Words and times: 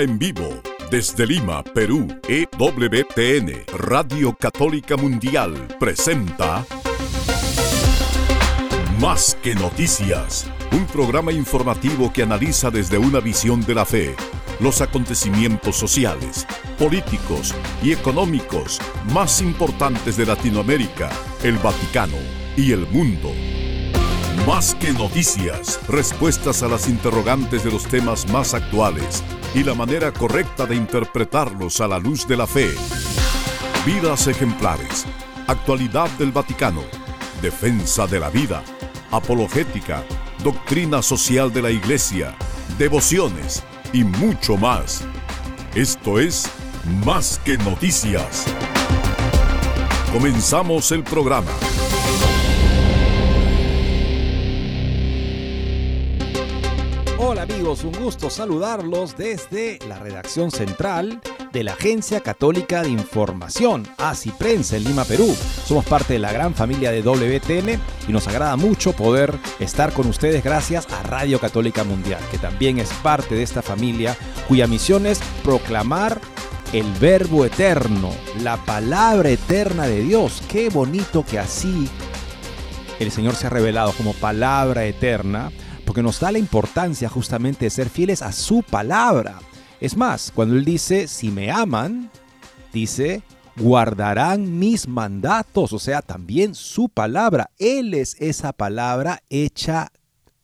En 0.00 0.18
vivo, 0.18 0.48
desde 0.90 1.26
Lima, 1.26 1.62
Perú, 1.62 2.08
EWTN, 2.26 3.66
Radio 3.76 4.34
Católica 4.34 4.96
Mundial, 4.96 5.52
presenta 5.78 6.64
Más 8.98 9.36
que 9.42 9.54
Noticias, 9.54 10.50
un 10.72 10.86
programa 10.86 11.32
informativo 11.32 12.10
que 12.10 12.22
analiza 12.22 12.70
desde 12.70 12.96
una 12.96 13.20
visión 13.20 13.60
de 13.60 13.74
la 13.74 13.84
fe 13.84 14.16
los 14.58 14.80
acontecimientos 14.80 15.76
sociales, 15.76 16.46
políticos 16.78 17.54
y 17.82 17.92
económicos 17.92 18.80
más 19.12 19.42
importantes 19.42 20.16
de 20.16 20.24
Latinoamérica, 20.24 21.10
el 21.42 21.58
Vaticano 21.58 22.16
y 22.56 22.72
el 22.72 22.86
mundo. 22.86 23.34
Más 24.46 24.74
que 24.76 24.94
noticias, 24.94 25.78
respuestas 25.88 26.62
a 26.62 26.68
las 26.68 26.88
interrogantes 26.88 27.64
de 27.64 27.70
los 27.70 27.84
temas 27.84 28.26
más 28.32 28.54
actuales 28.54 29.22
y 29.54 29.64
la 29.64 29.74
manera 29.74 30.12
correcta 30.12 30.66
de 30.66 30.76
interpretarlos 30.76 31.80
a 31.80 31.88
la 31.88 31.98
luz 31.98 32.26
de 32.26 32.36
la 32.36 32.46
fe. 32.46 32.70
Vidas 33.84 34.26
ejemplares, 34.26 35.06
actualidad 35.46 36.08
del 36.18 36.30
Vaticano, 36.30 36.82
defensa 37.42 38.06
de 38.06 38.20
la 38.20 38.30
vida, 38.30 38.62
apologética, 39.10 40.04
doctrina 40.44 41.02
social 41.02 41.52
de 41.52 41.62
la 41.62 41.70
Iglesia, 41.70 42.34
devociones 42.78 43.62
y 43.92 44.04
mucho 44.04 44.56
más. 44.56 45.04
Esto 45.74 46.20
es 46.20 46.48
Más 47.04 47.40
que 47.44 47.58
Noticias. 47.58 48.46
Comenzamos 50.12 50.92
el 50.92 51.02
programa. 51.02 51.52
Amigos, 57.40 57.84
un 57.84 57.92
gusto 57.92 58.28
saludarlos 58.28 59.16
desde 59.16 59.78
la 59.88 59.98
redacción 59.98 60.50
central 60.50 61.22
de 61.52 61.64
la 61.64 61.72
Agencia 61.72 62.20
Católica 62.20 62.82
de 62.82 62.90
Información, 62.90 63.88
ACI 63.96 64.30
Prensa 64.32 64.76
en 64.76 64.84
Lima, 64.84 65.06
Perú. 65.06 65.34
Somos 65.64 65.86
parte 65.86 66.12
de 66.12 66.18
la 66.18 66.32
gran 66.32 66.54
familia 66.54 66.90
de 66.92 67.00
WTN 67.00 67.80
y 68.06 68.12
nos 68.12 68.28
agrada 68.28 68.56
mucho 68.56 68.92
poder 68.92 69.38
estar 69.58 69.94
con 69.94 70.06
ustedes 70.06 70.44
gracias 70.44 70.86
a 70.92 71.02
Radio 71.02 71.40
Católica 71.40 71.82
Mundial, 71.82 72.20
que 72.30 72.36
también 72.36 72.78
es 72.78 72.92
parte 73.02 73.34
de 73.34 73.42
esta 73.42 73.62
familia 73.62 74.14
cuya 74.46 74.66
misión 74.66 75.06
es 75.06 75.18
proclamar 75.42 76.20
el 76.74 76.92
verbo 77.00 77.46
eterno, 77.46 78.10
la 78.42 78.58
palabra 78.66 79.30
eterna 79.30 79.86
de 79.86 80.02
Dios. 80.02 80.42
Qué 80.46 80.68
bonito 80.68 81.24
que 81.24 81.38
así 81.38 81.88
el 82.98 83.10
Señor 83.10 83.34
se 83.34 83.46
ha 83.46 83.50
revelado 83.50 83.92
como 83.92 84.12
palabra 84.12 84.84
eterna 84.84 85.50
porque 85.90 86.04
nos 86.04 86.20
da 86.20 86.30
la 86.30 86.38
importancia 86.38 87.08
justamente 87.08 87.64
de 87.64 87.70
ser 87.70 87.88
fieles 87.88 88.22
a 88.22 88.30
su 88.30 88.62
palabra. 88.62 89.40
Es 89.80 89.96
más, 89.96 90.30
cuando 90.32 90.54
Él 90.54 90.64
dice, 90.64 91.08
si 91.08 91.32
me 91.32 91.50
aman, 91.50 92.12
dice, 92.72 93.24
guardarán 93.56 94.60
mis 94.60 94.86
mandatos, 94.86 95.72
o 95.72 95.80
sea, 95.80 96.00
también 96.00 96.54
su 96.54 96.90
palabra. 96.90 97.50
Él 97.58 97.94
es 97.94 98.14
esa 98.20 98.52
palabra 98.52 99.24
hecha 99.30 99.90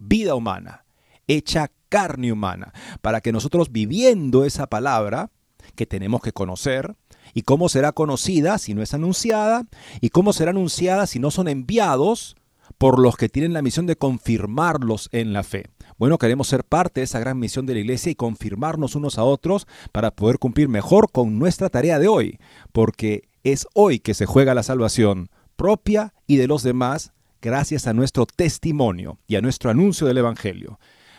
vida 0.01 0.35
humana, 0.35 0.85
hecha 1.29 1.71
carne 1.91 2.33
humana, 2.33 2.73
para 3.01 3.21
que 3.21 3.31
nosotros 3.31 3.71
viviendo 3.71 4.45
esa 4.45 4.67
palabra, 4.67 5.31
que 5.77 5.87
tenemos 5.87 6.23
que 6.23 6.33
conocer, 6.33 6.97
y 7.35 7.43
cómo 7.43 7.69
será 7.69 7.93
conocida 7.93 8.59
si 8.59 8.75
no 8.75 8.83
es 8.83 8.95
anunciada, 8.95 9.63
y 10.01 10.11
cómo 10.11 10.33
será 10.33 10.51
anunciada 10.51 11.07
si 11.07 11.21
no 11.21 11.31
son 11.31 11.47
enviados 11.47 12.35
por 12.79 12.99
los 12.99 13.17
que 13.17 13.29
tienen 13.29 13.53
la 13.53 13.63
misión 13.63 13.87
de 13.87 13.97
confirmarlos 13.97 15.09
en 15.13 15.33
la 15.33 15.43
fe. 15.43 15.65
Bueno, 15.99 16.19
queremos 16.19 16.49
ser 16.49 16.65
parte 16.65 17.01
de 17.01 17.05
esa 17.05 17.21
gran 17.21 17.39
misión 17.39 17.67
de 17.67 17.75
la 17.75 17.81
iglesia 17.81 18.13
y 18.13 18.17
confirmarnos 18.17 18.95
unos 18.95 19.19
a 19.19 19.25
otros 19.25 19.67
para 19.93 20.11
poder 20.11 20.39
cumplir 20.39 20.69
mejor 20.69 21.11
con 21.11 21.39
nuestra 21.39 21.71
tarea 21.71 21.99
de 21.99 22.09
hoy, 22.09 22.39
porque 22.73 23.29
es 23.45 23.67
hoy 23.75 23.99
que 23.99 24.15
se 24.15 24.27
juega 24.27 24.55
la 24.55 24.63
salvación 24.63 25.31
propia 25.57 26.13
y 26.27 26.37
de 26.37 26.47
los 26.47 26.63
demás 26.63 27.13
gracias 27.41 27.87
a 27.87 27.95
nuestro 27.95 28.27
testimonio 28.27 29.19
y 29.27 29.37
a 29.37 29.41
nuestro 29.41 29.71
anuncio 29.71 30.07
del 30.07 30.19
Evangelio. 30.19 30.79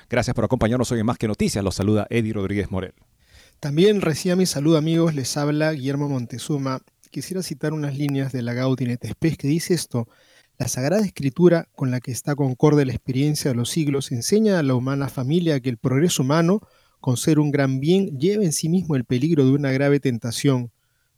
Gracias 0.10 0.34
por 0.36 0.46
acompañarnos 0.46 0.92
hoy 0.92 1.00
en 1.00 1.06
Más 1.06 1.18
que 1.18 1.28
Noticias. 1.28 1.64
Los 1.64 1.76
saluda 1.76 2.08
Eddie 2.10 2.34
Rodríguez 2.34 2.72
Morel. 2.72 2.94
También 3.60 4.02
reciba 4.02 4.36
mi 4.36 4.46
saludo 4.46 4.78
amigos, 4.78 5.16
les 5.16 5.36
habla 5.36 5.72
Guillermo 5.72 6.08
Montezuma. 6.08 6.82
Quisiera 7.10 7.42
citar 7.42 7.74
unas 7.74 7.98
líneas 7.98 8.32
de 8.32 8.44
la 8.44 8.54
Gaudium 8.54 8.92
et 8.92 9.06
Spes 9.06 9.38
que 9.38 9.48
dice 9.48 9.74
esto, 9.74 10.08
la 10.58 10.68
Sagrada 10.68 11.06
Escritura, 11.06 11.70
con 11.76 11.92
la 11.92 12.00
que 12.00 12.12
está 12.12 12.36
concorde 12.36 12.86
la 12.86 12.94
experiencia 12.94 13.52
de 13.52 13.56
los 13.56 13.70
siglos, 13.70 14.12
enseña 14.12 14.58
a 14.58 14.64
la 14.64 14.74
humana 14.74 15.08
familia 15.08 15.60
que 15.60 15.70
el 15.70 15.78
progreso 15.78 16.24
humano, 16.24 16.62
con 17.00 17.16
ser 17.16 17.40
un 17.40 17.52
gran 17.52 17.80
bien, 17.80 18.18
lleva 18.18 18.44
en 18.44 18.52
sí 18.52 18.68
mismo 18.68 18.96
el 18.96 19.06
peligro 19.06 19.46
de 19.46 19.52
una 19.52 19.72
grave 19.72 20.00
tentación, 20.00 20.72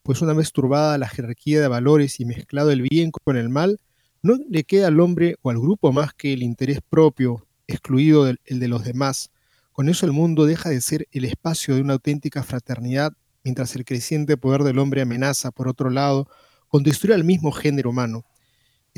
pues 0.04 0.22
una 0.22 0.34
vez 0.34 0.52
turbada 0.52 0.98
la 0.98 1.08
jerarquía 1.08 1.62
de 1.62 1.70
valores 1.70 2.20
y 2.20 2.26
mezclado 2.26 2.72
el 2.72 2.82
bien 2.82 3.12
con 3.12 3.38
el 3.38 3.48
mal, 3.48 3.80
no 4.22 4.38
le 4.50 4.66
queda 4.66 4.88
al 4.88 5.00
hombre 5.00 5.38
o 5.42 5.50
al 5.50 5.60
grupo 5.60 5.94
más 5.94 6.14
que 6.14 6.34
el 6.34 6.44
interés 6.44 6.80
propio, 6.90 7.48
excluido 7.68 8.28
el 8.28 8.60
de 8.60 8.68
los 8.68 8.84
demás. 8.84 9.32
Con 9.72 9.88
eso 9.88 10.06
el 10.06 10.12
mundo 10.12 10.46
deja 10.46 10.70
de 10.70 10.82
ser 10.82 11.08
el 11.12 11.24
espacio 11.24 11.76
de 11.76 11.82
una 11.82 11.94
auténtica 11.94 12.44
fraternidad, 12.44 13.14
mientras 13.46 13.74
el 13.78 13.86
creciente 13.86 14.36
poder 14.36 14.64
del 14.64 14.80
hombre 14.80 15.02
amenaza, 15.02 15.52
por 15.52 15.70
otro 15.70 15.90
lado, 15.90 16.28
con 16.68 16.84
destruir 16.84 17.14
al 17.14 17.24
mismo 17.24 17.54
género 17.54 17.92
humano. 17.92 18.26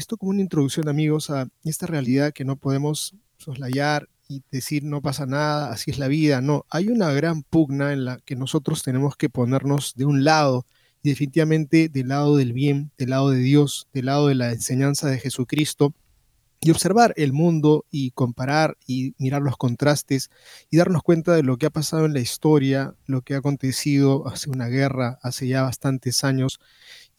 Esto 0.02 0.18
como 0.18 0.32
una 0.32 0.42
introducción, 0.42 0.90
amigos, 0.90 1.30
a 1.30 1.48
esta 1.64 1.86
realidad 1.86 2.34
que 2.34 2.44
no 2.44 2.56
podemos 2.56 3.14
soslayar 3.38 4.10
y 4.28 4.42
decir 4.50 4.84
no 4.84 5.00
pasa 5.00 5.28
nada, 5.28 5.72
así 5.72 5.92
es 5.92 6.00
la 6.00 6.08
vida. 6.08 6.42
No, 6.42 6.66
hay 6.72 6.88
una 6.88 7.12
gran 7.12 7.44
pugna 7.44 7.94
en 7.94 8.06
la 8.06 8.18
que 8.26 8.36
nosotros 8.36 8.82
tenemos 8.82 9.16
que 9.16 9.30
ponernos 9.30 9.94
de 9.94 10.06
un 10.06 10.24
lado 10.24 10.66
definitivamente 11.04 11.88
del 11.88 12.08
lado 12.08 12.36
del 12.36 12.52
bien, 12.52 12.90
del 12.98 13.12
lado 13.12 13.30
de 13.30 13.42
Dios, 13.42 13.90
del 13.94 14.08
lado 14.08 14.28
de 14.28 14.34
la 14.34 14.52
enseñanza 14.52 15.08
de 15.08 15.20
Jesucristo 15.20 15.94
y 16.62 16.72
observar 16.72 17.14
el 17.16 17.32
mundo 17.32 17.86
y 17.92 18.10
comparar 18.10 18.78
y 18.88 19.14
mirar 19.20 19.44
los 19.44 19.56
contrastes 19.56 20.32
y 20.72 20.78
darnos 20.78 21.04
cuenta 21.04 21.36
de 21.36 21.44
lo 21.44 21.58
que 21.58 21.68
ha 21.68 21.72
pasado 21.72 22.06
en 22.06 22.14
la 22.14 22.22
historia, 22.22 22.96
lo 23.06 23.22
que 23.22 23.36
ha 23.36 23.38
acontecido 23.38 24.28
hace 24.28 24.50
una 24.50 24.68
guerra, 24.68 25.20
hace 25.22 25.48
ya 25.48 25.62
bastantes 25.62 26.24
años 26.24 26.60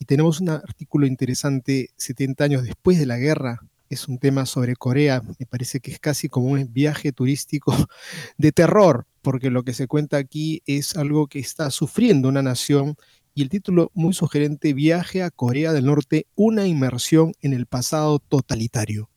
y 0.03 0.05
tenemos 0.05 0.41
un 0.41 0.49
artículo 0.49 1.07
interesante 1.07 1.91
70 1.95 2.43
años 2.43 2.65
después 2.65 2.99
de 2.99 3.07
la 3.07 3.19
guerra. 3.19 3.61
Es 3.89 4.09
un 4.09 4.19
tema 4.19 4.47
sobre 4.47 4.75
Corea. 4.75 5.23
Me 5.39 5.47
parece 5.47 5.79
que 5.79 5.93
es 5.93 6.01
casi 6.01 6.29
como 6.29 6.49
un 6.49 6.73
viaje 6.73 7.13
turístico 7.13 7.73
de 8.37 8.51
terror, 8.51 9.07
porque 9.21 9.49
lo 9.49 9.63
que 9.63 9.75
se 9.75 9.87
cuenta 9.87 10.17
aquí 10.17 10.61
es 10.67 10.97
algo 10.97 11.29
que 11.29 11.39
está 11.39 11.71
sufriendo 11.71 12.29
una 12.29 12.43
nación 12.43 12.97
y 13.33 13.43
el 13.43 13.49
título 13.49 13.93
muy 13.95 14.13
sugerente, 14.13 14.75
Viaje 14.75 15.23
a 15.23 15.31
Corea 15.31 15.73
del 15.73 15.87
Norte, 15.87 16.27
una 16.35 16.67
inmersión 16.67 17.33
en 17.41 17.53
el 17.53 17.67
pasado 17.67 18.19
totalitario. 18.19 19.09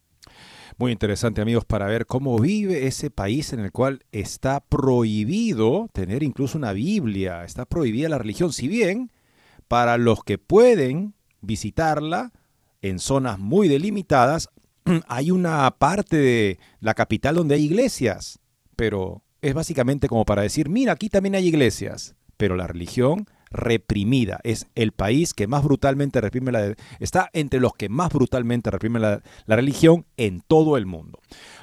Muy 0.78 0.92
interesante 0.92 1.42
amigos 1.42 1.66
para 1.66 1.88
ver 1.88 2.06
cómo 2.06 2.38
vive 2.38 2.86
ese 2.86 3.10
país 3.10 3.54
en 3.54 3.62
el 3.62 3.72
cual 3.72 4.06
está 4.12 4.60
prohibido 4.60 5.90
tener 5.94 6.22
incluso 6.22 6.60
una 6.60 6.74
Biblia, 6.74 7.44
está 7.44 7.66
prohibida 7.66 8.08
la 8.08 8.20
religión, 8.20 8.54
si 8.54 8.68
bien 8.68 9.10
para 9.68 9.98
los 9.98 10.24
que 10.24 10.38
pueden 10.38 11.14
visitarla 11.42 12.32
en 12.82 13.00
zonas 13.00 13.40
muy 13.40 13.68
delimitadas, 13.68 14.50
hay 15.08 15.32
una 15.32 15.70
parte 15.72 16.18
de 16.18 16.60
la 16.80 16.94
capital 16.94 17.36
donde 17.36 17.56
hay 17.56 17.64
iglesias, 17.64 18.40
pero 18.76 19.24
es 19.42 19.54
básicamente 19.54 20.08
como 20.08 20.26
para 20.26 20.42
decir, 20.42 20.70
mira, 20.70 20.94
aquí 20.94 21.10
también 21.10 21.36
hay 21.36 21.48
iglesias, 21.48 22.16
pero 22.38 22.56
la 22.56 22.68
religión 22.68 23.28
reprimida. 23.52 24.40
Es 24.44 24.68
el 24.76 24.92
país 24.92 25.34
que 25.34 25.48
más 25.48 25.64
brutalmente 25.64 26.22
reprime 26.22 26.52
la... 26.52 26.76
Está 27.00 27.30
entre 27.34 27.60
los 27.60 27.74
que 27.74 27.90
más 27.90 28.12
brutalmente 28.12 28.70
reprime 28.70 29.00
la, 29.00 29.22
la, 29.46 29.56
religión 29.56 30.06
en 30.18 30.42
todo 30.42 30.78
el 30.78 30.86
mundo. 30.86 31.20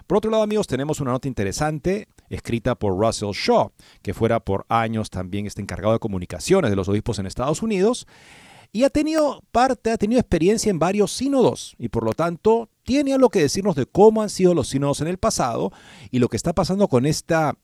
Por 0.06 0.18
otro 0.18 0.30
lado, 0.30 0.42
amigos, 0.42 0.66
tenemos 0.66 1.00
una 1.00 1.12
nota 1.12 1.28
interesante 1.28 2.08
escrita 2.36 2.74
por 2.74 2.98
Russell 2.98 3.32
Shaw, 3.32 3.72
que 4.02 4.14
fuera 4.14 4.40
por 4.40 4.64
años 4.68 5.10
también 5.10 5.46
este 5.46 5.62
encargado 5.62 5.92
de 5.92 5.98
comunicaciones 5.98 6.70
de 6.70 6.76
los 6.76 6.88
obispos 6.88 7.18
en 7.18 7.26
Estados 7.26 7.62
Unidos, 7.62 8.06
y 8.72 8.84
ha 8.84 8.90
tenido 8.90 9.42
parte, 9.52 9.90
ha 9.90 9.98
tenido 9.98 10.20
experiencia 10.20 10.70
en 10.70 10.78
varios 10.78 11.12
sínodos, 11.12 11.76
y 11.78 11.88
por 11.88 12.04
lo 12.04 12.12
tanto 12.12 12.70
tiene 12.84 13.12
algo 13.12 13.28
que 13.28 13.40
decirnos 13.40 13.76
de 13.76 13.86
cómo 13.86 14.22
han 14.22 14.30
sido 14.30 14.54
los 14.54 14.68
sínodos 14.68 15.00
en 15.00 15.08
el 15.08 15.18
pasado 15.18 15.72
y 16.10 16.18
lo 16.18 16.28
que 16.28 16.36
está 16.36 16.52
pasando 16.52 16.88
con 16.88 17.06
esta 17.06 17.56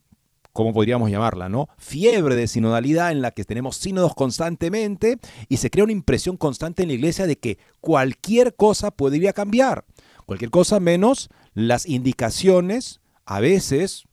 ¿cómo 0.52 0.72
podríamos 0.72 1.08
llamarla, 1.08 1.48
no? 1.48 1.68
Fiebre 1.78 2.34
de 2.34 2.48
sinodalidad 2.48 3.12
en 3.12 3.22
la 3.22 3.30
que 3.30 3.44
tenemos 3.44 3.76
sínodos 3.76 4.14
constantemente 4.16 5.20
y 5.48 5.58
se 5.58 5.70
crea 5.70 5.84
una 5.84 5.92
impresión 5.92 6.36
constante 6.36 6.82
en 6.82 6.88
la 6.88 6.94
iglesia 6.94 7.28
de 7.28 7.38
que 7.38 7.58
cualquier 7.80 8.56
cosa 8.56 8.90
podría 8.90 9.32
cambiar. 9.32 9.84
Cualquier 10.26 10.50
cosa 10.50 10.80
menos 10.80 11.28
las 11.54 11.86
indicaciones, 11.86 13.00
a 13.24 13.38
veces 13.38 14.07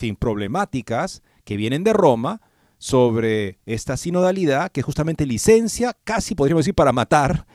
fin, 0.00 0.16
problemáticas 0.16 1.22
que 1.44 1.56
vienen 1.56 1.84
de 1.84 1.92
Roma 1.92 2.40
sobre 2.78 3.58
esta 3.66 3.96
sinodalidad 3.96 4.72
que 4.72 4.82
justamente 4.82 5.26
licencia, 5.26 5.96
casi 6.04 6.34
podríamos 6.34 6.64
decir, 6.64 6.74
para 6.74 6.92
matar 6.92 7.46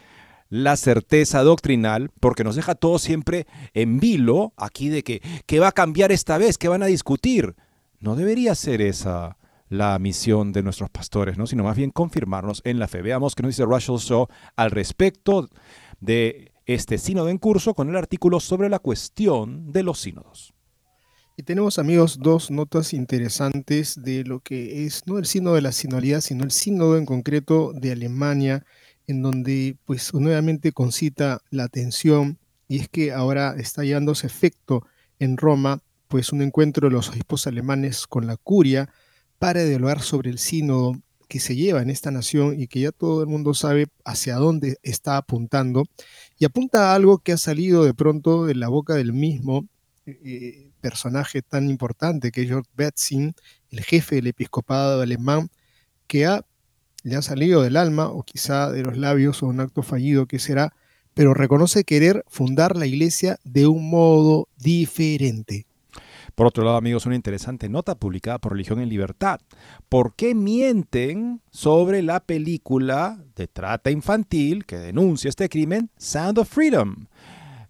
la 0.49 0.77
certeza 0.77 1.41
doctrinal, 1.41 2.11
porque 2.19 2.43
nos 2.43 2.55
deja 2.55 2.75
todo 2.75 2.99
siempre 2.99 3.47
en 3.73 3.99
vilo 3.99 4.53
aquí 4.57 4.89
de 4.89 5.03
que 5.03 5.21
¿qué 5.47 5.59
va 5.59 5.69
a 5.69 5.73
cambiar 5.73 6.11
esta 6.11 6.37
vez? 6.37 6.57
¿Qué 6.57 6.67
van 6.67 6.83
a 6.83 6.85
discutir? 6.85 7.55
No 7.99 8.15
debería 8.15 8.53
ser 8.53 8.81
esa 8.81 9.37
la 9.67 9.97
misión 9.97 10.53
de 10.53 10.61
nuestros 10.61 10.91
pastores, 10.91 11.39
¿no? 11.39 11.47
sino 11.47 11.63
más 11.63 11.75
bien 11.75 11.89
confirmarnos 11.89 12.61
en 12.63 12.77
la 12.77 12.87
fe. 12.87 13.01
Veamos 13.01 13.33
qué 13.33 13.41
nos 13.41 13.49
dice 13.49 13.65
Russell 13.65 13.97
Shaw 13.97 14.27
al 14.55 14.69
respecto 14.69 15.49
de 15.99 16.51
este 16.67 16.99
sínodo 16.99 17.29
en 17.29 17.39
curso 17.39 17.73
con 17.73 17.89
el 17.89 17.95
artículo 17.95 18.39
sobre 18.39 18.69
la 18.69 18.77
cuestión 18.77 19.71
de 19.71 19.81
los 19.81 19.99
sínodos. 19.99 20.53
Y 21.37 21.43
tenemos, 21.43 21.79
amigos, 21.79 22.19
dos 22.21 22.49
notas 22.49 22.93
interesantes 22.93 24.01
de 24.01 24.23
lo 24.23 24.39
que 24.39 24.85
es 24.85 25.05
no 25.05 25.17
el 25.17 25.25
sínodo 25.25 25.55
de 25.55 25.61
la 25.61 25.73
sinodalidad, 25.73 26.21
sino 26.21 26.45
el 26.45 26.51
sínodo 26.51 26.97
en 26.97 27.05
concreto 27.05 27.73
de 27.73 27.91
Alemania, 27.91 28.65
en 29.05 29.21
donde 29.21 29.75
pues 29.83 30.13
nuevamente 30.13 30.71
concita 30.71 31.41
la 31.49 31.65
atención 31.65 32.39
y 32.69 32.79
es 32.79 32.87
que 32.87 33.11
ahora 33.11 33.55
está 33.57 33.83
llevándose 33.83 34.27
efecto 34.27 34.87
en 35.19 35.35
Roma 35.35 35.81
pues 36.07 36.31
un 36.31 36.41
encuentro 36.41 36.87
de 36.87 36.93
los 36.93 37.09
obispos 37.09 37.47
alemanes 37.47 38.07
con 38.07 38.27
la 38.27 38.37
curia 38.37 38.89
para 39.37 39.63
dialogar 39.65 40.01
sobre 40.01 40.29
el 40.29 40.39
sínodo 40.39 40.95
que 41.27 41.41
se 41.41 41.57
lleva 41.57 41.81
en 41.81 41.89
esta 41.89 42.11
nación 42.11 42.57
y 42.57 42.67
que 42.67 42.79
ya 42.79 42.91
todo 42.93 43.21
el 43.21 43.27
mundo 43.27 43.53
sabe 43.53 43.87
hacia 44.05 44.35
dónde 44.35 44.77
está 44.83 45.17
apuntando. 45.17 45.83
Y 46.37 46.45
apunta 46.45 46.91
a 46.91 46.95
algo 46.95 47.17
que 47.17 47.33
ha 47.33 47.37
salido 47.37 47.83
de 47.83 47.93
pronto 47.93 48.45
de 48.45 48.55
la 48.55 48.69
boca 48.69 48.93
del 48.93 49.11
mismo 49.11 49.67
eh, 50.05 50.69
personaje 50.85 51.41
tan 51.41 51.67
importante 51.67 52.31
que 52.31 52.43
es 52.43 52.47
Georg 52.47 52.67
el 52.77 53.83
jefe 53.83 54.17
del 54.17 54.27
episcopado 54.27 55.01
alemán, 55.01 55.49
que 56.05 56.27
ha, 56.27 56.45
le 57.01 57.15
ha 57.15 57.23
salido 57.23 57.63
del 57.63 57.75
alma 57.75 58.07
o 58.09 58.21
quizá 58.21 58.71
de 58.71 58.83
los 58.83 58.95
labios 58.95 59.41
o 59.41 59.47
un 59.47 59.61
acto 59.61 59.81
fallido 59.81 60.27
que 60.27 60.37
será, 60.37 60.75
pero 61.15 61.33
reconoce 61.33 61.85
querer 61.85 62.23
fundar 62.27 62.75
la 62.77 62.85
iglesia 62.85 63.39
de 63.43 63.65
un 63.65 63.89
modo 63.89 64.47
diferente. 64.57 65.65
Por 66.35 66.45
otro 66.45 66.63
lado, 66.63 66.77
amigos, 66.77 67.07
una 67.07 67.15
interesante 67.15 67.67
nota 67.67 67.95
publicada 67.95 68.37
por 68.37 68.51
Religión 68.51 68.79
en 68.79 68.89
Libertad. 68.89 69.39
¿Por 69.89 70.15
qué 70.15 70.35
mienten 70.35 71.41
sobre 71.49 72.03
la 72.03 72.19
película 72.19 73.17
de 73.35 73.47
trata 73.47 73.89
infantil 73.89 74.67
que 74.67 74.77
denuncia 74.77 75.29
este 75.29 75.49
crimen, 75.49 75.89
Sound 75.97 76.37
of 76.37 76.47
Freedom? 76.47 77.07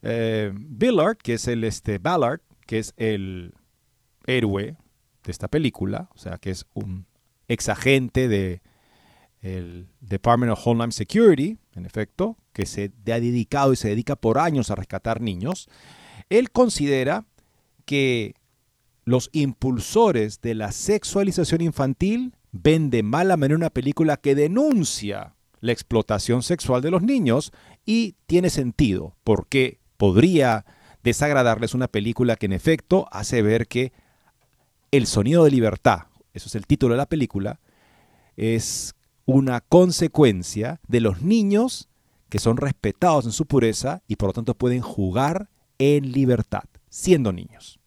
Eh, 0.01 0.51
Billard, 0.53 1.15
que 1.15 1.35
es 1.35 1.47
el 1.47 1.63
este, 1.63 1.97
Ballard, 1.97 2.41
que 2.65 2.79
es 2.79 2.93
el 2.97 3.53
héroe 4.25 4.77
de 5.23 5.31
esta 5.31 5.47
película, 5.47 6.09
o 6.15 6.17
sea, 6.17 6.37
que 6.37 6.51
es 6.51 6.65
un 6.73 7.05
exagente 7.47 8.27
de 8.27 8.61
el 9.41 9.87
Department 10.01 10.51
of 10.51 10.65
Homeland 10.65 10.91
Security, 10.91 11.57
en 11.75 11.85
efecto, 11.85 12.37
que 12.51 12.65
se 12.65 12.91
ha 13.07 13.19
dedicado 13.19 13.73
y 13.73 13.75
se 13.75 13.89
dedica 13.89 14.15
por 14.15 14.39
años 14.39 14.71
a 14.71 14.75
rescatar 14.75 15.21
niños, 15.21 15.69
él 16.29 16.51
considera 16.51 17.25
que 17.85 18.33
los 19.03 19.29
impulsores 19.33 20.41
de 20.41 20.55
la 20.55 20.71
sexualización 20.71 21.61
infantil 21.61 22.33
ven 22.51 22.89
de 22.89 23.03
mala 23.03 23.37
manera 23.37 23.57
una 23.57 23.69
película 23.69 24.17
que 24.17 24.33
denuncia 24.33 25.35
la 25.59 25.71
explotación 25.71 26.41
sexual 26.41 26.81
de 26.81 26.91
los 26.91 27.03
niños 27.03 27.51
y 27.85 28.15
tiene 28.25 28.49
sentido, 28.49 29.15
porque 29.23 29.79
podría 29.97 30.65
desagradarles 31.05 31.75
una 31.75 31.87
película 31.87 32.35
que 32.35 32.47
en 32.47 32.53
efecto 32.53 33.07
hace 33.11 33.43
ver 33.43 33.67
que 33.67 33.93
el 34.91 35.05
sonido 35.05 35.43
de 35.43 35.51
libertad, 35.51 36.07
eso 36.33 36.47
es 36.47 36.55
el 36.55 36.65
título 36.65 36.95
de 36.95 36.97
la 36.97 37.05
película, 37.05 37.59
es 38.35 38.95
una 39.25 39.61
consecuencia 39.61 40.81
de 40.87 41.01
los 41.01 41.21
niños 41.21 41.89
que 42.27 42.39
son 42.39 42.57
respetados 42.57 43.25
en 43.25 43.31
su 43.31 43.45
pureza 43.45 44.01
y 44.07 44.15
por 44.15 44.29
lo 44.29 44.33
tanto 44.33 44.55
pueden 44.55 44.81
jugar 44.81 45.47
en 45.77 46.11
libertad, 46.11 46.63
siendo 46.89 47.31
niños. 47.31 47.79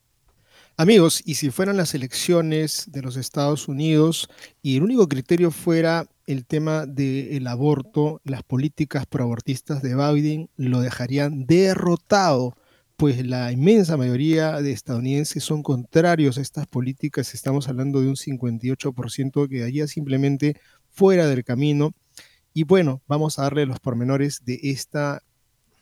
Amigos, 0.76 1.20
y 1.24 1.34
si 1.34 1.50
fueran 1.50 1.76
las 1.76 1.94
elecciones 1.94 2.84
de 2.86 3.02
los 3.02 3.16
Estados 3.16 3.66
Unidos 3.66 4.30
y 4.62 4.76
el 4.76 4.84
único 4.84 5.08
criterio 5.08 5.50
fuera 5.50 6.06
el 6.26 6.46
tema 6.46 6.86
del 6.86 7.48
aborto, 7.48 8.20
las 8.22 8.44
políticas 8.44 9.06
proabortistas 9.06 9.82
de 9.82 9.96
Biden 9.96 10.50
lo 10.56 10.80
dejarían 10.80 11.46
derrotado, 11.46 12.54
pues 12.98 13.24
la 13.24 13.52
inmensa 13.52 13.96
mayoría 13.96 14.60
de 14.60 14.72
estadounidenses 14.72 15.44
son 15.44 15.62
contrarios 15.62 16.36
a 16.36 16.40
estas 16.40 16.66
políticas. 16.66 17.32
Estamos 17.32 17.68
hablando 17.68 18.00
de 18.00 18.08
un 18.08 18.16
58% 18.16 19.48
que 19.48 19.56
quedaría 19.56 19.86
simplemente 19.86 20.60
fuera 20.90 21.28
del 21.28 21.44
camino. 21.44 21.94
Y 22.52 22.64
bueno, 22.64 23.00
vamos 23.06 23.38
a 23.38 23.42
darle 23.42 23.66
los 23.66 23.78
pormenores 23.78 24.44
de 24.44 24.58
esta 24.64 25.22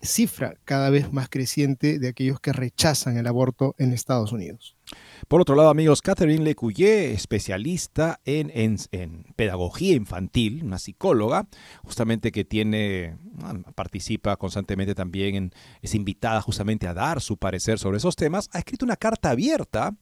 cifra 0.02 0.58
cada 0.64 0.90
vez 0.90 1.10
más 1.10 1.30
creciente 1.30 1.98
de 1.98 2.08
aquellos 2.08 2.38
que 2.38 2.52
rechazan 2.52 3.16
el 3.16 3.26
aborto 3.26 3.74
en 3.78 3.94
Estados 3.94 4.32
Unidos. 4.32 4.75
Por 5.28 5.40
otro 5.40 5.56
lado, 5.56 5.70
amigos, 5.70 6.02
Catherine 6.02 6.44
Lecuyer, 6.44 7.10
especialista 7.10 8.20
en, 8.24 8.52
en, 8.54 9.24
pedagogía 9.34 9.94
infantil, 9.94 10.62
una 10.62 10.78
psicóloga, 10.78 11.48
justamente 11.82 12.30
que 12.30 12.44
tiene, 12.44 13.16
participa 13.74 14.36
constantemente 14.36 14.94
también, 14.94 15.52
es 15.82 15.94
invitada 15.94 16.40
justamente 16.40 16.86
a 16.86 16.94
dar 16.94 17.20
su 17.20 17.36
parecer 17.36 17.78
sobre 17.78 17.98
esos 17.98 18.14
temas, 18.14 18.48
ha 18.52 18.58
escrito 18.58 18.84
una 18.84 18.96
carta 18.96 19.30
abierta 19.30 19.96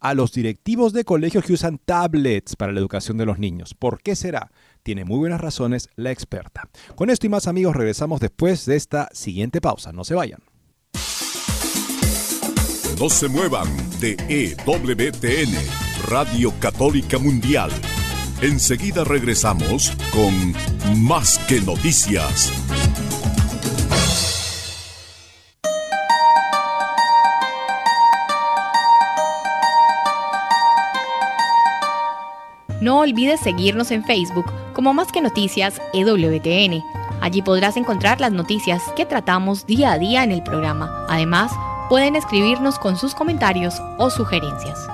a 0.00 0.14
los 0.14 0.32
directivos 0.32 0.92
de 0.92 1.04
colegios 1.04 1.44
que 1.44 1.52
usan 1.52 1.78
tablets 1.78 2.54
para 2.54 2.72
la 2.72 2.78
educación 2.78 3.16
de 3.18 3.26
los 3.26 3.38
niños. 3.38 3.74
¿Por 3.74 4.00
qué 4.00 4.14
será? 4.14 4.52
Tiene 4.84 5.04
muy 5.04 5.18
buenas 5.18 5.40
razones 5.40 5.88
la 5.96 6.12
experta. 6.12 6.68
Con 6.94 7.10
esto 7.10 7.26
y 7.26 7.30
más 7.30 7.48
amigos 7.48 7.74
regresamos 7.74 8.20
después 8.20 8.64
de 8.66 8.76
esta 8.76 9.08
siguiente 9.12 9.60
pausa. 9.60 9.92
No 9.92 10.04
se 10.04 10.14
vayan. 10.14 10.40
No 13.00 13.08
se 13.08 13.28
muevan 13.28 13.68
de 14.00 14.16
EWTN, 14.28 15.54
Radio 16.08 16.52
Católica 16.58 17.16
Mundial. 17.16 17.70
Enseguida 18.42 19.04
regresamos 19.04 19.92
con 20.12 20.52
Más 21.00 21.38
que 21.46 21.60
Noticias. 21.60 22.52
No 32.80 32.98
olvides 32.98 33.38
seguirnos 33.38 33.92
en 33.92 34.02
Facebook 34.02 34.46
como 34.74 34.92
Más 34.92 35.12
que 35.12 35.20
Noticias 35.20 35.80
EWTN. 35.92 36.82
Allí 37.20 37.42
podrás 37.42 37.76
encontrar 37.76 38.20
las 38.20 38.32
noticias 38.32 38.82
que 38.96 39.06
tratamos 39.06 39.66
día 39.66 39.92
a 39.92 39.98
día 39.98 40.24
en 40.24 40.32
el 40.32 40.42
programa. 40.42 41.06
Además, 41.08 41.52
pueden 41.88 42.16
escribirnos 42.16 42.78
con 42.78 42.96
sus 42.96 43.14
comentarios 43.14 43.80
o 43.96 44.10
sugerencias. 44.10 44.86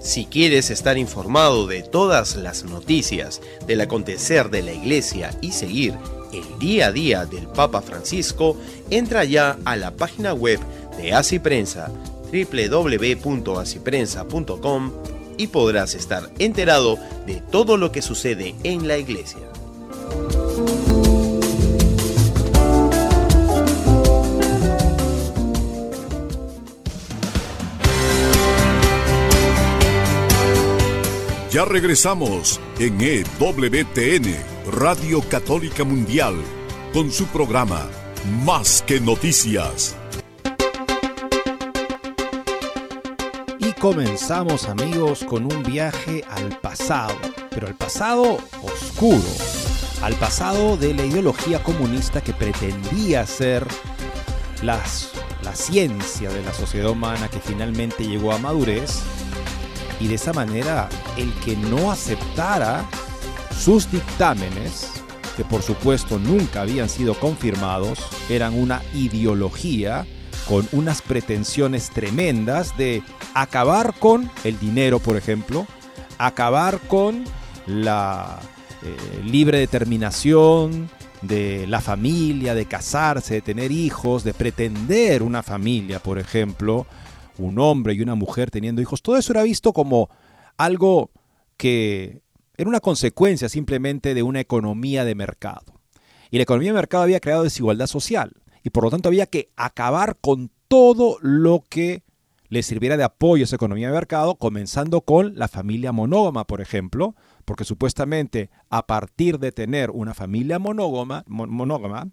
Si 0.00 0.24
quieres 0.24 0.70
estar 0.70 0.98
informado 0.98 1.66
de 1.66 1.82
todas 1.82 2.34
las 2.34 2.64
noticias 2.64 3.40
del 3.66 3.80
acontecer 3.82 4.50
de 4.50 4.62
la 4.62 4.72
iglesia 4.72 5.30
y 5.40 5.52
seguir 5.52 5.94
el 6.32 6.58
día 6.58 6.88
a 6.88 6.92
día 6.92 7.24
del 7.26 7.46
Papa 7.46 7.82
Francisco, 7.82 8.56
entra 8.90 9.22
ya 9.24 9.58
a 9.64 9.76
la 9.76 9.92
página 9.92 10.34
web 10.34 10.58
de 10.96 11.12
Asiprensa 11.12 11.92
www.asiprensa.com 12.32 14.92
y 15.36 15.46
podrás 15.46 15.94
estar 15.94 16.28
enterado 16.38 16.98
de 17.26 17.40
todo 17.40 17.76
lo 17.76 17.92
que 17.92 18.00
sucede 18.02 18.56
en 18.64 18.88
la 18.88 18.98
iglesia. 18.98 19.38
Ya 31.50 31.64
regresamos 31.64 32.60
en 32.78 33.00
EWTN, 33.00 34.36
Radio 34.72 35.22
Católica 35.22 35.82
Mundial, 35.82 36.34
con 36.92 37.10
su 37.10 37.24
programa 37.26 37.88
Más 38.44 38.82
que 38.86 39.00
Noticias. 39.00 39.96
Y 43.58 43.72
comenzamos 43.80 44.68
amigos 44.68 45.24
con 45.24 45.44
un 45.50 45.62
viaje 45.62 46.22
al 46.28 46.58
pasado, 46.60 47.14
pero 47.50 47.66
al 47.66 47.74
pasado 47.74 48.38
oscuro, 48.62 49.22
al 50.02 50.14
pasado 50.16 50.76
de 50.76 50.92
la 50.92 51.04
ideología 51.04 51.62
comunista 51.62 52.20
que 52.20 52.34
pretendía 52.34 53.26
ser 53.26 53.66
las, 54.62 55.12
la 55.42 55.54
ciencia 55.54 56.28
de 56.30 56.42
la 56.42 56.52
sociedad 56.52 56.90
humana 56.90 57.28
que 57.28 57.40
finalmente 57.40 58.06
llegó 58.06 58.32
a 58.32 58.38
madurez 58.38 59.00
y 59.98 60.08
de 60.08 60.16
esa 60.16 60.32
manera 60.32 60.88
el 61.16 61.32
que 61.40 61.56
no 61.56 61.90
aceptara 61.90 62.84
sus 63.58 63.90
dictámenes, 63.90 64.90
que 65.36 65.44
por 65.44 65.62
supuesto 65.62 66.18
nunca 66.18 66.62
habían 66.62 66.88
sido 66.88 67.14
confirmados, 67.14 67.98
eran 68.30 68.54
una 68.54 68.82
ideología 68.94 70.06
con 70.48 70.66
unas 70.72 71.02
pretensiones 71.02 71.90
tremendas 71.90 72.76
de 72.78 73.02
acabar 73.34 73.94
con 73.98 74.30
el 74.44 74.58
dinero, 74.58 75.00
por 75.00 75.16
ejemplo, 75.16 75.66
acabar 76.18 76.78
con 76.80 77.24
la 77.66 78.38
eh, 78.82 79.22
libre 79.24 79.58
determinación 79.58 80.88
de 81.22 81.66
la 81.66 81.80
familia, 81.80 82.54
de 82.54 82.66
casarse, 82.66 83.34
de 83.34 83.42
tener 83.42 83.72
hijos, 83.72 84.22
de 84.24 84.34
pretender 84.34 85.22
una 85.22 85.42
familia, 85.42 85.98
por 85.98 86.18
ejemplo, 86.18 86.86
un 87.38 87.58
hombre 87.58 87.94
y 87.94 88.00
una 88.00 88.14
mujer 88.14 88.50
teniendo 88.50 88.80
hijos, 88.80 89.02
todo 89.02 89.16
eso 89.16 89.32
era 89.32 89.42
visto 89.42 89.72
como 89.72 90.08
algo 90.56 91.10
que 91.56 92.22
era 92.58 92.68
una 92.68 92.80
consecuencia 92.80 93.48
simplemente 93.48 94.14
de 94.14 94.22
una 94.24 94.40
economía 94.40 95.04
de 95.04 95.14
mercado. 95.14 95.80
Y 96.30 96.36
la 96.36 96.42
economía 96.42 96.70
de 96.70 96.78
mercado 96.78 97.04
había 97.04 97.20
creado 97.20 97.44
desigualdad 97.44 97.86
social 97.86 98.32
y 98.62 98.70
por 98.70 98.84
lo 98.84 98.90
tanto 98.90 99.08
había 99.08 99.26
que 99.26 99.50
acabar 99.56 100.16
con 100.20 100.50
todo 100.66 101.18
lo 101.22 101.64
que 101.68 102.02
le 102.48 102.62
sirviera 102.62 102.96
de 102.96 103.04
apoyo 103.04 103.42
a 103.42 103.44
esa 103.44 103.56
economía 103.56 103.88
de 103.88 103.94
mercado, 103.94 104.34
comenzando 104.34 105.02
con 105.02 105.36
la 105.36 105.48
familia 105.48 105.92
monógama, 105.92 106.44
por 106.46 106.60
ejemplo, 106.60 107.14
porque 107.44 107.64
supuestamente 107.64 108.50
a 108.70 108.86
partir 108.86 109.38
de 109.38 109.52
tener 109.52 109.90
una 109.90 110.14
familia 110.14 110.58
monógama, 110.58 111.24
monógama, 111.28 112.08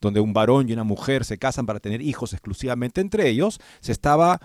donde 0.00 0.20
un 0.20 0.32
varón 0.32 0.68
y 0.68 0.72
una 0.72 0.84
mujer 0.84 1.24
se 1.24 1.38
casan 1.38 1.66
para 1.66 1.80
tener 1.80 2.02
hijos 2.02 2.32
exclusivamente 2.32 3.00
entre 3.00 3.28
ellos, 3.28 3.60
se 3.80 3.92
estaba 3.92 4.40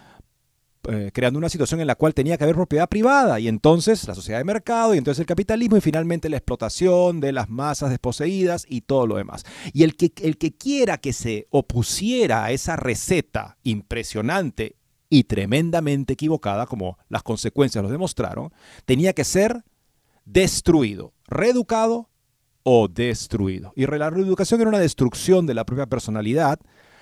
eh, 0.89 1.11
creando 1.13 1.37
una 1.37 1.49
situación 1.49 1.79
en 1.79 1.87
la 1.87 1.95
cual 1.95 2.13
tenía 2.13 2.37
que 2.37 2.43
haber 2.43 2.55
propiedad 2.55 2.89
privada 2.89 3.39
y 3.39 3.47
entonces 3.47 4.07
la 4.07 4.15
sociedad 4.15 4.39
de 4.39 4.45
mercado 4.45 4.95
y 4.95 4.97
entonces 4.97 5.19
el 5.19 5.27
capitalismo 5.27 5.77
y 5.77 5.81
finalmente 5.81 6.29
la 6.29 6.37
explotación 6.37 7.19
de 7.19 7.31
las 7.31 7.49
masas 7.49 7.91
desposeídas 7.91 8.65
y 8.67 8.81
todo 8.81 9.05
lo 9.05 9.17
demás. 9.17 9.43
Y 9.73 9.83
el 9.83 9.95
que, 9.95 10.11
el 10.23 10.37
que 10.37 10.55
quiera 10.55 10.97
que 10.97 11.13
se 11.13 11.47
opusiera 11.51 12.45
a 12.45 12.51
esa 12.51 12.77
receta 12.77 13.57
impresionante 13.63 14.75
y 15.07 15.25
tremendamente 15.25 16.13
equivocada, 16.13 16.65
como 16.65 16.97
las 17.09 17.21
consecuencias 17.21 17.83
lo 17.83 17.89
demostraron, 17.89 18.51
tenía 18.85 19.13
que 19.13 19.23
ser 19.23 19.63
destruido, 20.25 21.13
reeducado 21.27 22.09
o 22.63 22.87
destruido. 22.87 23.73
Y 23.75 23.85
la 23.85 24.09
reeducación 24.09 24.61
era 24.61 24.69
una 24.69 24.79
destrucción 24.79 25.45
de 25.45 25.53
la 25.53 25.65
propia 25.65 25.85
personalidad 25.85 26.59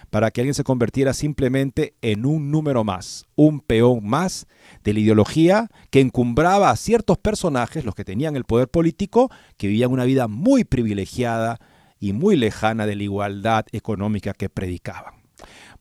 para 0.10 0.32
que 0.32 0.42
alguien 0.42 0.54
se 0.54 0.64
convirtiera 0.64 1.14
simplemente 1.14 1.94
en 2.02 2.26
un 2.26 2.52
número 2.52 2.84
más, 2.84 3.26
un 3.36 3.60
peón 3.60 4.06
más 4.08 4.48
de 4.84 4.94
la 4.94 5.00
ideología 5.00 5.70
que 5.90 6.02
encumbraba 6.02 6.70
a 6.70 6.76
ciertos 6.76 7.18
personajes, 7.18 7.86
los 7.86 7.96
que 7.96 8.06
tenían 8.06 8.36
el 8.36 8.46
poder 8.46 8.68
político, 8.68 9.30
que 9.58 9.68
vivían 9.68 9.92
una 9.92 10.06
vida 10.06 10.28
muy 10.28 10.64
privilegiada 10.64 11.60
y 12.00 12.14
muy 12.14 12.36
lejana 12.36 12.86
de 12.86 12.96
la 12.96 13.04
igualdad 13.04 13.66
económica 13.72 14.34
que 14.34 14.50
predicaban. 14.50 15.16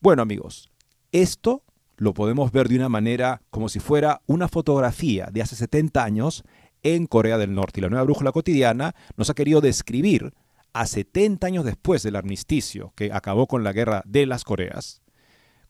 Bueno 0.01 0.23
amigos, 0.23 0.71
esto 1.13 1.63
lo 1.97 2.15
podemos 2.15 2.53
ver 2.53 2.69
de 2.69 2.77
una 2.77 2.89
manera 2.89 3.43
como 3.51 3.69
si 3.69 3.81
fuera 3.81 4.23
una 4.27 4.49
fotografía 4.49 5.29
de 5.33 5.43
hace 5.43 5.57
70 5.57 6.03
años 6.05 6.45
en 6.83 7.07
Corea 7.07 7.39
del 7.39 7.55
Norte. 7.55 7.81
Y 7.81 7.83
la 7.83 7.89
nueva 7.89 8.05
brújula 8.05 8.33
cotidiana 8.33 8.95
nos 9.17 9.31
ha 9.31 9.35
querido 9.35 9.61
describir 9.61 10.33
a 10.73 10.87
70 10.87 11.47
años 11.47 11.65
después 11.65 12.03
del 12.03 12.17
armisticio 12.17 12.93
que 12.97 13.11
acabó 13.13 13.47
con 13.47 13.65
la 13.65 13.73
guerra 13.73 14.03
de 14.07 14.27
las 14.27 14.45
Coreas, 14.45 15.03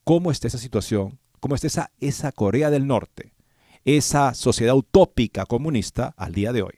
cómo 0.04 0.30
está 0.30 0.48
esa 0.48 0.58
situación, 0.58 1.18
cómo 1.40 1.54
está 1.54 1.90
esa, 2.00 2.32
Corea 2.32 2.70
del 2.70 2.86
Norte, 2.86 3.34
esa 3.84 4.34
sociedad 4.34 4.74
utópica 4.74 5.46
comunista 5.46 6.14
al 6.16 6.32
día 6.32 6.52
de 6.52 6.62
hoy. 6.62 6.74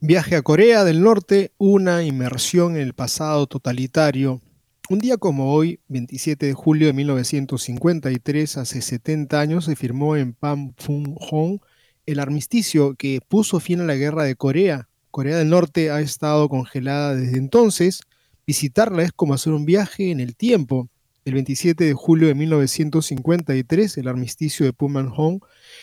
Viaje 0.00 0.36
a 0.36 0.42
Corea 0.42 0.84
del 0.84 1.02
Norte, 1.02 1.52
una 1.56 2.02
inmersión 2.02 2.76
en 2.76 2.82
el 2.82 2.94
pasado 2.94 3.46
totalitario. 3.46 4.40
Un 4.90 4.98
día 4.98 5.16
como 5.16 5.54
hoy, 5.54 5.80
27 5.88 6.46
de 6.46 6.52
julio 6.52 6.88
de 6.88 6.92
1953, 6.92 8.58
hace 8.58 8.82
70 8.82 9.40
años, 9.40 9.64
se 9.64 9.76
firmó 9.76 10.16
en 10.16 10.34
Panmunjom 10.34 11.58
el 12.04 12.20
armisticio 12.20 12.94
que 12.96 13.20
puso 13.26 13.60
fin 13.60 13.80
a 13.80 13.84
la 13.84 13.94
guerra 13.94 14.24
de 14.24 14.36
Corea 14.36 14.88
Corea 15.14 15.38
del 15.38 15.48
Norte 15.48 15.92
ha 15.92 16.00
estado 16.00 16.48
congelada 16.48 17.14
desde 17.14 17.38
entonces. 17.38 18.00
Visitarla 18.48 19.04
es 19.04 19.12
como 19.12 19.32
hacer 19.32 19.52
un 19.52 19.64
viaje 19.64 20.10
en 20.10 20.18
el 20.18 20.34
tiempo. 20.34 20.88
El 21.24 21.34
27 21.34 21.84
de 21.84 21.92
julio 21.92 22.26
de 22.26 22.34
1953, 22.34 23.96
el 23.98 24.08
armisticio 24.08 24.66
de 24.66 24.72
Pumanhong 24.72 25.38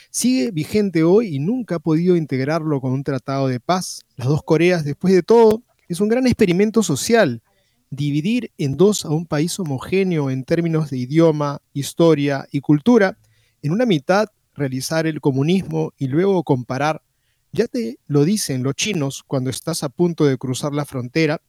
sigue 0.09 0.51
vigente 0.51 1.03
hoy 1.03 1.33
y 1.33 1.39
nunca 1.39 1.75
ha 1.75 1.79
podido 1.79 2.17
integrarlo 2.17 2.81
con 2.81 2.91
un 2.91 3.05
tratado 3.05 3.47
de 3.47 3.61
paz. 3.61 4.01
Las 4.17 4.27
dos 4.27 4.43
Coreas, 4.43 4.83
después 4.83 5.13
de 5.13 5.23
todo, 5.23 5.63
es 5.87 6.01
un 6.01 6.09
gran 6.09 6.27
experimento 6.27 6.83
social. 6.83 7.41
Dividir 7.89 8.51
en 8.57 8.75
dos 8.75 9.05
a 9.05 9.11
un 9.11 9.25
país 9.25 9.57
homogéneo 9.57 10.29
en 10.29 10.43
términos 10.43 10.89
de 10.89 10.97
idioma, 10.97 11.61
historia 11.71 12.49
y 12.51 12.59
cultura, 12.59 13.17
en 13.61 13.71
una 13.71 13.85
mitad 13.85 14.27
realizar 14.55 15.07
el 15.07 15.21
comunismo 15.21 15.93
y 15.97 16.07
luego 16.07 16.43
comparar 16.43 17.01
ya 17.51 17.67
te 17.67 17.99
lo 18.07 18.23
dicen 18.23 18.63
los 18.63 18.75
chinos 18.75 19.23
cuando 19.25 19.49
estás 19.49 19.83
a 19.83 19.89
punto 19.89 20.25
de 20.25 20.37
cruzar 20.37 20.73
la 20.73 20.85
frontera. 20.85 21.41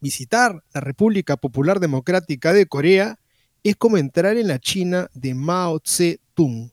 Visitar 0.00 0.62
la 0.72 0.80
República 0.80 1.36
Popular 1.36 1.80
Democrática 1.80 2.52
de 2.52 2.66
Corea 2.66 3.18
es 3.62 3.76
como 3.76 3.96
entrar 3.96 4.36
en 4.36 4.48
la 4.48 4.58
China 4.58 5.08
de 5.14 5.34
Mao 5.34 5.80
Zedong. 5.84 6.70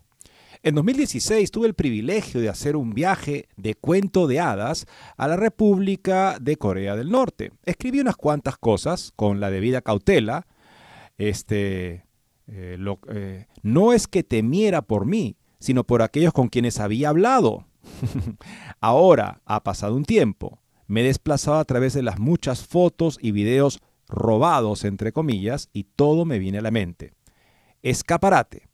En 0.61 0.75
2016 0.75 1.51
tuve 1.51 1.67
el 1.67 1.73
privilegio 1.73 2.39
de 2.39 2.47
hacer 2.47 2.77
un 2.77 2.93
viaje 2.93 3.49
de 3.57 3.75
cuento 3.75 4.27
de 4.27 4.39
hadas 4.39 4.85
a 5.17 5.27
la 5.27 5.35
República 5.35 6.37
de 6.39 6.55
Corea 6.55 6.95
del 6.95 7.09
Norte. 7.09 7.51
Escribí 7.65 7.99
unas 7.99 8.15
cuantas 8.15 8.57
cosas 8.57 9.11
con 9.17 9.41
la 9.41 9.49
debida 9.49 9.81
cautela. 9.81 10.47
Este, 11.17 12.05
eh, 12.47 12.77
eh, 13.09 13.47
no 13.61 13.91
es 13.91 14.07
que 14.07 14.23
temiera 14.23 14.81
por 14.81 15.05
mí, 15.05 15.35
sino 15.59 15.83
por 15.83 16.01
aquellos 16.01 16.31
con 16.31 16.47
quienes 16.47 16.79
había 16.79 17.09
hablado. 17.09 17.65
Ahora 18.79 19.41
ha 19.45 19.63
pasado 19.63 19.95
un 19.95 20.05
tiempo. 20.05 20.59
Me 20.87 21.01
he 21.01 21.05
desplazado 21.05 21.57
a 21.57 21.65
través 21.65 21.93
de 21.93 22.03
las 22.03 22.19
muchas 22.19 22.65
fotos 22.65 23.17
y 23.21 23.31
videos 23.31 23.79
robados, 24.07 24.83
entre 24.83 25.11
comillas, 25.11 25.69
y 25.73 25.85
todo 25.85 26.25
me 26.25 26.39
viene 26.39 26.59
a 26.59 26.61
la 26.61 26.71
mente. 26.71 27.13
Escaparate. 27.81 28.67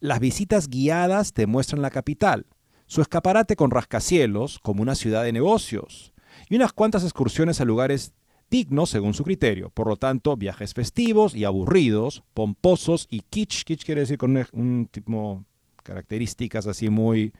Las 0.00 0.20
visitas 0.20 0.68
guiadas 0.68 1.32
te 1.32 1.46
muestran 1.46 1.82
la 1.82 1.90
capital, 1.90 2.46
su 2.86 3.02
escaparate 3.02 3.56
con 3.56 3.70
rascacielos 3.70 4.60
como 4.60 4.82
una 4.82 4.94
ciudad 4.94 5.24
de 5.24 5.32
negocios, 5.32 6.12
y 6.48 6.56
unas 6.56 6.72
cuantas 6.72 7.02
excursiones 7.02 7.60
a 7.60 7.64
lugares 7.64 8.12
dignos 8.50 8.90
según 8.90 9.14
su 9.14 9.24
criterio. 9.24 9.70
Por 9.70 9.88
lo 9.88 9.96
tanto, 9.96 10.36
viajes 10.36 10.72
festivos 10.72 11.34
y 11.34 11.44
aburridos, 11.44 12.22
pomposos 12.34 13.06
y 13.10 13.20
kitsch. 13.20 13.64
Kitsch 13.64 13.84
quiere 13.84 14.02
decir 14.02 14.18
con 14.18 14.36
un 14.52 14.88
tipo 14.90 15.44
características 15.82 16.66
así 16.66 16.88
muy 16.88 17.32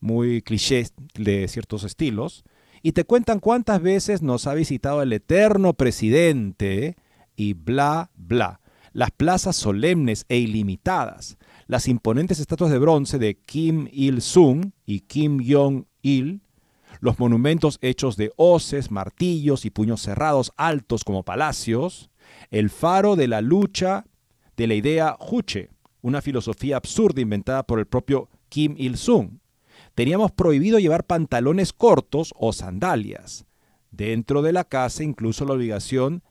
muy 0.00 0.42
clichés 0.42 0.92
de 1.14 1.48
ciertos 1.48 1.84
estilos, 1.84 2.44
y 2.82 2.92
te 2.92 3.04
cuentan 3.04 3.40
cuántas 3.40 3.82
veces 3.82 4.22
nos 4.22 4.46
ha 4.46 4.54
visitado 4.54 5.02
el 5.02 5.12
eterno 5.12 5.74
presidente 5.74 6.96
y 7.34 7.54
bla, 7.54 8.10
bla. 8.14 8.60
Las 8.92 9.10
plazas 9.10 9.56
solemnes 9.56 10.24
e 10.28 10.38
ilimitadas, 10.38 11.36
las 11.66 11.88
imponentes 11.88 12.38
estatuas 12.38 12.70
de 12.70 12.78
bronce 12.78 13.18
de 13.18 13.34
Kim 13.34 13.88
Il-sung 13.92 14.70
y 14.86 15.00
Kim 15.00 15.38
Jong-il, 15.44 16.40
los 17.00 17.18
monumentos 17.18 17.78
hechos 17.82 18.16
de 18.16 18.32
hoces, 18.36 18.90
martillos 18.90 19.64
y 19.64 19.70
puños 19.70 20.00
cerrados 20.00 20.52
altos 20.56 21.04
como 21.04 21.24
palacios, 21.24 22.10
el 22.50 22.70
faro 22.70 23.16
de 23.16 23.28
la 23.28 23.40
lucha 23.40 24.06
de 24.56 24.66
la 24.66 24.74
idea 24.74 25.16
Juche, 25.18 25.70
una 26.02 26.22
filosofía 26.22 26.76
absurda 26.76 27.20
inventada 27.20 27.64
por 27.64 27.80
el 27.80 27.86
propio 27.86 28.30
Kim 28.48 28.74
Il-sung, 28.78 29.40
teníamos 29.96 30.30
prohibido 30.30 30.78
llevar 30.78 31.04
pantalones 31.04 31.72
cortos 31.72 32.34
o 32.36 32.52
sandalias. 32.52 33.46
Dentro 33.90 34.42
de 34.42 34.52
la 34.52 34.64
casa 34.64 35.02
incluso 35.02 35.46
la 35.46 35.54
obligación 35.54 36.22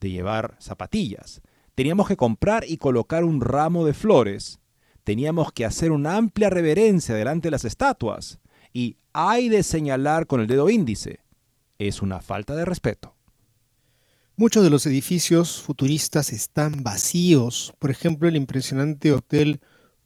de 0.00 0.10
llevar 0.10 0.56
zapatillas. 0.58 1.40
Teníamos 1.76 2.08
que 2.08 2.16
comprar 2.16 2.64
y 2.66 2.76
colocar 2.76 3.22
un 3.22 3.40
ramo 3.40 3.86
de 3.86 3.94
flores. 3.94 4.58
Teníamos 5.04 5.52
que 5.52 5.64
hacer 5.64 5.92
una 5.92 6.16
amplia 6.16 6.50
reverencia 6.50 7.14
delante 7.14 7.46
de 7.46 7.52
las 7.52 7.64
estatuas. 7.64 8.40
Y 8.72 8.96
hay 9.12 9.48
de 9.48 9.62
señalar 9.62 10.26
con 10.26 10.40
el 10.40 10.48
dedo 10.48 10.68
índice. 10.68 11.20
Es 11.78 12.02
una 12.02 12.20
falta 12.20 12.56
de 12.56 12.64
respeto. 12.64 13.14
Muchos 14.34 14.64
de 14.64 14.70
los 14.70 14.86
edificios 14.86 15.62
futuristas 15.62 16.32
están 16.32 16.82
vacíos. 16.82 17.74
Por 17.78 17.92
ejemplo, 17.92 18.26
el 18.26 18.34
impresionante 18.34 19.12
hotel 19.12 19.60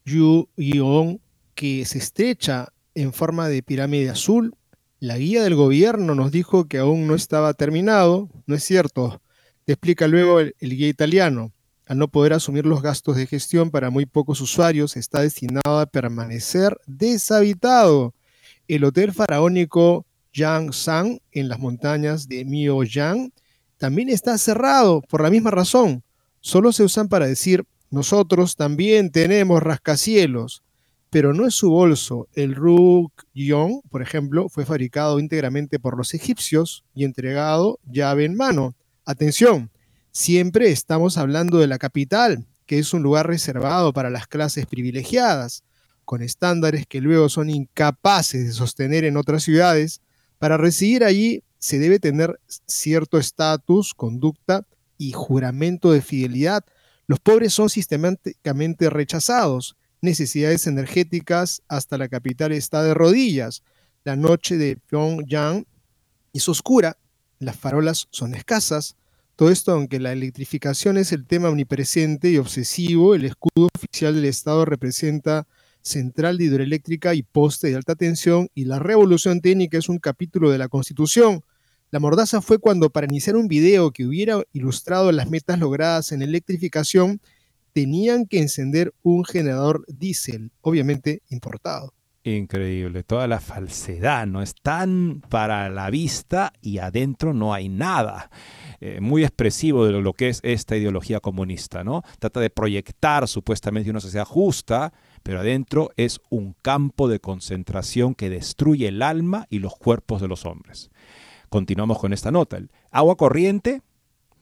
Yu 0.05 0.51
Yong, 0.59 1.21
que 1.55 1.87
se 1.87 1.97
estrecha 1.97 2.69
en 3.03 3.13
forma 3.13 3.49
de 3.49 3.63
pirámide 3.63 4.11
azul. 4.11 4.55
La 5.01 5.17
guía 5.19 5.43
del 5.43 5.55
gobierno 5.55 6.15
nos 6.15 6.33
dijo 6.33 6.67
que 6.67 6.79
aún 6.79 7.07
no 7.07 7.15
estaba 7.15 7.55
terminado. 7.55 8.29
No 8.47 8.55
es 8.55 8.65
cierto. 8.65 9.21
Te 9.65 9.73
explica 9.75 10.09
luego 10.09 10.41
el, 10.41 10.55
guía 10.61 10.89
italiano. 10.89 11.53
Al 11.87 11.99
no 11.99 12.09
poder 12.09 12.33
asumir 12.33 12.67
los 12.67 12.83
gastos 12.83 13.17
de 13.17 13.27
gestión 13.27 13.71
para 13.71 13.91
muy 13.91 14.07
pocos 14.07 14.41
usuarios, 14.41 14.97
está 14.97 15.23
destinado 15.23 15.79
a 15.79 15.87
permanecer 15.87 16.77
deshabitado. 16.87 18.15
El 18.67 18.85
hotel 18.85 19.13
faraónico 19.13 20.05
Yang 20.33 20.73
en 21.33 21.49
las 21.49 21.59
montañas 21.59 22.29
de 22.29 22.45
Miyoyang 22.45 23.33
también 23.79 24.09
está 24.09 24.37
cerrado 24.39 25.03
por 25.03 25.23
la 25.23 25.31
misma 25.31 25.51
razón. 25.51 26.03
solo 26.41 26.73
se 26.73 26.85
usan 26.85 27.09
para 27.09 27.27
decir, 27.27 27.65
nosotros 27.91 28.57
también 28.57 29.11
tenemos 29.11 29.63
rascacielos, 29.63 30.63
pero 31.11 31.33
no 31.33 31.47
es 31.47 31.55
su 31.55 31.71
bolso. 31.71 32.29
El 32.35 32.55
Ruk-Yong, 32.55 33.83
por 33.89 34.03
ejemplo, 34.03 34.49
fue 34.49 34.67
fabricado 34.67 35.19
íntegramente 35.19 35.79
por 35.79 35.97
los 35.97 36.15
egipcios 36.15 36.85
y 36.95 37.05
entregado 37.05 37.79
llave 37.91 38.25
en 38.25 38.37
mano. 38.37 38.75
Atención, 39.05 39.71
siempre 40.11 40.71
estamos 40.71 41.17
hablando 41.17 41.59
de 41.59 41.67
la 41.67 41.79
capital, 41.79 42.47
que 42.67 42.79
es 42.79 42.93
un 42.93 43.03
lugar 43.03 43.27
reservado 43.27 43.93
para 43.93 44.11
las 44.11 44.27
clases 44.27 44.67
privilegiadas, 44.67 45.65
con 46.05 46.23
estándares 46.23 46.87
que 46.87 47.01
luego 47.01 47.29
son 47.29 47.49
incapaces 47.49 48.47
de 48.47 48.53
sostener 48.53 49.05
en 49.05 49.17
otras 49.17 49.43
ciudades. 49.43 50.03
Para 50.39 50.57
residir 50.59 51.05
allí 51.05 51.43
se 51.59 51.79
debe 51.79 51.99
tener 51.99 52.39
cierto 52.67 53.19
estatus, 53.19 53.95
conducta 53.95 54.67
y 54.99 55.13
juramento 55.13 55.91
de 55.91 56.03
fidelidad. 56.03 56.65
Los 57.07 57.21
pobres 57.21 57.55
son 57.55 57.71
sistemáticamente 57.71 58.91
rechazados 58.91 59.77
necesidades 60.01 60.67
energéticas 60.67 61.63
hasta 61.69 61.99
la 61.99 62.09
capital 62.09 62.53
está 62.53 62.83
de 62.83 62.95
rodillas. 62.95 63.63
La 64.05 64.17
noche 64.17 64.57
de 64.57 64.77
Pyongyang 64.77 65.67
es 66.33 66.49
oscura, 66.49 66.99
las 67.39 67.57
farolas 67.57 68.09
son 68.11 68.35
escasas. 68.35 68.97
Todo 69.37 69.51
esto, 69.51 69.73
aunque 69.73 70.01
la 70.01 70.13
electrificación 70.13 70.99
es 70.99 71.13
el 71.13 71.27
tema 71.27 71.49
omnipresente 71.49 72.31
y 72.31 72.39
obsesivo, 72.39 73.15
el 73.15 73.25
escudo 73.25 73.69
oficial 73.75 74.15
del 74.15 74.25
Estado 74.25 74.65
representa 74.65 75.47
central 75.83 76.39
de 76.39 76.45
hidroeléctrica 76.45 77.15
y 77.15 77.23
poste 77.23 77.69
de 77.69 77.77
alta 77.77 77.95
tensión 77.95 78.49
y 78.55 78.65
la 78.65 78.79
revolución 78.79 79.41
técnica 79.41 79.79
es 79.79 79.89
un 79.89 79.99
capítulo 79.99 80.51
de 80.51 80.59
la 80.59 80.69
Constitución. 80.69 81.43
La 81.91 82.01
mordaza 82.01 82.43
fue 82.43 82.59
cuando 82.59 82.91
para 82.91 83.07
iniciar 83.07 83.37
un 83.37 83.49
video 83.49 83.93
que 83.93 84.05
hubiera 84.05 84.43
ilustrado 84.53 85.11
las 85.13 85.31
metas 85.31 85.59
logradas 85.59 86.13
en 86.13 86.21
electrificación, 86.21 87.21
tenían 87.73 88.27
que 88.27 88.41
encender 88.41 88.95
un 89.03 89.25
generador 89.25 89.85
diésel, 89.89 90.51
obviamente 90.61 91.23
importado. 91.29 91.93
Increíble, 92.25 93.05
toda 93.05 93.27
la 93.27 93.41
falsedad, 93.41 94.27
no 94.27 94.43
están 94.43 95.23
para 95.31 95.71
la 95.71 95.89
vista 95.89 96.53
y 96.61 96.79
adentro 96.79 97.33
no 97.33 97.55
hay 97.55 97.69
nada. 97.69 98.31
Eh, 98.81 99.01
muy 99.01 99.23
expresivo 99.23 99.87
de 99.87 99.93
lo 99.93 100.13
que 100.13 100.29
es 100.29 100.41
esta 100.43 100.77
ideología 100.77 101.21
comunista, 101.21 101.85
¿no? 101.85 102.03
Trata 102.19 102.41
de 102.41 102.51
proyectar 102.51 103.27
supuestamente 103.29 103.91
una 103.91 104.01
sociedad 104.01 104.27
justa, 104.27 104.93
pero 105.23 105.41
adentro 105.41 105.91
es 105.97 106.21
un 106.29 106.55
campo 106.61 107.09
de 107.09 107.21
concentración 107.21 108.15
que 108.15 108.31
destruye 108.31 108.89
el 108.89 109.03
alma 109.03 109.47
y 109.49 109.61
los 109.61 109.77
cuerpos 109.77 110.21
de 110.21 110.29
los 110.29 110.45
hombres. 110.45 110.91
Continuamos 111.49 111.99
con 111.99 112.13
esta 112.13 112.31
nota. 112.31 112.59
El 112.59 112.71
agua 112.91 113.17
corriente, 113.17 113.81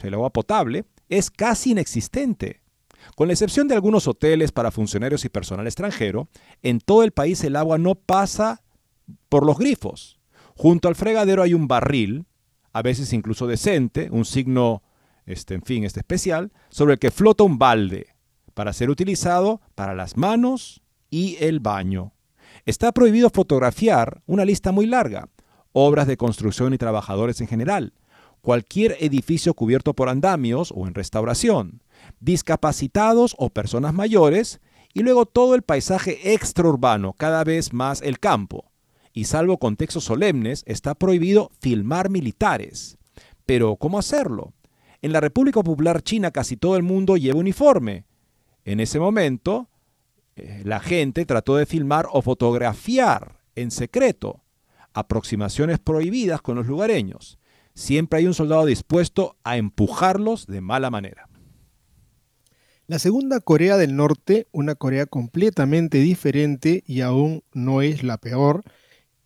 el 0.02 0.14
agua 0.14 0.30
potable, 0.30 0.86
es 1.08 1.30
casi 1.30 1.70
inexistente. 1.70 2.62
Con 3.14 3.28
la 3.28 3.34
excepción 3.34 3.68
de 3.68 3.74
algunos 3.74 4.08
hoteles 4.08 4.52
para 4.52 4.70
funcionarios 4.70 5.24
y 5.24 5.28
personal 5.28 5.66
extranjero, 5.66 6.28
en 6.62 6.80
todo 6.80 7.02
el 7.02 7.12
país 7.12 7.42
el 7.44 7.56
agua 7.56 7.78
no 7.78 7.94
pasa 7.94 8.62
por 9.28 9.46
los 9.46 9.58
grifos. 9.58 10.18
Junto 10.56 10.88
al 10.88 10.96
fregadero 10.96 11.42
hay 11.42 11.54
un 11.54 11.68
barril, 11.68 12.26
a 12.72 12.82
veces 12.82 13.12
incluso 13.12 13.46
decente, 13.46 14.08
un 14.10 14.24
signo, 14.24 14.82
este, 15.26 15.54
en 15.54 15.62
fin, 15.62 15.84
este 15.84 16.00
especial, 16.00 16.52
sobre 16.70 16.94
el 16.94 16.98
que 16.98 17.10
flota 17.10 17.44
un 17.44 17.58
balde 17.58 18.08
para 18.54 18.72
ser 18.72 18.90
utilizado 18.90 19.60
para 19.74 19.94
las 19.94 20.16
manos 20.16 20.82
y 21.10 21.36
el 21.40 21.60
baño. 21.60 22.14
Está 22.64 22.92
prohibido 22.92 23.30
fotografiar 23.30 24.22
una 24.26 24.44
lista 24.44 24.72
muy 24.72 24.86
larga, 24.86 25.28
obras 25.72 26.06
de 26.06 26.16
construcción 26.16 26.72
y 26.72 26.78
trabajadores 26.78 27.40
en 27.40 27.48
general, 27.48 27.92
cualquier 28.46 28.96
edificio 29.00 29.54
cubierto 29.54 29.94
por 29.94 30.08
andamios 30.08 30.72
o 30.72 30.86
en 30.86 30.94
restauración, 30.94 31.82
discapacitados 32.20 33.34
o 33.38 33.50
personas 33.50 33.92
mayores, 33.92 34.60
y 34.94 35.00
luego 35.00 35.26
todo 35.26 35.56
el 35.56 35.62
paisaje 35.62 36.32
extraurbano, 36.32 37.12
cada 37.14 37.42
vez 37.42 37.72
más 37.72 38.02
el 38.02 38.20
campo. 38.20 38.70
Y 39.12 39.24
salvo 39.24 39.58
contextos 39.58 40.04
solemnes, 40.04 40.62
está 40.68 40.94
prohibido 40.94 41.50
filmar 41.58 42.08
militares. 42.08 42.98
Pero, 43.46 43.74
¿cómo 43.74 43.98
hacerlo? 43.98 44.52
En 45.02 45.10
la 45.10 45.20
República 45.20 45.60
Popular 45.64 46.00
China 46.02 46.30
casi 46.30 46.56
todo 46.56 46.76
el 46.76 46.84
mundo 46.84 47.16
lleva 47.16 47.40
uniforme. 47.40 48.04
En 48.64 48.78
ese 48.78 49.00
momento, 49.00 49.70
eh, 50.36 50.62
la 50.64 50.78
gente 50.78 51.26
trató 51.26 51.56
de 51.56 51.66
filmar 51.66 52.06
o 52.12 52.22
fotografiar 52.22 53.40
en 53.56 53.72
secreto 53.72 54.44
aproximaciones 54.92 55.80
prohibidas 55.80 56.40
con 56.42 56.54
los 56.54 56.68
lugareños. 56.68 57.40
Siempre 57.76 58.20
hay 58.20 58.26
un 58.26 58.32
soldado 58.32 58.64
dispuesto 58.64 59.36
a 59.44 59.58
empujarlos 59.58 60.46
de 60.46 60.62
mala 60.62 60.88
manera. 60.88 61.28
La 62.86 62.98
segunda 62.98 63.38
Corea 63.40 63.76
del 63.76 63.96
Norte, 63.96 64.48
una 64.50 64.76
Corea 64.76 65.04
completamente 65.04 65.98
diferente 65.98 66.84
y 66.86 67.02
aún 67.02 67.44
no 67.52 67.82
es 67.82 68.02
la 68.02 68.16
peor, 68.16 68.62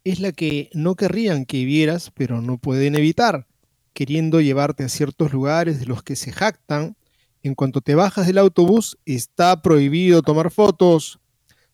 es 0.02 0.18
la 0.18 0.32
que 0.32 0.68
no 0.74 0.96
querrían 0.96 1.46
que 1.46 1.64
vieras, 1.64 2.10
pero 2.12 2.42
no 2.42 2.58
pueden 2.58 2.96
evitar, 2.96 3.46
queriendo 3.92 4.40
llevarte 4.40 4.82
a 4.82 4.88
ciertos 4.88 5.32
lugares 5.32 5.78
de 5.78 5.86
los 5.86 6.02
que 6.02 6.16
se 6.16 6.32
jactan. 6.32 6.96
En 7.44 7.54
cuanto 7.54 7.80
te 7.80 7.94
bajas 7.94 8.26
del 8.26 8.38
autobús, 8.38 8.98
está 9.06 9.62
prohibido 9.62 10.22
tomar 10.22 10.50
fotos. 10.50 11.19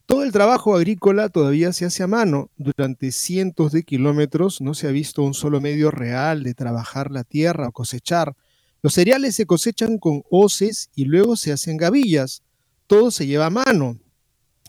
Todo 0.06 0.22
el 0.22 0.30
trabajo 0.30 0.76
agrícola 0.76 1.28
todavía 1.28 1.72
se 1.72 1.84
hace 1.84 2.04
a 2.04 2.06
mano. 2.06 2.48
Durante 2.56 3.10
cientos 3.10 3.72
de 3.72 3.82
kilómetros 3.82 4.60
no 4.60 4.72
se 4.72 4.86
ha 4.86 4.92
visto 4.92 5.22
un 5.22 5.34
solo 5.34 5.60
medio 5.60 5.90
real 5.90 6.44
de 6.44 6.54
trabajar 6.54 7.10
la 7.10 7.24
tierra 7.24 7.66
o 7.66 7.72
cosechar. 7.72 8.36
Los 8.82 8.94
cereales 8.94 9.34
se 9.34 9.46
cosechan 9.46 9.98
con 9.98 10.22
hoces 10.30 10.90
y 10.94 11.06
luego 11.06 11.34
se 11.34 11.50
hacen 11.50 11.76
gavillas. 11.76 12.44
Todo 12.86 13.10
se 13.10 13.26
lleva 13.26 13.46
a 13.46 13.50
mano. 13.50 13.98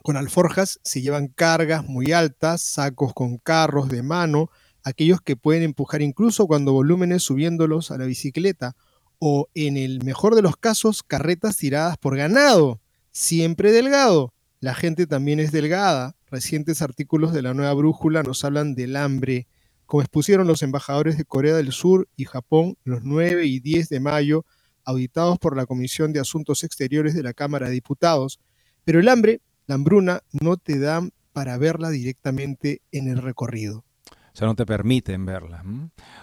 Con 0.01 0.17
alforjas 0.17 0.79
se 0.83 1.03
llevan 1.03 1.27
cargas 1.27 1.87
muy 1.87 2.13
altas, 2.13 2.63
sacos 2.63 3.13
con 3.13 3.37
carros 3.37 3.89
de 3.89 4.01
mano, 4.01 4.49
aquellos 4.83 5.21
que 5.21 5.35
pueden 5.35 5.61
empujar 5.61 6.01
incluso 6.01 6.47
cuando 6.47 6.73
volúmenes 6.73 7.21
subiéndolos 7.21 7.91
a 7.91 7.99
la 7.99 8.05
bicicleta, 8.05 8.75
o 9.19 9.49
en 9.53 9.77
el 9.77 10.03
mejor 10.03 10.33
de 10.33 10.41
los 10.41 10.57
casos, 10.57 11.03
carretas 11.03 11.57
tiradas 11.57 11.97
por 11.99 12.17
ganado, 12.17 12.79
siempre 13.11 13.71
delgado. 13.71 14.33
La 14.59 14.73
gente 14.73 15.05
también 15.05 15.39
es 15.39 15.51
delgada. 15.51 16.15
Recientes 16.31 16.81
artículos 16.81 17.31
de 17.31 17.43
la 17.43 17.53
nueva 17.53 17.73
brújula 17.73 18.23
nos 18.23 18.43
hablan 18.43 18.73
del 18.73 18.95
hambre, 18.95 19.47
como 19.85 20.01
expusieron 20.01 20.47
los 20.47 20.63
embajadores 20.63 21.15
de 21.15 21.25
Corea 21.25 21.55
del 21.55 21.71
Sur 21.71 22.09
y 22.15 22.25
Japón 22.25 22.75
los 22.83 23.03
9 23.03 23.45
y 23.45 23.59
10 23.59 23.87
de 23.89 23.99
mayo, 23.99 24.45
auditados 24.83 25.37
por 25.37 25.55
la 25.55 25.67
Comisión 25.67 26.11
de 26.11 26.19
Asuntos 26.19 26.63
Exteriores 26.63 27.13
de 27.13 27.21
la 27.21 27.33
Cámara 27.33 27.67
de 27.67 27.73
Diputados. 27.73 28.39
Pero 28.83 28.99
el 28.99 29.09
hambre, 29.09 29.41
la 29.67 29.75
hambruna, 29.75 30.21
no 30.31 30.57
te 30.57 30.79
dan 30.79 31.11
para 31.33 31.59
verla 31.59 31.91
directamente 31.91 32.81
en 32.91 33.07
el 33.09 33.21
recorrido. 33.21 33.85
O 34.09 34.39
sea, 34.39 34.47
no 34.47 34.55
te 34.55 34.65
permiten 34.65 35.25
verla. 35.25 35.63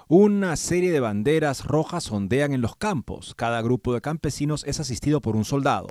Una 0.09 0.57
serie 0.57 0.91
de 0.91 0.99
banderas 0.99 1.65
rojas 1.65 2.11
ondean 2.11 2.53
en 2.53 2.63
los 2.63 2.75
campos. 2.75 3.35
Cada 3.37 3.63
grupo 3.63 3.95
de 3.95 4.01
campesinos 4.01 4.65
es 4.67 4.81
asistido 4.81 5.21
por 5.21 5.37
un 5.37 5.45
soldado. 5.45 5.89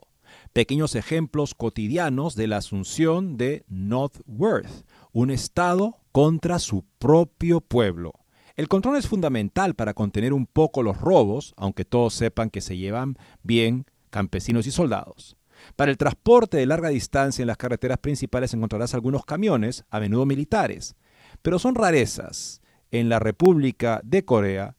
Pequeños 0.53 0.93
ejemplos 0.93 1.55
cotidianos 1.55 2.35
de 2.35 2.45
la 2.45 2.57
asunción 2.57 3.37
de 3.37 3.65
North 3.69 4.21
Worth, 4.27 4.85
un 5.11 5.31
estado 5.31 5.97
contra 6.11 6.59
su 6.59 6.85
propio 6.99 7.59
pueblo. 7.59 8.13
El 8.55 8.67
control 8.67 8.97
es 8.97 9.07
fundamental 9.07 9.73
para 9.73 9.95
contener 9.95 10.31
un 10.31 10.45
poco 10.45 10.83
los 10.83 11.01
robos, 11.01 11.55
aunque 11.57 11.85
todos 11.85 12.13
sepan 12.13 12.51
que 12.51 12.61
se 12.61 12.77
llevan 12.77 13.17
bien 13.41 13.87
campesinos 14.11 14.67
y 14.67 14.71
soldados. 14.71 15.37
Para 15.75 15.89
el 15.89 15.97
transporte 15.97 16.57
de 16.57 16.67
larga 16.67 16.89
distancia 16.89 17.41
en 17.41 17.47
las 17.47 17.57
carreteras 17.57 17.97
principales 17.97 18.53
encontrarás 18.53 18.93
algunos 18.93 19.25
camiones, 19.25 19.85
a 19.89 19.99
menudo 19.99 20.27
militares, 20.27 20.95
pero 21.41 21.57
son 21.57 21.73
rarezas. 21.73 22.61
En 22.91 23.09
la 23.09 23.17
República 23.17 24.01
de 24.03 24.23
Corea, 24.23 24.75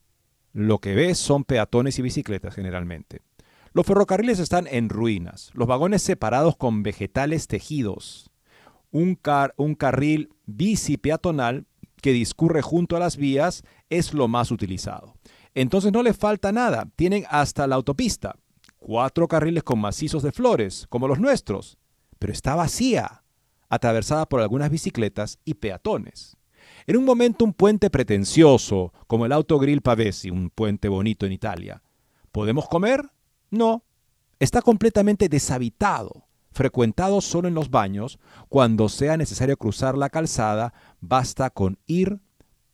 lo 0.53 0.79
que 0.79 0.95
ves 0.95 1.19
son 1.19 1.43
peatones 1.43 1.99
y 1.99 2.03
bicicletas 2.03 2.55
generalmente. 2.55 3.23
Los 3.75 3.87
ferrocarriles 3.87 4.39
están 4.39 4.69
en 4.69 4.89
ruinas, 4.89 5.51
los 5.53 5.67
vagones 5.67 6.01
separados 6.01 6.57
con 6.57 6.85
vegetales 6.85 7.49
tejidos, 7.49 8.31
un, 8.93 9.17
carril 9.17 10.31
bici 10.47 10.97
peatonal 10.97 11.67
que 12.01 12.13
discurre 12.13 12.63
junto 12.63 12.95
a 12.95 13.01
las 13.01 13.17
vías 13.17 13.65
es 13.91 14.15
lo 14.15 14.29
más 14.29 14.53
utilizado. 14.53 15.17
Entonces 15.55 15.91
no 15.91 16.05
le 16.05 16.15
falta 16.15 16.53
nada, 16.53 16.89
tienen 16.95 17.25
hasta 17.29 17.67
la 17.67 17.75
autopista, 17.75 18.37
cuatro 18.79 19.27
carriles 19.27 19.65
con 19.65 19.81
macizos 19.81 20.23
de 20.23 20.31
flores, 20.31 20.87
como 20.89 21.09
los 21.09 21.19
nuestros, 21.19 21.77
pero 22.21 22.33
está 22.33 22.55
vacía, 22.55 23.25
atravesada 23.69 24.29
por 24.29 24.41
algunas 24.41 24.71
bicicletas 24.71 25.41
y 25.45 25.55
peatones. 25.55 26.37
En 26.87 26.97
un 26.97 27.05
momento 27.05 27.45
un 27.45 27.53
puente 27.53 27.91
pretencioso, 27.91 28.93
como 29.09 29.27
el 29.27 29.33
Autogrill 29.33 29.83
Pavesi, 29.83 30.31
un 30.31 30.51
puente 30.51 30.89
bonito 30.89 31.27
en 31.27 31.33
Italia. 31.33 31.83
¿Podemos 32.31 32.69
comer? 32.69 33.11
No, 33.55 33.85
está 34.39 34.63
completamente 34.63 35.29
deshabitado 35.29 36.25
frecuentado 36.55 37.21
solo 37.21 37.49
en 37.49 37.55
los 37.55 37.71
baños, 37.71 38.19
cuando 38.49 38.89
sea 38.89 39.17
necesario 39.17 39.57
cruzar 39.57 39.99
la 39.99 40.09
calzada, 40.09 40.73
basta 41.01 41.51
con 41.51 41.79
ir 41.87 42.21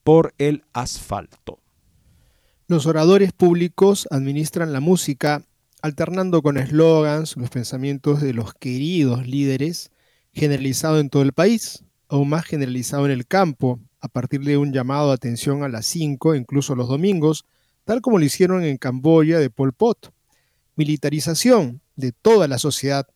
por 0.04 0.34
el 0.38 0.64
asfalto. 0.72 1.58
Los 2.68 2.86
oradores 2.86 3.32
públicos 3.32 4.06
administran 4.10 4.72
la 4.72 4.80
música, 4.80 5.42
alternando 5.82 6.42
con 6.42 6.58
eslogans 6.58 7.36
los 7.36 7.48
pensamientos 7.48 8.20
de 8.20 8.34
los 8.34 8.52
queridos 8.54 9.26
líderes, 9.26 9.90
generalizado 10.32 11.00
en 11.00 11.08
todo 11.08 11.22
el 11.22 11.32
país, 11.32 11.82
aún 12.08 12.28
más 12.28 12.44
generalizado 12.44 13.06
en 13.06 13.12
el 13.12 13.26
campo, 13.26 13.80
a 14.00 14.08
partir 14.08 14.42
de 14.42 14.58
un 14.58 14.72
llamado 14.72 15.08
de 15.08 15.14
atención 15.14 15.62
a 15.62 15.68
las 15.68 15.86
5, 15.86 16.34
incluso 16.34 16.74
los 16.74 16.88
domingos, 16.88 17.46
tal 17.84 18.02
como 18.02 18.18
lo 18.18 18.24
hicieron 18.24 18.62
en 18.62 18.76
Camboya 18.76 19.38
de 19.38 19.50
Pol 19.50 19.72
Pot. 19.72 20.12
Militarización 20.76 21.80
de 21.96 22.12
toda 22.12 22.48
la 22.48 22.58
sociedad. 22.58 23.06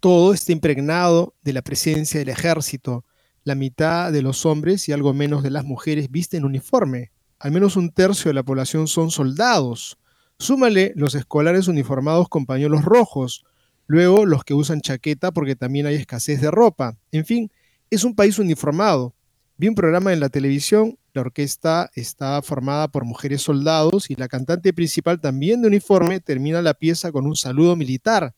Todo 0.00 0.34
está 0.34 0.52
impregnado 0.52 1.34
de 1.42 1.52
la 1.52 1.62
presencia 1.62 2.20
del 2.20 2.28
ejército. 2.28 3.04
La 3.44 3.54
mitad 3.54 4.12
de 4.12 4.22
los 4.22 4.46
hombres 4.46 4.88
y 4.88 4.92
algo 4.92 5.12
menos 5.14 5.42
de 5.42 5.50
las 5.50 5.64
mujeres 5.64 6.10
visten 6.10 6.44
uniforme. 6.44 7.10
Al 7.38 7.52
menos 7.52 7.76
un 7.76 7.90
tercio 7.90 8.30
de 8.30 8.34
la 8.34 8.42
población 8.42 8.88
son 8.88 9.10
soldados. 9.10 9.98
Súmale 10.38 10.92
los 10.96 11.14
escolares 11.14 11.68
uniformados 11.68 12.28
con 12.28 12.46
pañuelos 12.46 12.84
rojos, 12.84 13.44
luego 13.86 14.26
los 14.26 14.44
que 14.44 14.54
usan 14.54 14.80
chaqueta 14.80 15.30
porque 15.30 15.56
también 15.56 15.86
hay 15.86 15.94
escasez 15.94 16.40
de 16.40 16.50
ropa. 16.50 16.96
En 17.12 17.24
fin, 17.24 17.50
es 17.90 18.04
un 18.04 18.14
país 18.14 18.38
uniformado. 18.38 19.14
Vi 19.56 19.68
un 19.68 19.74
programa 19.74 20.12
en 20.12 20.20
la 20.20 20.28
televisión, 20.28 20.98
la 21.14 21.20
orquesta 21.20 21.90
está 21.94 22.42
formada 22.42 22.88
por 22.88 23.04
mujeres 23.04 23.40
soldados 23.40 24.10
y 24.10 24.16
la 24.16 24.26
cantante 24.26 24.72
principal 24.72 25.20
también 25.20 25.62
de 25.62 25.68
uniforme 25.68 26.18
termina 26.18 26.60
la 26.60 26.74
pieza 26.74 27.12
con 27.12 27.24
un 27.26 27.36
saludo 27.36 27.76
militar. 27.76 28.34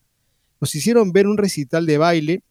Nos 0.61 0.75
hicieron 0.75 1.11
ver 1.11 1.27
un 1.27 1.37
recital 1.37 1.87
de 1.87 1.97
baile, 1.97 2.43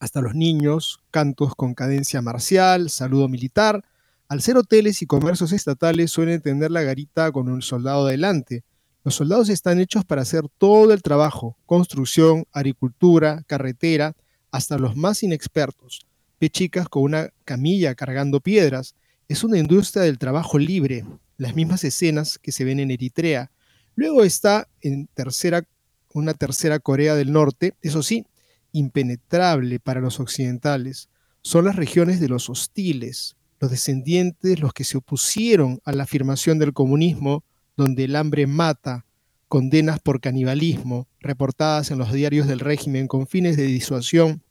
hasta 0.00 0.20
los 0.20 0.34
niños, 0.34 1.00
cantos 1.12 1.54
con 1.54 1.74
cadencia 1.74 2.20
marcial, 2.22 2.90
saludo 2.90 3.28
militar. 3.28 3.84
Al 4.26 4.42
ser 4.42 4.56
hoteles 4.56 5.00
y 5.00 5.06
comercios 5.06 5.52
estatales 5.52 6.10
suelen 6.10 6.40
tener 6.40 6.72
la 6.72 6.82
garita 6.82 7.30
con 7.30 7.48
un 7.48 7.62
soldado 7.62 8.08
adelante. 8.08 8.64
Los 9.04 9.14
soldados 9.14 9.48
están 9.48 9.78
hechos 9.78 10.04
para 10.04 10.22
hacer 10.22 10.42
todo 10.58 10.92
el 10.92 11.02
trabajo, 11.02 11.56
construcción, 11.66 12.46
agricultura, 12.50 13.44
carretera, 13.46 14.16
hasta 14.50 14.76
los 14.76 14.96
más 14.96 15.22
inexpertos. 15.22 16.04
Ve 16.40 16.50
chicas 16.50 16.88
con 16.88 17.04
una 17.04 17.30
camilla 17.44 17.94
cargando 17.94 18.40
piedras. 18.40 18.96
Es 19.32 19.44
una 19.44 19.56
industria 19.56 20.02
del 20.02 20.18
trabajo 20.18 20.58
libre, 20.58 21.06
las 21.38 21.56
mismas 21.56 21.84
escenas 21.84 22.38
que 22.38 22.52
se 22.52 22.64
ven 22.64 22.80
en 22.80 22.90
Eritrea. 22.90 23.50
Luego 23.94 24.24
está 24.24 24.68
en 24.82 25.06
tercera, 25.06 25.66
una 26.12 26.34
tercera 26.34 26.80
Corea 26.80 27.14
del 27.14 27.32
Norte, 27.32 27.72
eso 27.80 28.02
sí, 28.02 28.26
impenetrable 28.72 29.80
para 29.80 30.02
los 30.02 30.20
occidentales. 30.20 31.08
Son 31.40 31.64
las 31.64 31.76
regiones 31.76 32.20
de 32.20 32.28
los 32.28 32.50
hostiles, 32.50 33.36
los 33.58 33.70
descendientes, 33.70 34.60
los 34.60 34.74
que 34.74 34.84
se 34.84 34.98
opusieron 34.98 35.80
a 35.86 35.92
la 35.92 36.02
afirmación 36.02 36.58
del 36.58 36.74
comunismo, 36.74 37.42
donde 37.74 38.04
el 38.04 38.16
hambre 38.16 38.46
mata, 38.46 39.06
condenas 39.48 39.98
por 39.98 40.20
canibalismo, 40.20 41.08
reportadas 41.20 41.90
en 41.90 41.96
los 41.96 42.12
diarios 42.12 42.48
del 42.48 42.60
régimen 42.60 43.08
con 43.08 43.26
fines 43.26 43.56
de 43.56 43.64
disuasión, 43.64 44.42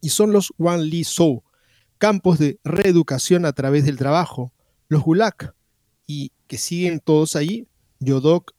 y 0.00 0.10
son 0.10 0.30
los 0.30 0.52
Wan 0.58 0.84
Li 0.84 1.02
Sou, 1.02 1.42
campos 2.02 2.40
de 2.40 2.58
reeducación 2.64 3.46
a 3.46 3.52
través 3.52 3.84
del 3.84 3.96
trabajo, 3.96 4.52
los 4.88 5.04
Gulag, 5.04 5.54
y 6.04 6.32
que 6.48 6.58
siguen 6.58 6.98
todos 6.98 7.36
ahí, 7.36 7.68
Yodok, 8.00 8.54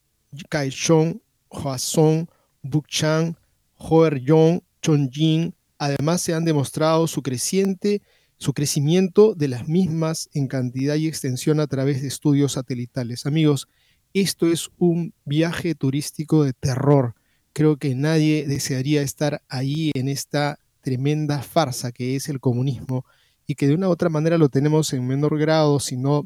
Kaishon, 0.47 1.21
Hwasong, 1.49 2.29
Bukchang, 2.61 3.35
Hoeryong, 3.75 4.61
Chongjin, 4.81 5.53
además 5.77 6.21
se 6.21 6.33
han 6.33 6.45
demostrado 6.45 7.05
su 7.05 7.21
creciente 7.21 8.01
su 8.37 8.53
crecimiento 8.53 9.35
de 9.35 9.49
las 9.49 9.67
mismas 9.67 10.29
en 10.33 10.47
cantidad 10.47 10.95
y 10.95 11.09
extensión 11.09 11.59
a 11.59 11.67
través 11.67 12.01
de 12.01 12.07
estudios 12.07 12.53
satelitales. 12.53 13.25
Amigos, 13.25 13.67
esto 14.13 14.47
es 14.47 14.69
un 14.77 15.13
viaje 15.25 15.75
turístico 15.75 16.45
de 16.45 16.53
terror. 16.53 17.13
Creo 17.51 17.75
que 17.75 17.93
nadie 17.93 18.47
desearía 18.47 19.01
estar 19.01 19.41
ahí 19.49 19.91
en 19.95 20.07
esta 20.07 20.59
tremenda 20.79 21.41
farsa 21.41 21.91
que 21.91 22.15
es 22.15 22.29
el 22.29 22.39
comunismo 22.39 23.05
y 23.47 23.55
que 23.55 23.67
de 23.67 23.75
una 23.75 23.87
u 23.87 23.91
otra 23.91 24.09
manera 24.09 24.37
lo 24.37 24.49
tenemos 24.49 24.93
en 24.93 25.07
menor 25.07 25.37
grado, 25.37 25.79
sino 25.79 26.25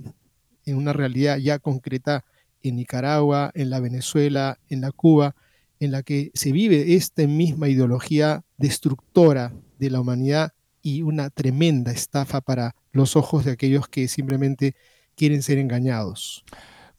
en 0.65 0.77
una 0.77 0.93
realidad 0.93 1.37
ya 1.37 1.59
concreta 1.59 2.25
en 2.61 2.75
Nicaragua, 2.75 3.51
en 3.53 3.69
la 3.69 3.79
Venezuela, 3.79 4.59
en 4.69 4.81
la 4.81 4.91
Cuba, 4.91 5.35
en 5.79 5.91
la 5.91 6.03
que 6.03 6.31
se 6.33 6.51
vive 6.51 6.95
esta 6.95 7.25
misma 7.27 7.69
ideología 7.69 8.43
destructora 8.57 9.53
de 9.79 9.89
la 9.89 10.01
humanidad 10.01 10.53
y 10.81 11.01
una 11.01 11.29
tremenda 11.29 11.91
estafa 11.91 12.41
para 12.41 12.75
los 12.91 13.15
ojos 13.15 13.45
de 13.45 13.51
aquellos 13.51 13.87
que 13.87 14.07
simplemente 14.07 14.75
quieren 15.15 15.41
ser 15.41 15.57
engañados. 15.57 16.43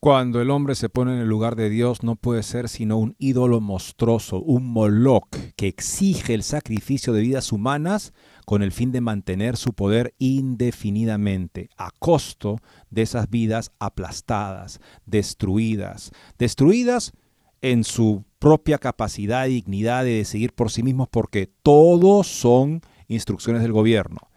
Cuando 0.00 0.40
el 0.40 0.50
hombre 0.50 0.76
se 0.76 0.88
pone 0.88 1.14
en 1.14 1.18
el 1.18 1.28
lugar 1.28 1.56
de 1.56 1.70
Dios 1.70 2.04
no 2.04 2.14
puede 2.14 2.44
ser 2.44 2.68
sino 2.68 2.98
un 2.98 3.16
ídolo 3.18 3.60
monstruoso, 3.60 4.40
un 4.40 4.70
moloch 4.70 5.28
que 5.56 5.66
exige 5.66 6.34
el 6.34 6.44
sacrificio 6.44 7.12
de 7.12 7.22
vidas 7.22 7.50
humanas 7.50 8.12
con 8.48 8.62
el 8.62 8.72
fin 8.72 8.92
de 8.92 9.02
mantener 9.02 9.58
su 9.58 9.74
poder 9.74 10.14
indefinidamente, 10.16 11.68
a 11.76 11.90
costo 11.90 12.56
de 12.88 13.02
esas 13.02 13.28
vidas 13.28 13.72
aplastadas, 13.78 14.80
destruidas, 15.04 16.12
destruidas 16.38 17.12
en 17.60 17.84
su 17.84 18.24
propia 18.38 18.78
capacidad 18.78 19.44
y 19.48 19.56
dignidad 19.56 20.02
de 20.04 20.14
decidir 20.14 20.54
por 20.54 20.70
sí 20.70 20.82
mismos 20.82 21.08
porque 21.10 21.50
todos 21.62 22.26
son 22.26 22.80
instrucciones 23.06 23.60
del 23.60 23.72
gobierno. 23.72 24.30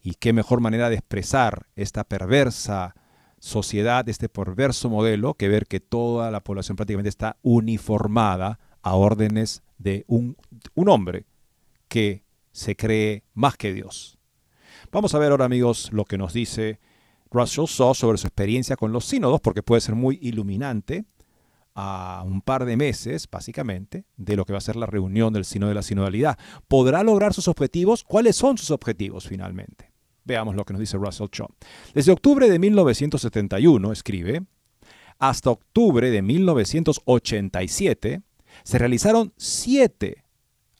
Y 0.00 0.14
qué 0.14 0.32
mejor 0.32 0.60
manera 0.60 0.88
de 0.88 0.94
expresar 0.94 1.66
esta 1.74 2.04
perversa 2.04 2.94
sociedad, 3.40 4.08
este 4.08 4.28
perverso 4.28 4.90
modelo, 4.90 5.34
que 5.34 5.48
ver 5.48 5.66
que 5.66 5.80
toda 5.80 6.30
la 6.30 6.38
población 6.38 6.76
prácticamente 6.76 7.08
está 7.08 7.36
uniformada 7.42 8.60
a 8.82 8.94
órdenes 8.94 9.64
de 9.76 10.04
un, 10.06 10.36
un 10.76 10.88
hombre 10.88 11.26
que 11.88 12.25
se 12.56 12.74
cree 12.74 13.22
más 13.34 13.56
que 13.58 13.74
Dios. 13.74 14.18
Vamos 14.90 15.14
a 15.14 15.18
ver 15.18 15.30
ahora, 15.30 15.44
amigos, 15.44 15.90
lo 15.92 16.06
que 16.06 16.16
nos 16.16 16.32
dice 16.32 16.80
Russell 17.30 17.66
Shaw 17.66 17.94
sobre 17.94 18.16
su 18.16 18.26
experiencia 18.26 18.76
con 18.76 18.92
los 18.92 19.04
sínodos, 19.04 19.42
porque 19.42 19.62
puede 19.62 19.82
ser 19.82 19.94
muy 19.94 20.18
iluminante 20.22 21.04
a 21.74 22.22
un 22.24 22.40
par 22.40 22.64
de 22.64 22.78
meses, 22.78 23.28
básicamente, 23.30 24.06
de 24.16 24.36
lo 24.36 24.46
que 24.46 24.54
va 24.54 24.58
a 24.58 24.62
ser 24.62 24.76
la 24.76 24.86
reunión 24.86 25.34
del 25.34 25.44
Sínodo 25.44 25.68
de 25.68 25.74
la 25.74 25.82
Sinodalidad. 25.82 26.38
¿Podrá 26.66 27.02
lograr 27.02 27.34
sus 27.34 27.48
objetivos? 27.48 28.04
¿Cuáles 28.04 28.36
son 28.36 28.56
sus 28.56 28.70
objetivos 28.70 29.28
finalmente? 29.28 29.92
Veamos 30.24 30.54
lo 30.54 30.64
que 30.64 30.72
nos 30.72 30.80
dice 30.80 30.96
Russell 30.96 31.28
Shaw. 31.30 31.48
Desde 31.92 32.12
octubre 32.12 32.48
de 32.48 32.58
1971, 32.58 33.92
escribe, 33.92 34.46
hasta 35.18 35.50
octubre 35.50 36.10
de 36.10 36.22
1987, 36.22 38.22
se 38.64 38.78
realizaron 38.78 39.34
siete 39.36 40.24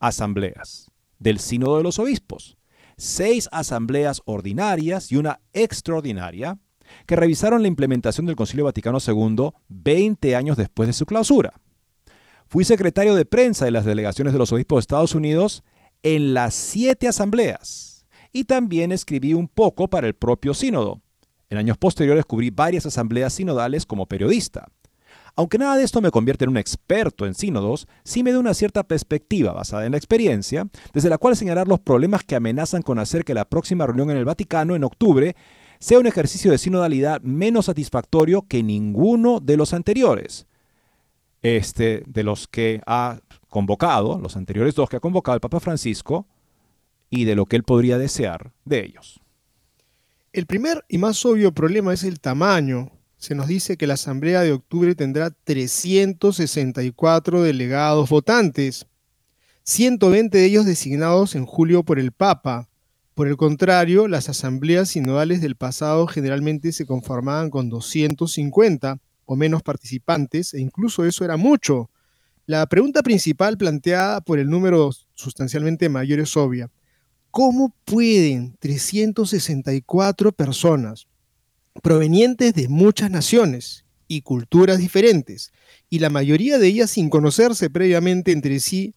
asambleas 0.01 0.86
del 1.19 1.39
Sínodo 1.39 1.77
de 1.77 1.83
los 1.83 1.99
Obispos, 1.99 2.57
seis 2.97 3.49
asambleas 3.53 4.23
ordinarias 4.25 5.11
y 5.13 5.17
una 5.17 5.41
extraordinaria, 5.53 6.59
que 7.07 7.17
revisaron 7.17 7.63
la 7.63 7.69
implementación 7.69 8.27
del 8.27 8.37
Concilio 8.37 8.65
Vaticano 8.65 8.99
II 9.05 9.51
20 9.69 10.37
años 10.37 10.57
después 10.57 10.87
de 10.87 10.93
su 10.93 11.05
clausura. 11.05 11.61
Fui 12.49 12.65
secretario 12.65 13.15
de 13.15 13.25
prensa 13.25 13.65
de 13.65 13.73
las 13.73 13.85
delegaciones 13.85 14.33
de 14.33 14.39
los 14.39 14.53
obispos 14.53 14.77
de 14.77 14.81
Estados 14.81 15.15
Unidos 15.15 15.65
en 16.03 16.33
las 16.33 16.55
siete 16.55 17.09
asambleas 17.09 18.07
y 18.33 18.45
también 18.45 18.93
escribí 18.93 19.35
un 19.35 19.49
poco 19.49 19.89
para 19.89 20.07
el 20.07 20.15
propio 20.15 20.55
sínodo. 20.55 21.03
En 21.49 21.59
años 21.59 21.79
posteriores 21.79 22.25
cubrí 22.25 22.51
varias 22.51 22.87
asambleas 22.87 23.33
sinodales 23.33 23.87
como 23.87 24.07
periodista. 24.07 24.69
Aunque 25.37 25.59
nada 25.59 25.77
de 25.77 25.85
esto 25.85 26.01
me 26.01 26.11
convierte 26.11 26.45
en 26.45 26.51
un 26.51 26.57
experto 26.57 27.27
en 27.27 27.35
sínodos, 27.35 27.87
sí 28.05 28.23
me 28.23 28.33
da 28.33 28.39
una 28.39 28.55
cierta 28.55 28.85
perspectiva 28.85 29.53
basada 29.53 29.85
en 29.85 29.93
la 29.93 29.99
experiencia, 29.99 30.67
desde 30.95 31.11
la 31.11 31.19
cual 31.19 31.37
señalar 31.37 31.69
los 31.69 31.79
problemas 31.79 32.25
que 32.25 32.37
amenazan 32.37 32.81
con 32.81 32.99
hacer 32.99 33.23
que 33.23 33.35
la 33.35 33.45
próxima 33.45 33.87
reunión 33.87 34.11
en 34.11 34.17
el 34.17 34.25
Vaticano 34.25 34.75
en 34.75 34.85
octubre 34.85 35.37
sea 35.79 35.99
un 35.99 36.07
ejercicio 36.07 36.51
de 36.51 36.59
sinodalidad 36.59 37.21
menos 37.21 37.67
satisfactorio 37.67 38.47
que 38.49 38.63
ninguno 38.63 39.41
de 39.41 39.59
los 39.59 39.75
anteriores. 39.75 40.47
Este, 41.43 42.03
de 42.07 42.23
los 42.25 42.49
que 42.49 42.81
ha 42.87 43.21
convocado, 43.51 44.19
los 44.19 44.37
anteriores 44.37 44.75
dos 44.75 44.89
que 44.89 44.97
ha 44.97 45.01
convocado 45.01 45.35
el 45.35 45.41
Papa 45.41 45.61
Francisco, 45.61 46.27
y 47.11 47.25
de 47.25 47.37
lo 47.37 47.47
que 47.47 47.57
él 47.57 47.63
podría 47.63 47.99
desear 47.99 48.53
de 48.65 48.85
ellos. 48.85 49.21
El 50.33 50.47
primer 50.47 50.85
y 50.89 50.99
más 50.99 51.25
obvio 51.25 51.53
problema 51.53 51.93
es 51.93 52.05
el 52.05 52.21
tamaño. 52.21 52.91
Se 53.19 53.35
nos 53.35 53.47
dice 53.47 53.77
que 53.77 53.87
la 53.87 53.95
Asamblea 53.95 54.43
de 54.43 54.53
octubre 54.53 54.95
tendrá 54.95 55.31
364 55.31 57.43
delegados 57.43 58.11
votantes, 58.11 58.87
120 59.65 60.37
de 60.37 60.45
ellos 60.45 60.67
designados 60.67 61.35
en 61.35 61.47
julio 61.47 61.83
por 61.83 61.99
el 61.99 62.13
Papa. 62.13 62.69
Por 63.15 63.27
el 63.27 63.39
contrario, 63.39 64.07
las 64.07 64.29
asambleas 64.29 64.91
sinodales 64.91 65.41
del 65.41 65.57
pasado 65.57 66.07
generalmente 66.07 66.73
se 66.73 66.85
conformaban 66.85 67.49
con 67.49 67.71
250 67.71 68.99
o 69.25 69.35
menos 69.35 69.63
participantes, 69.63 70.53
e 70.53 70.61
incluso 70.61 71.05
eso 71.05 71.25
era 71.25 71.39
mucho. 71.39 71.91
La 72.45 72.67
pregunta 72.67 73.03
principal 73.03 73.57
planteada 73.57 74.21
por 74.21 74.39
el 74.39 74.49
número 74.49 74.91
sustancialmente 75.15 75.89
mayor 75.89 76.21
es 76.21 76.37
obvia. 76.37 76.71
¿Cómo 77.31 77.75
pueden 77.85 78.57
364 78.61 80.33
personas 80.33 81.09
provenientes 81.83 82.55
de 82.55 82.69
muchas 82.69 83.11
naciones 83.11 83.85
y 84.09 84.23
culturas 84.23 84.79
diferentes, 84.79 85.53
y 85.91 85.99
la 85.99 86.11
mayoría 86.11 86.59
de 86.59 86.69
ellas 86.69 86.91
sin 86.91 87.11
conocerse 87.11 87.71
previamente 87.71 88.33
entre 88.33 88.61
sí, 88.61 88.95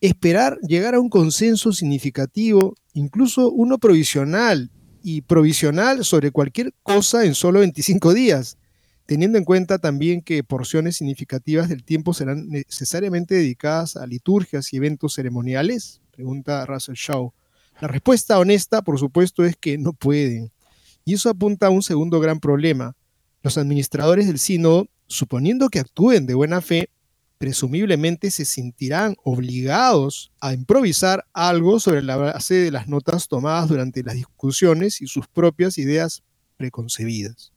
esperar 0.00 0.58
llegar 0.66 0.94
a 0.94 1.00
un 1.00 1.08
consenso 1.08 1.72
significativo, 1.72 2.74
incluso 2.92 3.50
uno 3.50 3.78
provisional 3.78 4.70
y 5.02 5.22
provisional 5.22 6.04
sobre 6.04 6.30
cualquier 6.30 6.74
cosa 6.82 7.24
en 7.24 7.34
solo 7.34 7.60
25 7.60 8.12
días, 8.12 8.58
teniendo 9.06 9.38
en 9.38 9.44
cuenta 9.44 9.78
también 9.78 10.22
que 10.22 10.44
porciones 10.44 10.96
significativas 10.96 11.68
del 11.68 11.84
tiempo 11.84 12.14
serán 12.14 12.48
necesariamente 12.48 13.34
dedicadas 13.34 13.96
a 13.96 14.06
liturgias 14.06 14.72
y 14.72 14.76
eventos 14.76 15.14
ceremoniales? 15.14 16.00
Pregunta 16.12 16.66
Russell 16.66 16.94
Shaw. 16.94 17.32
La 17.80 17.88
respuesta 17.88 18.38
honesta, 18.38 18.82
por 18.82 18.98
supuesto, 18.98 19.44
es 19.44 19.56
que 19.56 19.78
no 19.78 19.92
pueden. 19.92 20.50
Y 21.04 21.14
eso 21.14 21.30
apunta 21.30 21.66
a 21.66 21.70
un 21.70 21.82
segundo 21.82 22.20
gran 22.20 22.40
problema. 22.40 22.96
Los 23.42 23.58
administradores 23.58 24.26
del 24.26 24.38
sínodo, 24.38 24.88
suponiendo 25.06 25.68
que 25.68 25.80
actúen 25.80 26.26
de 26.26 26.34
buena 26.34 26.60
fe, 26.60 26.90
presumiblemente 27.38 28.30
se 28.30 28.44
sentirán 28.44 29.16
obligados 29.24 30.30
a 30.40 30.52
improvisar 30.52 31.24
algo 31.32 31.80
sobre 31.80 32.00
la 32.02 32.16
base 32.16 32.54
de 32.54 32.70
las 32.70 32.86
notas 32.86 33.26
tomadas 33.26 33.68
durante 33.68 34.04
las 34.04 34.14
discusiones 34.14 35.00
y 35.02 35.08
sus 35.08 35.26
propias 35.26 35.76
ideas 35.76 36.22
preconcebidas. 36.56 37.52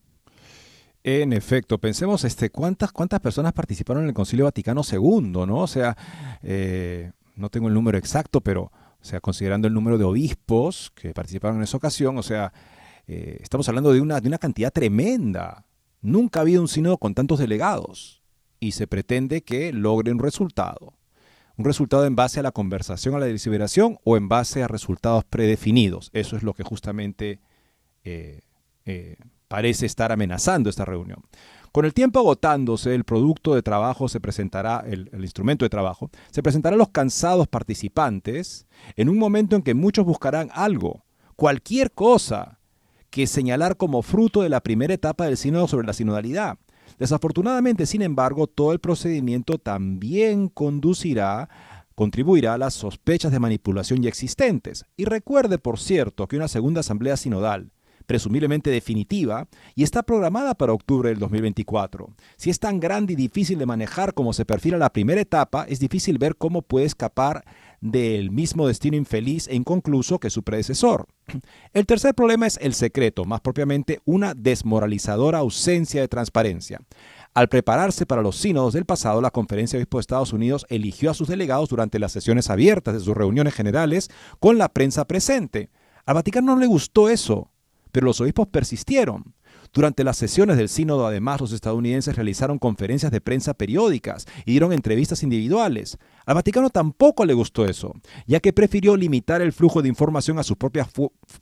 En 1.04 1.34
efecto, 1.34 1.78
pensemos 1.78 2.24
este, 2.24 2.50
cuántas, 2.50 2.92
cuántas 2.92 3.20
personas 3.20 3.54
participaron 3.54 4.02
en 4.02 4.10
el 4.10 4.16
Concilio 4.16 4.46
Vaticano 4.46 4.82
II, 4.92 5.46
¿no? 5.46 5.58
O 5.60 5.68
sea, 5.68 5.96
eh, 6.42 7.12
no 7.36 7.52
tengo 7.52 7.68
el 7.68 7.76
número 7.76 8.00
exacto, 8.00 8.42
pero, 8.42 8.72
o 9.00 9.06
sea, 9.06 9.20
considerando 9.20 9.68
el 9.68 9.76
número 9.76 10.00
de 10.00 10.04
obispos 10.04 10.92
que 10.96 11.14
participaron 11.14 11.58
en 11.58 11.64
esa 11.64 11.78
ocasión, 11.78 12.18
o 12.18 12.24
sea, 12.24 12.52
eh, 13.08 13.38
estamos 13.42 13.68
hablando 13.70 13.94
de 13.94 14.02
una, 14.02 14.20
de 14.20 14.28
una 14.28 14.38
cantidad 14.38 14.72
tremenda. 14.72 15.66
Nunca 16.02 16.40
ha 16.40 16.42
habido 16.42 16.62
un 16.62 16.68
sínodo 16.68 16.98
con 16.98 17.14
tantos 17.14 17.40
delegados 17.40 18.22
y 18.60 18.72
se 18.72 18.88
pretende 18.88 19.42
que 19.42 19.74
logre 19.74 20.12
un 20.12 20.20
resultado. 20.20 20.94
Un 21.58 21.66
resultado 21.66 22.06
en 22.06 22.16
base 22.16 22.40
a 22.40 22.44
la 22.44 22.52
conversación, 22.52 23.16
a 23.16 23.20
la 23.20 23.28
deliberación 23.28 23.98
o 24.04 24.18
en 24.18 24.28
base 24.28 24.62
a 24.62 24.68
resultados 24.68 25.24
predefinidos. 25.24 26.10
Eso 26.14 26.36
es 26.36 26.44
lo 26.44 26.54
que 26.54 26.64
justamente 26.64 27.40
eh, 28.04 28.42
eh, 28.86 29.16
parece 29.48 29.86
estar 29.86 30.12
amenazando 30.12 30.70
esta 30.70 30.84
reunión. 30.84 31.24
Con 31.72 31.86
el 31.86 31.94
tiempo 31.94 32.20
agotándose, 32.20 32.96
el 32.96 33.04
producto 33.04 33.54
de 33.54 33.62
trabajo 33.62 34.08
se 34.08 34.20
presentará, 34.20 34.84
el, 34.88 35.10
el, 35.12 35.24
instrumento 35.24 35.66
de 35.66 35.70
trabajo, 35.70 36.10
se 36.32 36.42
presentará 36.42 36.76
a 36.76 36.78
los 36.78 36.90
cansados 36.90 37.48
participantes 37.48 38.66
en 38.96 39.10
un 39.10 39.18
momento 39.18 39.56
en 39.56 39.62
que 39.62 39.74
muchos 39.74 40.06
buscarán 40.06 40.50
algo, 40.54 41.04
cualquier 41.36 41.92
cosa, 41.92 42.55
que 43.16 43.28
señalar 43.28 43.78
como 43.78 44.02
fruto 44.02 44.42
de 44.42 44.50
la 44.50 44.60
primera 44.60 44.94
etapa 44.94 45.24
del 45.24 45.38
sínodo 45.38 45.70
sobre 45.70 45.88
la 45.88 45.94
sinodalidad. 45.94 46.58
Desafortunadamente, 47.00 47.86
sin 47.86 48.02
embargo, 48.02 48.46
todo 48.46 48.74
el 48.74 48.80
procedimiento 48.80 49.58
también 49.58 50.50
conducirá 50.50 51.48
contribuirá 51.96 52.56
a 52.56 52.58
las 52.58 52.74
sospechas 52.74 53.32
de 53.32 53.40
manipulación 53.40 54.02
ya 54.04 54.10
existentes. 54.10 54.84
Y 54.98 55.06
recuerde, 55.06 55.58
por 55.60 55.80
cierto, 55.80 56.28
que 56.28 56.36
una 56.36 56.50
segunda 56.50 56.82
asamblea 56.82 57.16
sinodal, 57.16 57.72
presumiblemente 58.06 58.70
definitiva, 58.70 59.48
y 59.76 59.84
está 59.84 60.04
programada 60.04 60.54
para 60.54 60.74
octubre 60.74 61.08
del 61.08 61.20
2024. 61.20 62.10
Si 62.36 62.50
es 62.50 62.60
tan 62.60 62.82
grande 62.82 63.14
y 63.14 63.16
difícil 63.16 63.58
de 63.58 63.66
manejar 63.66 64.14
como 64.14 64.34
se 64.34 64.44
perfila 64.44 64.78
la 64.78 64.92
primera 64.92 65.22
etapa, 65.22 65.66
es 65.70 65.80
difícil 65.80 66.18
ver 66.18 66.36
cómo 66.36 66.64
puede 66.64 66.86
escapar 66.86 67.46
del 67.92 68.32
mismo 68.32 68.68
destino 68.68 68.98
infeliz 68.98 69.48
e 69.48 69.56
inconcluso 69.56 70.18
que 70.20 70.32
su 70.32 70.42
predecesor. 70.42 71.06
El 71.72 71.86
tercer 71.86 72.16
problema 72.16 72.48
es 72.48 72.58
el 72.60 72.74
secreto, 72.74 73.26
más 73.26 73.42
propiamente 73.42 74.02
una 74.06 74.34
desmoralizadora 74.34 75.38
ausencia 75.38 76.02
de 76.02 76.08
transparencia. 76.08 76.82
Al 77.36 77.48
prepararse 77.48 78.08
para 78.08 78.24
los 78.24 78.38
sínodos 78.38 78.74
del 78.74 78.86
pasado, 78.86 79.22
la 79.22 79.30
Conferencia 79.30 79.78
de 79.78 79.84
Obispos 79.84 80.00
de 80.00 80.02
Estados 80.02 80.34
Unidos 80.34 80.66
eligió 80.70 81.12
a 81.12 81.14
sus 81.14 81.28
delegados 81.28 81.70
durante 81.70 82.00
las 82.00 82.12
sesiones 82.12 82.50
abiertas 82.50 82.96
de 82.96 83.02
sus 83.02 83.16
reuniones 83.16 83.54
generales 83.54 84.10
con 84.40 84.58
la 84.58 84.70
prensa 84.70 85.06
presente. 85.06 85.70
Al 86.08 86.16
Vaticano 86.16 86.56
no 86.56 86.60
le 86.60 86.66
gustó 86.66 87.08
eso, 87.08 87.52
pero 87.92 88.08
los 88.08 88.20
obispos 88.20 88.48
persistieron. 88.48 89.36
Durante 89.76 90.06
las 90.06 90.16
sesiones 90.16 90.56
del 90.56 90.70
sínodo, 90.70 91.06
además, 91.06 91.42
los 91.42 91.52
estadounidenses 91.52 92.16
realizaron 92.16 92.60
conferencias 92.60 93.12
de 93.12 93.20
prensa 93.20 93.54
periódicas 93.54 94.26
y 94.46 94.52
dieron 94.52 94.72
entrevistas 94.72 95.22
individuales. 95.22 95.98
Al 96.26 96.36
Vaticano 96.36 96.70
tampoco 96.70 97.26
le 97.26 97.34
gustó 97.34 97.66
eso, 97.66 97.94
ya 98.26 98.40
que 98.40 98.54
prefirió 98.54 98.96
limitar 98.96 99.42
el 99.42 99.52
flujo 99.52 99.82
de 99.82 99.90
información 99.90 100.40
a 100.40 100.44
sus 100.44 100.56
propias 100.56 100.88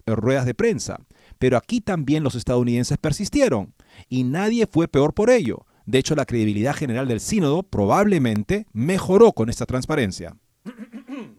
ruedas 0.07 0.47
de 0.47 0.55
prensa. 0.55 0.99
Pero 1.37 1.57
aquí 1.57 1.79
también 1.79 2.23
los 2.23 2.33
estadounidenses 2.33 2.97
persistieron, 2.97 3.75
y 4.09 4.23
nadie 4.23 4.65
fue 4.65 4.87
peor 4.87 5.13
por 5.13 5.29
ello. 5.29 5.67
De 5.85 5.99
hecho, 5.99 6.15
la 6.15 6.25
credibilidad 6.25 6.73
general 6.73 7.07
del 7.07 7.19
sínodo 7.19 7.61
probablemente 7.61 8.65
mejoró 8.73 9.33
con 9.33 9.51
esta 9.51 9.67
transparencia. 9.67 10.35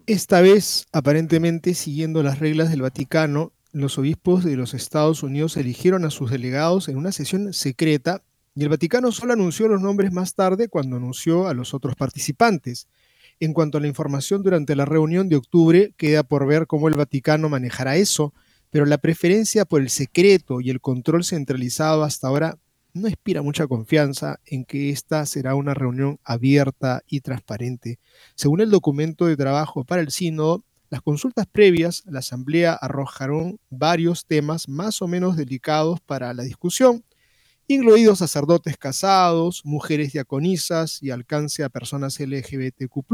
Esta 0.07 0.43
vez, 0.43 0.87
aparentemente 0.93 1.75
siguiendo 1.75 2.23
las 2.23 2.39
reglas 2.39 2.71
del 2.71 2.83
Vaticano, 2.83 3.53
los 3.75 3.99
obispos 3.99 4.45
de 4.45 4.55
los 4.57 4.73
Estados 4.73 5.25
Unidos 5.25 5.57
eligieron 5.57 6.05
a 6.05 6.11
sus 6.11 6.31
delegados 6.31 6.89
en 6.89 6.97
una 6.97 7.11
sesión 7.11 7.53
secreta 7.53 8.23
y 8.55 8.63
el 8.63 8.69
Vaticano 8.69 9.11
solo 9.11 9.33
anunció 9.33 9.67
los 9.67 9.83
nombres 9.83 10.13
más 10.13 10.37
tarde 10.37 10.69
cuando 10.69 10.97
anunció 10.97 11.49
a 11.49 11.55
los 11.55 11.75
otros 11.75 11.97
participantes. 11.97 12.87
En 13.41 13.53
cuanto 13.53 13.79
a 13.79 13.81
la 13.81 13.89
información 13.89 14.45
durante 14.45 14.77
la 14.77 14.85
reunión 14.85 15.29
de 15.29 15.35
octubre, 15.35 15.93
queda 15.97 16.23
por 16.23 16.47
ver 16.47 16.69
cómo 16.69 16.87
el 16.87 16.95
Vaticano 16.95 17.49
manejará 17.49 17.97
eso, 17.97 18.33
pero 18.71 18.87
la 18.87 18.99
preferencia 18.99 19.65
por 19.65 19.81
el 19.81 19.91
secreto 19.91 20.61
y 20.61 20.71
el 20.71 20.81
control 20.81 21.25
centralizado 21.25 22.05
hasta 22.05 22.29
ahora 22.29 22.59
no 22.93 23.09
inspira 23.09 23.43
mucha 23.43 23.67
confianza 23.67 24.39
en 24.47 24.65
que 24.65 24.91
esta 24.91 25.27
será 25.27 25.57
una 25.57 25.75
reunión 25.75 26.21
abierta 26.23 27.03
y 27.09 27.23
transparente. 27.23 27.99
Según 28.37 28.61
el 28.61 28.71
documento 28.71 29.27
de 29.27 29.37
trabajo 29.37 29.83
para 29.83 30.01
el 30.01 30.13
sínodo, 30.13 30.63
las 30.91 31.03
consultas 31.03 31.47
previas 31.47 32.03
la 32.07 32.21
Asamblea 32.21 32.75
arrojaron 32.75 33.59
varios 33.71 34.27
temas 34.27 34.69
más 34.69 35.03
o 35.03 35.09
menos 35.09 35.37
delicados 35.37 36.01
para 36.01 36.33
la 36.35 36.43
discusión, 36.43 37.05
incluidos 37.67 38.19
sacerdotes 38.19 38.77
casados, 38.77 39.63
mujeres 39.65 40.13
diaconisas 40.13 41.03
y 41.03 41.11
alcance 41.11 41.65
a 41.65 41.69
personas 41.69 42.21
LGBTQ. 42.21 43.05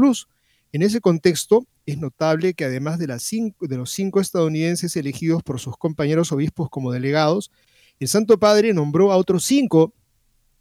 En 0.73 0.81
ese 0.81 1.01
contexto, 1.01 1.65
es 1.85 1.97
notable 1.97 2.53
que 2.53 2.65
además 2.65 2.99
de, 2.99 3.07
de 3.07 3.77
los 3.77 3.91
cinco 3.91 4.21
estadounidenses 4.21 4.95
elegidos 4.95 5.43
por 5.43 5.59
sus 5.59 5.77
compañeros 5.77 6.31
obispos 6.31 6.69
como 6.69 6.91
delegados, 6.91 7.51
el 7.99 8.07
Santo 8.07 8.39
Padre 8.39 8.73
nombró 8.73 9.11
a 9.11 9.17
otros 9.17 9.43
cinco 9.43 9.93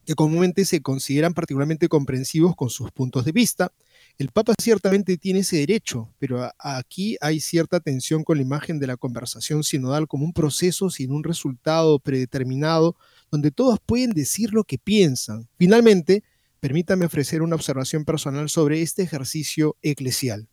que 0.04 0.14
comúnmente 0.14 0.64
se 0.64 0.82
consideran 0.82 1.34
particularmente 1.34 1.88
comprensivos 1.88 2.56
con 2.56 2.70
sus 2.70 2.90
puntos 2.90 3.24
de 3.24 3.32
vista, 3.32 3.72
el 4.20 4.32
Papa 4.32 4.52
ciertamente 4.60 5.16
tiene 5.16 5.38
ese 5.38 5.56
derecho, 5.56 6.12
pero 6.18 6.46
aquí 6.58 7.16
hay 7.22 7.40
cierta 7.40 7.80
tensión 7.80 8.22
con 8.22 8.36
la 8.36 8.42
imagen 8.42 8.78
de 8.78 8.86
la 8.86 8.98
conversación 8.98 9.64
sinodal 9.64 10.06
como 10.08 10.26
un 10.26 10.34
proceso 10.34 10.90
sin 10.90 11.10
un 11.10 11.24
resultado 11.24 11.98
predeterminado, 11.98 12.96
donde 13.30 13.50
todos 13.50 13.78
pueden 13.80 14.10
decir 14.10 14.52
lo 14.52 14.64
que 14.64 14.76
piensan. 14.76 15.48
Finalmente, 15.56 16.22
permítame 16.60 17.06
ofrecer 17.06 17.40
una 17.40 17.56
observación 17.56 18.04
personal 18.04 18.50
sobre 18.50 18.82
este 18.82 19.02
ejercicio 19.02 19.78
eclesial. 19.80 20.48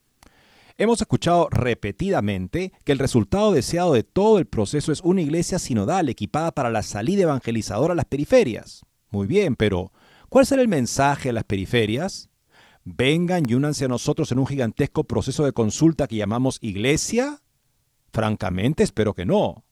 Hemos 0.77 1.01
escuchado 1.01 1.49
repetidamente 1.51 2.71
que 2.86 2.93
el 2.93 2.99
resultado 2.99 3.51
deseado 3.51 3.91
de 3.91 4.03
todo 4.03 4.39
el 4.39 4.45
proceso 4.45 4.93
es 4.93 5.01
una 5.01 5.21
iglesia 5.21 5.60
sinodal 5.60 6.08
equipada 6.08 6.53
para 6.53 6.69
la 6.69 6.84
salida 6.84 7.23
evangelizadora 7.23 7.91
a 7.91 7.97
las 7.97 8.06
periferias. 8.06 8.86
Muy 9.10 9.27
bien, 9.27 9.58
pero 9.58 9.91
¿cuál 10.30 10.45
será 10.45 10.62
el 10.62 10.69
mensaje 10.69 11.32
a 11.32 11.34
las 11.34 11.43
periferias? 11.43 12.30
Vengan 12.95 13.43
y 13.47 13.54
únanse 13.54 13.86
a 13.86 13.89
nosotros 13.89 14.32
en 14.32 14.39
un 14.39 14.47
gigantesco 14.47 15.04
proceso 15.04 15.43
de 15.43 15.52
consulta 15.52 16.08
que 16.08 16.15
llamamos 16.15 16.58
iglesia? 16.62 17.41
Francamente, 18.12 18.84
espero 18.84 19.13
que 19.13 19.26
no. 19.26 19.63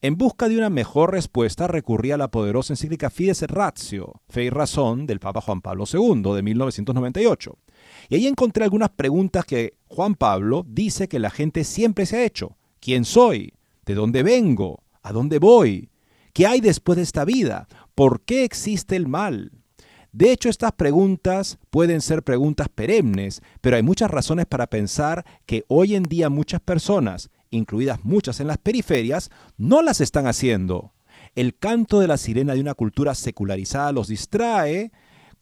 En 0.00 0.16
busca 0.16 0.48
de 0.48 0.58
una 0.58 0.70
mejor 0.70 1.12
respuesta 1.12 1.68
recurrí 1.68 2.10
a 2.10 2.16
la 2.16 2.30
poderosa 2.30 2.72
encíclica 2.72 3.10
Fides 3.10 3.42
et 3.42 3.50
Ratio, 3.50 4.20
Fe 4.28 4.44
y 4.44 4.50
Razón, 4.50 5.06
del 5.06 5.20
Papa 5.20 5.40
Juan 5.40 5.60
Pablo 5.60 5.84
II, 5.90 6.34
de 6.34 6.42
1998. 6.42 7.58
Y 8.08 8.16
ahí 8.16 8.26
encontré 8.26 8.64
algunas 8.64 8.90
preguntas 8.90 9.44
que 9.44 9.74
Juan 9.86 10.14
Pablo 10.14 10.64
dice 10.66 11.08
que 11.08 11.18
la 11.18 11.30
gente 11.30 11.62
siempre 11.62 12.06
se 12.06 12.16
ha 12.16 12.24
hecho. 12.24 12.56
¿Quién 12.80 13.04
soy? 13.04 13.52
¿De 13.84 13.94
dónde 13.94 14.22
vengo? 14.22 14.82
¿A 15.02 15.12
dónde 15.12 15.38
voy? 15.38 15.90
¿Qué 16.32 16.46
hay 16.46 16.60
después 16.60 16.96
de 16.96 17.02
esta 17.02 17.24
vida? 17.24 17.68
¿Por 17.94 18.22
qué 18.22 18.44
existe 18.44 18.96
el 18.96 19.06
mal? 19.06 19.52
De 20.12 20.32
hecho, 20.32 20.48
estas 20.48 20.72
preguntas 20.72 21.58
pueden 21.70 22.00
ser 22.00 22.22
preguntas 22.22 22.68
perennes, 22.68 23.42
pero 23.60 23.76
hay 23.76 23.82
muchas 23.82 24.10
razones 24.10 24.46
para 24.46 24.66
pensar 24.66 25.24
que 25.44 25.64
hoy 25.68 25.94
en 25.94 26.04
día 26.04 26.30
muchas 26.30 26.60
personas, 26.60 27.30
incluidas 27.50 28.04
muchas 28.04 28.40
en 28.40 28.46
las 28.46 28.58
periferias, 28.58 29.30
no 29.56 29.82
las 29.82 30.00
están 30.00 30.26
haciendo. 30.26 30.92
El 31.34 31.56
canto 31.56 32.00
de 32.00 32.08
la 32.08 32.16
sirena 32.16 32.54
de 32.54 32.60
una 32.60 32.74
cultura 32.74 33.14
secularizada 33.14 33.92
los 33.92 34.08
distrae 34.08 34.90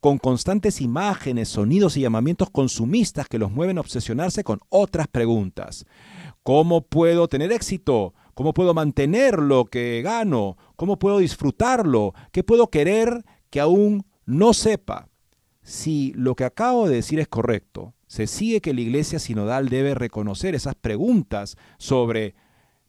con 0.01 0.19
constantes 0.19 0.81
imágenes, 0.81 1.49
sonidos 1.49 1.97
y 1.97 2.03
llamamientos 2.03 2.51
consumistas 2.51 3.27
que 3.29 3.39
los 3.39 3.51
mueven 3.51 3.79
a 3.79 3.81
obsesionarse 3.81 4.45
con 4.45 4.61
otras 4.69 5.09
preguntas. 5.09 5.87
¿Cómo 6.43 6.83
puedo 6.83 7.27
tener 7.29 7.53
éxito? 7.53 8.13
¿Cómo 8.35 8.53
puedo 8.53 8.75
mantener 8.75 9.39
lo 9.39 9.65
que 9.65 10.03
gano? 10.03 10.59
¿Cómo 10.77 10.99
puedo 10.99 11.19
disfrutarlo? 11.19 12.13
¿Qué 12.33 12.43
puedo 12.43 12.67
querer 12.69 13.25
que 13.49 13.61
aún 13.61 14.05
no 14.27 14.55
sepa 14.55 15.09
si 15.63 16.13
lo 16.15 16.35
que 16.35 16.45
acabo 16.45 16.89
de 16.89 16.97
decir 16.97 17.21
es 17.21 17.29
correcto, 17.29 17.95
se 18.07 18.27
sigue 18.27 18.61
que 18.61 18.75
la 18.75 18.83
iglesia 18.83 19.19
sinodal 19.19 19.69
debe 19.69 19.95
reconocer 19.95 20.55
esas 20.55 20.75
preguntas 20.75 21.57
sobre 21.79 22.35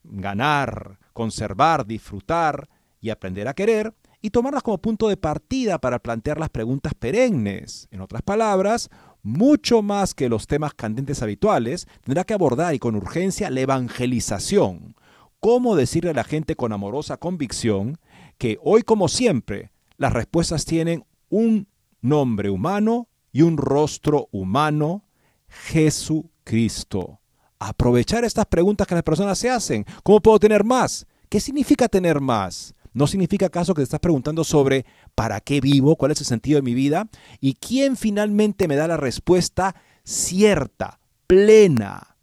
ganar, 0.04 1.00
conservar, 1.14 1.86
disfrutar 1.86 2.70
y 3.00 3.10
aprender 3.10 3.48
a 3.48 3.54
querer 3.54 3.94
y 4.22 4.32
tomarlas 4.32 4.64
como 4.64 4.80
punto 4.80 5.08
de 5.08 5.18
partida 5.18 5.80
para 5.80 6.00
plantear 6.00 6.40
las 6.40 6.50
preguntas 6.50 6.94
perennes. 6.94 7.88
En 7.92 8.02
otras 8.02 8.22
palabras, 8.22 8.90
mucho 9.24 9.82
más 9.82 10.14
que 10.14 10.30
los 10.30 10.48
temas 10.48 10.74
candentes 10.74 11.22
habituales, 11.22 11.88
tendrá 12.04 12.24
que 12.24 12.34
abordar 12.34 12.74
y 12.76 12.80
con 12.80 12.96
urgencia 12.96 13.50
la 13.50 13.62
evangelización. 13.62 14.96
Cómo 15.40 15.76
decirle 15.76 16.12
a 16.12 16.16
la 16.16 16.24
gente 16.24 16.56
con 16.56 16.74
amorosa 16.74 17.18
convicción 17.18 17.98
que 18.38 18.58
hoy 18.64 18.82
como 18.82 19.08
siempre 19.08 19.72
las 19.98 20.14
respuestas 20.14 20.66
tienen 20.66 21.06
un 21.30 21.68
nombre 22.02 22.50
humano 22.50 23.08
y 23.32 23.42
un 23.42 23.58
rostro 23.58 24.30
humano, 24.32 25.04
Jesucristo. 25.48 27.20
Aprovechar 27.60 28.24
estas 28.24 28.46
preguntas 28.46 28.88
que 28.88 28.96
las 28.96 29.04
personas 29.04 29.38
se 29.38 29.50
hacen. 29.50 29.86
¿Cómo 30.04 30.22
puedo 30.22 30.40
tener 30.40 30.64
más? 30.64 31.06
¿Qué 31.30 31.40
significa 31.40 31.88
tener 31.88 32.22
más? 32.22 32.76
¿No 32.94 33.08
significa 33.08 33.48
acaso 33.48 33.74
que 33.74 33.82
te 33.82 33.84
estás 33.84 34.00
preguntando 34.00 34.46
sobre 34.46 34.86
para 35.16 35.42
qué 35.42 35.60
vivo, 35.60 35.98
cuál 35.98 36.12
es 36.12 36.22
el 36.22 36.26
sentido 36.26 36.58
de 36.58 36.62
mi 36.62 36.74
vida? 36.74 37.10
¿Y 37.42 37.56
quién 37.56 37.98
finalmente 37.98 38.70
me 38.70 38.78
da 38.78 38.88
la 38.88 38.96
respuesta 38.96 39.76
cierta, 40.06 41.00
plena? 41.28 42.16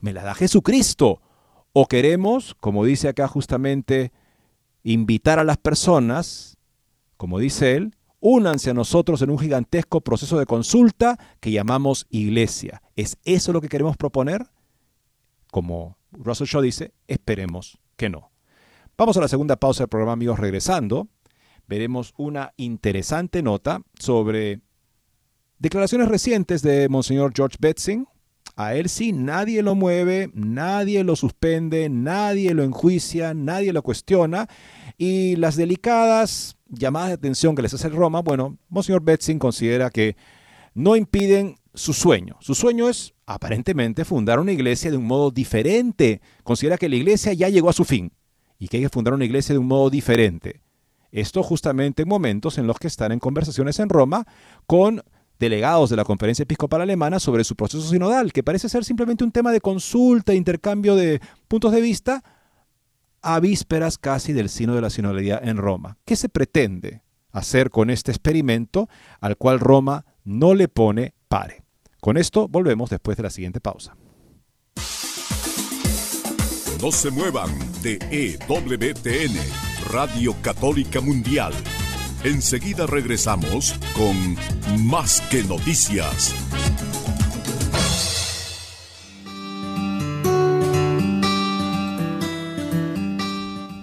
¿Me 0.00 0.12
la 0.12 0.24
da 0.24 0.34
Jesucristo? 0.34 1.22
¿O 1.72 1.86
queremos, 1.86 2.54
como 2.60 2.84
dice 2.84 3.08
acá 3.08 3.26
justamente, 3.26 4.12
invitar 4.82 5.38
a 5.38 5.44
las 5.44 5.56
personas, 5.56 6.58
como 7.16 7.38
dice 7.38 7.76
él, 7.76 7.94
únanse 8.20 8.70
a 8.70 8.74
nosotros 8.74 9.22
en 9.22 9.30
un 9.30 9.38
gigantesco 9.38 10.00
proceso 10.00 10.38
de 10.38 10.46
consulta 10.46 11.18
que 11.40 11.50
llamamos 11.50 12.06
iglesia. 12.10 12.82
¿Es 12.96 13.18
eso 13.24 13.52
lo 13.52 13.60
que 13.60 13.68
queremos 13.68 13.96
proponer? 13.96 14.46
Como 15.50 15.96
Russell 16.12 16.46
Shaw 16.46 16.62
dice, 16.62 16.92
esperemos 17.06 17.78
que 17.96 18.08
no. 18.08 18.30
Vamos 18.96 19.16
a 19.16 19.20
la 19.20 19.28
segunda 19.28 19.56
pausa 19.56 19.84
del 19.84 19.88
programa, 19.88 20.12
amigos. 20.12 20.38
Regresando, 20.38 21.08
veremos 21.68 22.12
una 22.16 22.52
interesante 22.56 23.42
nota 23.42 23.82
sobre 23.98 24.60
declaraciones 25.58 26.08
recientes 26.08 26.62
de 26.62 26.88
Monseñor 26.88 27.32
George 27.34 27.56
Betzing. 27.60 28.06
A 28.56 28.74
él 28.74 28.88
sí, 28.88 29.12
nadie 29.12 29.62
lo 29.62 29.76
mueve, 29.76 30.32
nadie 30.34 31.04
lo 31.04 31.14
suspende, 31.14 31.88
nadie 31.88 32.54
lo 32.54 32.64
enjuicia, 32.64 33.32
nadie 33.32 33.72
lo 33.72 33.82
cuestiona. 33.82 34.48
Y 34.96 35.36
las 35.36 35.54
delicadas 35.54 36.57
llamadas 36.68 37.08
de 37.08 37.14
atención 37.14 37.54
que 37.54 37.62
les 37.62 37.74
hace 37.74 37.88
Roma, 37.88 38.20
bueno, 38.20 38.58
Monseñor 38.68 39.02
Betzing 39.02 39.38
considera 39.38 39.90
que 39.90 40.16
no 40.74 40.96
impiden 40.96 41.56
su 41.74 41.92
sueño. 41.92 42.36
Su 42.40 42.54
sueño 42.54 42.88
es 42.88 43.14
aparentemente 43.26 44.04
fundar 44.04 44.38
una 44.38 44.52
iglesia 44.52 44.90
de 44.90 44.96
un 44.96 45.06
modo 45.06 45.30
diferente. 45.30 46.20
Considera 46.44 46.78
que 46.78 46.88
la 46.88 46.96
iglesia 46.96 47.32
ya 47.32 47.48
llegó 47.48 47.70
a 47.70 47.72
su 47.72 47.84
fin 47.84 48.12
y 48.58 48.68
que 48.68 48.78
hay 48.78 48.82
que 48.84 48.88
fundar 48.88 49.14
una 49.14 49.24
iglesia 49.24 49.54
de 49.54 49.58
un 49.58 49.66
modo 49.66 49.90
diferente. 49.90 50.62
Esto 51.10 51.42
justamente 51.42 52.02
en 52.02 52.08
momentos 52.08 52.58
en 52.58 52.66
los 52.66 52.78
que 52.78 52.88
están 52.88 53.12
en 53.12 53.18
conversaciones 53.18 53.78
en 53.78 53.88
Roma 53.88 54.26
con 54.66 55.02
delegados 55.38 55.90
de 55.90 55.96
la 55.96 56.04
Conferencia 56.04 56.42
Episcopal 56.42 56.82
Alemana 56.82 57.20
sobre 57.20 57.44
su 57.44 57.54
proceso 57.54 57.88
sinodal, 57.88 58.32
que 58.32 58.42
parece 58.42 58.68
ser 58.68 58.84
simplemente 58.84 59.24
un 59.24 59.32
tema 59.32 59.52
de 59.52 59.60
consulta, 59.60 60.34
intercambio 60.34 60.96
de 60.96 61.20
puntos 61.46 61.72
de 61.72 61.80
vista, 61.80 62.24
a 63.22 63.40
vísperas 63.40 63.98
casi 63.98 64.32
del 64.32 64.48
sino 64.48 64.74
de 64.74 64.80
la 64.80 64.90
sinodalidad 64.90 65.46
en 65.46 65.56
Roma. 65.56 65.96
¿Qué 66.04 66.16
se 66.16 66.28
pretende 66.28 67.02
hacer 67.32 67.70
con 67.70 67.90
este 67.90 68.10
experimento 68.10 68.88
al 69.20 69.36
cual 69.36 69.60
Roma 69.60 70.04
no 70.24 70.54
le 70.54 70.68
pone 70.68 71.14
pare? 71.28 71.64
Con 72.00 72.16
esto 72.16 72.48
volvemos 72.48 72.90
después 72.90 73.16
de 73.16 73.24
la 73.24 73.30
siguiente 73.30 73.60
pausa. 73.60 73.96
No 76.80 76.92
se 76.92 77.10
muevan 77.10 77.50
de 77.82 77.98
EWTN, 78.10 79.36
Radio 79.90 80.36
Católica 80.42 81.00
Mundial. 81.00 81.52
Enseguida 82.22 82.86
regresamos 82.86 83.74
con 83.96 84.36
Más 84.86 85.20
que 85.22 85.42
Noticias. 85.42 86.34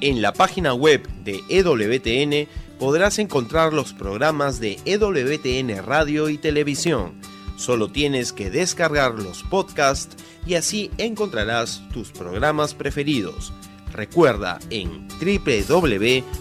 En 0.05 0.21
la 0.21 0.33
página 0.33 0.75
web 0.75 1.09
de 1.23 1.41
EWTN 1.49 2.47
podrás 2.77 3.17
encontrar 3.17 3.73
los 3.73 3.91
programas 3.91 4.59
de 4.59 4.77
EWTN 4.85 5.83
Radio 5.83 6.29
y 6.29 6.37
Televisión. 6.37 7.19
Solo 7.57 7.87
tienes 7.87 8.31
que 8.31 8.51
descargar 8.51 9.15
los 9.15 9.41
podcasts 9.41 10.15
y 10.45 10.53
así 10.53 10.91
encontrarás 10.99 11.81
tus 11.91 12.11
programas 12.11 12.75
preferidos. 12.75 13.51
Recuerda 13.93 14.59
en 14.69 15.07
www.ewtn.com. 15.17 16.35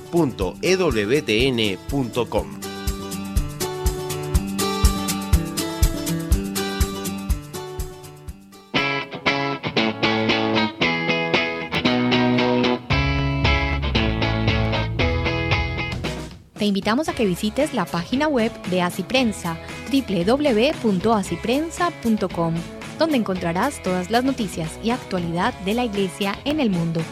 Te 16.64 16.68
invitamos 16.68 17.10
a 17.10 17.12
que 17.12 17.26
visites 17.26 17.74
la 17.74 17.84
página 17.84 18.26
web 18.26 18.50
de 18.70 18.80
Asiprensa 18.80 19.58
www.asiprensa.com 19.92 22.54
donde 22.98 23.16
encontrarás 23.18 23.82
todas 23.82 24.10
las 24.10 24.24
noticias 24.24 24.78
y 24.82 24.88
actualidad 24.88 25.52
de 25.66 25.74
la 25.74 25.84
Iglesia 25.84 26.38
en 26.46 26.60
el 26.60 26.70
mundo. 26.70 27.02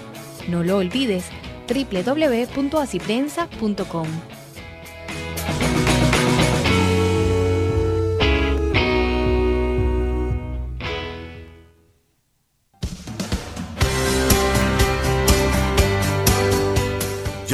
No 0.49 0.65
lo 0.65 0.79
olvides, 0.79 1.27
www.asiprensa.com. 1.69 4.07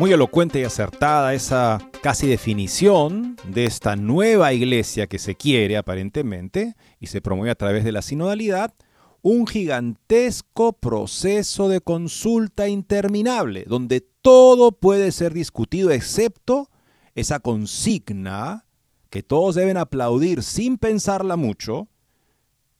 Muy 0.00 0.14
elocuente 0.14 0.58
y 0.58 0.64
acertada 0.64 1.34
esa 1.34 1.78
casi 2.02 2.26
definición 2.26 3.36
de 3.46 3.66
esta 3.66 3.96
nueva 3.96 4.50
iglesia 4.54 5.06
que 5.08 5.18
se 5.18 5.34
quiere 5.34 5.76
aparentemente 5.76 6.74
y 7.00 7.08
se 7.08 7.20
promueve 7.20 7.50
a 7.50 7.54
través 7.54 7.84
de 7.84 7.92
la 7.92 8.00
sinodalidad, 8.00 8.72
un 9.20 9.46
gigantesco 9.46 10.72
proceso 10.72 11.68
de 11.68 11.82
consulta 11.82 12.66
interminable, 12.66 13.66
donde 13.68 14.00
todo 14.00 14.72
puede 14.72 15.12
ser 15.12 15.34
discutido 15.34 15.90
excepto 15.90 16.70
esa 17.14 17.38
consigna 17.40 18.64
que 19.10 19.22
todos 19.22 19.54
deben 19.54 19.76
aplaudir 19.76 20.42
sin 20.42 20.78
pensarla 20.78 21.36
mucho, 21.36 21.88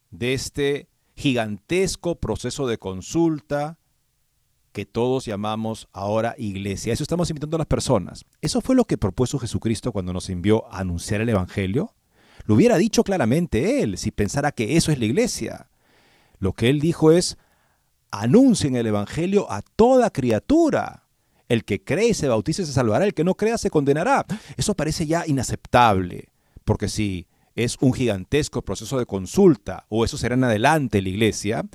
de 0.09 0.33
este 0.33 0.89
gigantesco 1.15 2.15
proceso 2.15 2.65
de 2.65 2.79
consulta, 2.79 3.77
que 4.71 4.85
todos 4.85 5.25
llamamos 5.25 5.87
ahora 5.91 6.35
iglesia. 6.37 6.93
Eso 6.93 7.03
estamos 7.03 7.29
invitando 7.29 7.57
a 7.57 7.59
las 7.59 7.67
personas. 7.67 8.25
Eso 8.41 8.61
fue 8.61 8.75
lo 8.75 8.85
que 8.85 8.97
propuso 8.97 9.39
Jesucristo 9.39 9.91
cuando 9.91 10.13
nos 10.13 10.29
envió 10.29 10.71
a 10.71 10.79
anunciar 10.79 11.21
el 11.21 11.29
Evangelio. 11.29 11.93
Lo 12.45 12.55
hubiera 12.55 12.77
dicho 12.77 13.03
claramente 13.03 13.81
él 13.81 13.97
si 13.97 14.11
pensara 14.11 14.51
que 14.51 14.77
eso 14.77 14.91
es 14.91 14.99
la 14.99 15.05
iglesia. 15.05 15.69
Lo 16.39 16.53
que 16.53 16.69
él 16.69 16.79
dijo 16.79 17.11
es, 17.11 17.37
anuncien 18.09 18.75
el 18.75 18.87
Evangelio 18.87 19.51
a 19.51 19.61
toda 19.61 20.09
criatura. 20.09 21.03
El 21.49 21.65
que 21.65 21.83
cree 21.83 22.13
se 22.13 22.29
bautice 22.29 22.65
se 22.65 22.73
salvará, 22.73 23.05
el 23.05 23.13
que 23.13 23.23
no 23.23 23.35
crea 23.35 23.57
se 23.57 23.69
condenará. 23.69 24.25
Eso 24.57 24.73
parece 24.73 25.05
ya 25.05 25.25
inaceptable, 25.27 26.29
porque 26.63 26.87
si 26.87 27.27
es 27.55 27.77
un 27.81 27.93
gigantesco 27.93 28.61
proceso 28.61 28.97
de 28.97 29.05
consulta, 29.05 29.85
o 29.89 30.05
eso 30.05 30.17
será 30.17 30.35
en 30.35 30.45
adelante 30.45 31.01
la 31.01 31.09
iglesia, 31.09 31.65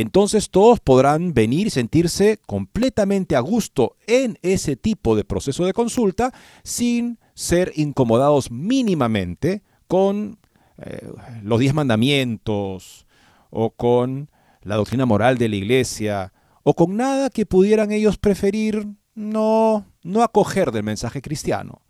entonces 0.00 0.50
todos 0.50 0.78
podrán 0.78 1.34
venir 1.34 1.66
y 1.66 1.70
sentirse 1.70 2.38
completamente 2.46 3.34
a 3.34 3.40
gusto 3.40 3.96
en 4.06 4.38
ese 4.42 4.76
tipo 4.76 5.16
de 5.16 5.24
proceso 5.24 5.64
de 5.64 5.72
consulta 5.72 6.32
sin 6.62 7.18
ser 7.34 7.72
incomodados 7.74 8.52
mínimamente 8.52 9.64
con 9.88 10.38
eh, 10.76 11.10
los 11.42 11.58
diez 11.58 11.74
mandamientos 11.74 13.08
o 13.50 13.70
con 13.70 14.30
la 14.62 14.76
doctrina 14.76 15.04
moral 15.04 15.36
de 15.36 15.48
la 15.48 15.56
iglesia 15.56 16.32
o 16.62 16.74
con 16.74 16.96
nada 16.96 17.28
que 17.28 17.44
pudieran 17.44 17.90
ellos 17.90 18.18
preferir 18.18 18.86
no, 19.16 19.84
no 20.04 20.22
acoger 20.22 20.70
del 20.70 20.84
mensaje 20.84 21.20
cristiano. 21.20 21.82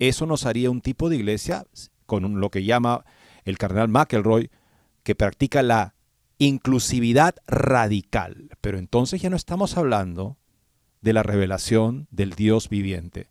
Eso 0.00 0.26
nos 0.26 0.46
haría 0.46 0.68
un 0.68 0.80
tipo 0.80 1.08
de 1.08 1.14
iglesia 1.14 1.64
con 2.06 2.40
lo 2.40 2.50
que 2.50 2.64
llama 2.64 3.04
el 3.44 3.56
cardenal 3.56 3.86
McElroy, 3.86 4.50
que 5.04 5.14
practica 5.14 5.62
la 5.62 5.94
inclusividad 6.46 7.36
radical. 7.46 8.50
Pero 8.60 8.78
entonces 8.78 9.22
ya 9.22 9.30
no 9.30 9.36
estamos 9.36 9.76
hablando 9.76 10.38
de 11.00 11.12
la 11.12 11.22
revelación 11.22 12.08
del 12.10 12.30
Dios 12.30 12.68
viviente, 12.68 13.28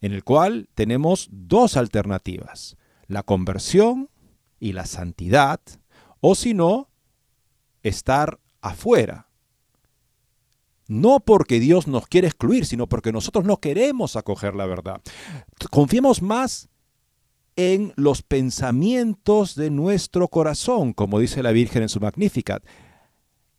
en 0.00 0.12
el 0.12 0.24
cual 0.24 0.68
tenemos 0.74 1.28
dos 1.30 1.76
alternativas, 1.76 2.76
la 3.06 3.22
conversión 3.22 4.10
y 4.60 4.72
la 4.72 4.86
santidad, 4.86 5.60
o 6.20 6.34
si 6.34 6.54
no, 6.54 6.88
estar 7.82 8.40
afuera. 8.60 9.28
No 10.86 11.20
porque 11.20 11.60
Dios 11.60 11.86
nos 11.86 12.06
quiere 12.06 12.28
excluir, 12.28 12.66
sino 12.66 12.88
porque 12.88 13.12
nosotros 13.12 13.44
no 13.44 13.58
queremos 13.58 14.16
acoger 14.16 14.54
la 14.54 14.66
verdad. 14.66 15.00
Confiemos 15.70 16.20
más 16.20 16.68
en 17.56 17.92
los 17.96 18.22
pensamientos 18.22 19.54
de 19.54 19.70
nuestro 19.70 20.28
corazón, 20.28 20.92
como 20.92 21.18
dice 21.18 21.42
la 21.42 21.52
Virgen 21.52 21.82
en 21.82 21.88
su 21.88 22.00
Magnificat, 22.00 22.64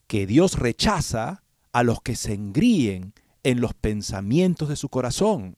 que 0.07 0.27
Dios 0.27 0.59
rechaza 0.59 1.43
a 1.71 1.83
los 1.83 2.01
que 2.01 2.15
se 2.15 2.33
engríen 2.33 3.13
en 3.43 3.61
los 3.61 3.73
pensamientos 3.73 4.69
de 4.69 4.75
su 4.75 4.89
corazón. 4.89 5.57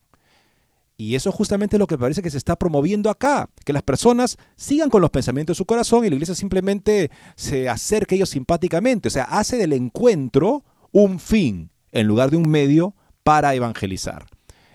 Y 1.00 1.14
eso 1.16 1.30
es 1.30 1.36
justamente 1.36 1.78
lo 1.78 1.86
que 1.86 1.98
parece 1.98 2.24
que 2.24 2.32
se 2.32 2.40
está 2.40 2.56
promoviendo 2.56 3.12
acá, 3.12 3.50
que 3.64 3.74
las 3.74 3.84
personas 3.84 4.38
sigan 4.56 4.90
con 4.90 5.02
los 5.02 5.12
pensamientos 5.12 5.56
de 5.56 5.58
su 5.60 5.66
corazón 5.66 6.04
y 6.04 6.10
la 6.10 6.16
iglesia 6.16 6.34
simplemente 6.34 7.12
se 7.36 7.70
acerque 7.70 8.16
a 8.16 8.18
ellos 8.18 8.30
simpáticamente, 8.30 9.08
o 9.08 9.12
sea, 9.12 9.26
hace 9.26 9.58
del 9.58 9.74
encuentro 9.74 10.64
un 10.92 11.20
fin 11.20 11.70
en 11.92 12.08
lugar 12.08 12.32
de 12.32 12.38
un 12.38 12.50
medio 12.50 12.96
para 13.24 13.54
evangelizar. 13.54 14.26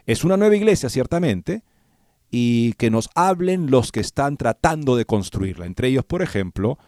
Es 0.07 0.25
una 0.25 0.37
nueva 0.37 0.55
iglesia, 0.55 0.89
ciertamente, 0.89 1.65
y 2.35 2.73
que 2.73 2.91
nos 2.91 3.11
hablen 3.15 3.71
los 3.71 3.93
que 3.93 4.01
están 4.01 4.39
tratando 4.39 4.97
de 4.97 5.05
construirla. 5.05 5.67
Entre 5.67 5.89
ellos, 5.89 6.05
por 6.05 6.23
ejemplo, 6.23 6.79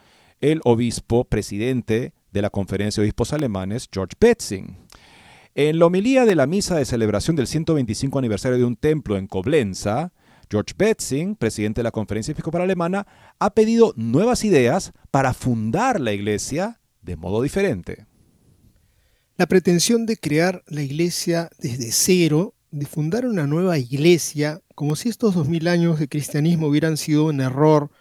el 0.40 0.62
obispo 0.64 1.24
presidente 1.24 2.14
de 2.32 2.42
la 2.42 2.48
Conferencia 2.48 3.00
de 3.02 3.06
Obispos 3.06 3.34
Alemanes, 3.34 3.88
George 3.92 4.14
Betzing. 4.18 4.78
En 5.54 5.78
la 5.78 5.86
homilía 5.86 6.24
de 6.24 6.34
la 6.34 6.46
misa 6.46 6.76
de 6.76 6.86
celebración 6.86 7.36
del 7.36 7.46
125 7.46 8.18
aniversario 8.18 8.56
de 8.56 8.64
un 8.64 8.74
templo 8.74 9.18
en 9.18 9.26
Coblenza, 9.26 10.12
George 10.50 10.72
Betzing, 10.76 11.36
presidente 11.36 11.80
de 11.80 11.84
la 11.84 11.90
Conferencia 11.90 12.32
Episcopal 12.32 12.62
Alemana, 12.62 13.06
ha 13.38 13.50
pedido 13.50 13.92
nuevas 13.96 14.44
ideas 14.44 14.92
para 15.10 15.34
fundar 15.34 16.00
la 16.00 16.14
iglesia 16.14 16.80
de 17.02 17.16
modo 17.16 17.42
diferente. 17.42 18.06
La 19.36 19.46
pretensión 19.46 20.06
de 20.06 20.16
crear 20.16 20.64
la 20.68 20.82
iglesia 20.82 21.50
desde 21.58 21.92
cero, 21.92 22.54
de 22.74 22.86
fundar 22.86 23.24
una 23.24 23.46
nueva 23.46 23.78
iglesia, 23.78 24.60
como 24.74 24.96
si 24.96 25.08
estos 25.08 25.36
dos 25.36 25.48
mil 25.48 25.68
años 25.68 26.00
de 26.00 26.08
cristianismo 26.08 26.66
hubieran 26.66 26.96
sido 26.96 27.26
un 27.26 27.40
error 27.40 27.92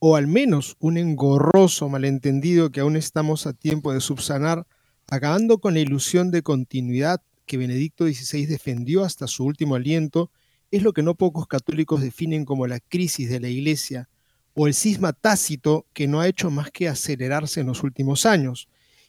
o 0.00 0.16
al 0.16 0.26
menos 0.26 0.76
un 0.80 0.98
engorroso 0.98 1.88
malentendido 1.88 2.70
que 2.70 2.80
aún 2.80 2.96
estamos 2.96 3.46
a 3.46 3.54
tiempo 3.54 3.90
de 3.94 4.02
subsanar, 4.02 4.66
acabando 5.06 5.60
con 5.60 5.72
la 5.72 5.80
ilusión 5.80 6.30
de 6.30 6.42
continuidad 6.42 7.22
que 7.46 7.56
Benedicto 7.56 8.04
XVI 8.04 8.44
defendió 8.44 9.02
hasta 9.02 9.26
su 9.26 9.46
último 9.46 9.76
aliento, 9.76 10.30
es 10.70 10.82
lo 10.82 10.92
que 10.92 11.02
no 11.02 11.14
pocos 11.14 11.46
católicos 11.46 12.02
definen 12.02 12.44
como 12.44 12.66
la 12.66 12.80
crisis 12.80 13.30
de 13.30 13.40
la 13.40 13.48
Iglesia, 13.48 14.10
o 14.52 14.66
el 14.66 14.74
cisma 14.74 15.14
tácito 15.14 15.86
que 15.94 16.06
no 16.06 16.20
ha 16.20 16.28
hecho 16.28 16.50
más 16.50 16.70
que 16.70 16.86
acelerarse 16.86 17.60
en 17.60 17.68
los 17.68 17.82
últimos 17.82 18.26
años. 18.26 18.68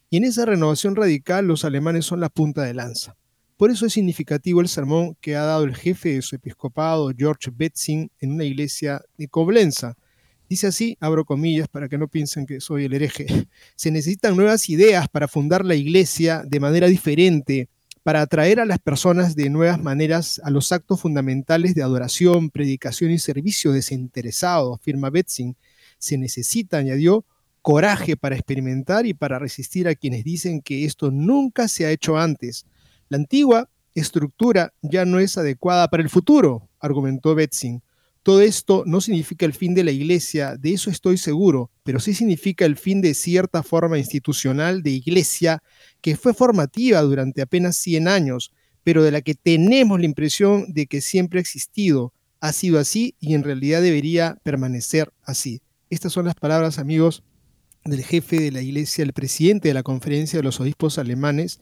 Y 0.10 0.16
en 0.16 0.24
esa 0.24 0.46
renovación 0.46 0.96
radical 0.96 1.46
los 1.46 1.66
alemanes 1.66 2.06
son 2.06 2.22
la 2.22 2.30
punta 2.30 2.64
de 2.64 2.74
lanza. 2.74 3.19
Por 3.60 3.72
eso 3.72 3.86
es 3.86 3.92
significativo 3.92 4.62
el 4.62 4.70
sermón 4.70 5.18
que 5.20 5.36
ha 5.36 5.44
dado 5.44 5.66
el 5.66 5.76
jefe 5.76 6.14
de 6.14 6.22
su 6.22 6.34
episcopado, 6.34 7.12
George 7.14 7.52
Betzing, 7.54 8.10
en 8.22 8.32
una 8.32 8.46
iglesia 8.46 9.02
de 9.18 9.28
Coblenza, 9.28 9.98
Dice 10.48 10.68
así, 10.68 10.98
abro 11.02 11.26
comillas 11.26 11.68
para 11.68 11.90
que 11.90 11.98
no 11.98 12.08
piensen 12.08 12.46
que 12.46 12.62
soy 12.62 12.86
el 12.86 12.94
hereje, 12.94 13.28
se 13.76 13.92
necesitan 13.92 14.38
nuevas 14.38 14.70
ideas 14.70 15.10
para 15.10 15.28
fundar 15.28 15.66
la 15.66 15.76
iglesia 15.76 16.42
de 16.48 16.62
manera 16.62 16.88
diferente, 16.88 17.68
para 18.02 18.22
atraer 18.22 18.62
a 18.62 18.66
las 18.66 18.80
personas 18.80 19.36
de 19.36 19.50
nuevas 19.50 19.78
maneras 19.84 20.40
a 20.46 20.50
los 20.52 20.72
actos 20.72 21.02
fundamentales 21.02 21.76
de 21.76 21.84
adoración, 21.84 22.52
predicación 22.52 23.12
y 23.12 23.20
servicio 23.20 23.74
desinteresado, 23.74 24.74
afirma 24.74 25.10
Betzing. 25.10 25.58
Se 25.98 26.18
necesita, 26.18 26.78
añadió, 26.78 27.26
coraje 27.62 28.16
para 28.16 28.36
experimentar 28.38 29.06
y 29.06 29.14
para 29.14 29.38
resistir 29.38 29.90
a 29.90 29.96
quienes 29.96 30.24
dicen 30.24 30.62
que 30.62 30.86
esto 30.86 31.12
nunca 31.12 31.68
se 31.68 31.86
ha 31.86 31.92
hecho 31.92 32.18
antes. 32.18 32.66
La 33.10 33.18
antigua 33.18 33.68
estructura 33.96 34.72
ya 34.84 35.04
no 35.04 35.20
es 35.20 35.36
adecuada 35.38 35.88
para 35.88 36.04
el 36.04 36.10
futuro, 36.10 36.70
argumentó 36.80 37.34
Betzing. 37.34 37.82
Todo 38.22 38.42
esto 38.42 38.84
no 38.86 39.02
significa 39.02 39.48
el 39.48 39.54
fin 39.54 39.74
de 39.74 39.84
la 39.84 39.90
iglesia, 39.90 40.56
de 40.58 40.74
eso 40.74 40.92
estoy 40.92 41.18
seguro, 41.18 41.72
pero 41.84 42.00
sí 42.00 42.14
significa 42.14 42.66
el 42.66 42.78
fin 42.78 43.02
de 43.02 43.16
cierta 43.16 43.64
forma 43.64 43.98
institucional 43.98 44.84
de 44.84 44.92
iglesia 44.92 45.64
que 46.02 46.16
fue 46.16 46.36
formativa 46.36 47.02
durante 47.02 47.42
apenas 47.42 47.78
100 47.78 48.08
años, 48.08 48.52
pero 48.84 49.04
de 49.04 49.10
la 49.10 49.22
que 49.22 49.34
tenemos 49.34 50.00
la 50.00 50.06
impresión 50.06 50.72
de 50.72 50.86
que 50.86 51.02
siempre 51.02 51.40
ha 51.40 51.42
existido, 51.42 52.14
ha 52.42 52.54
sido 52.54 52.78
así 52.78 53.16
y 53.20 53.34
en 53.34 53.44
realidad 53.44 53.82
debería 53.82 54.38
permanecer 54.44 55.12
así. 55.24 55.62
Estas 55.90 56.14
son 56.14 56.26
las 56.26 56.36
palabras, 56.36 56.78
amigos, 56.78 57.24
del 57.86 58.04
jefe 58.04 58.40
de 58.40 58.52
la 58.52 58.62
iglesia, 58.62 59.04
el 59.04 59.14
presidente 59.14 59.70
de 59.70 59.74
la 59.74 59.84
conferencia 59.84 60.38
de 60.38 60.44
los 60.44 60.60
obispos 60.60 60.98
alemanes, 60.98 61.60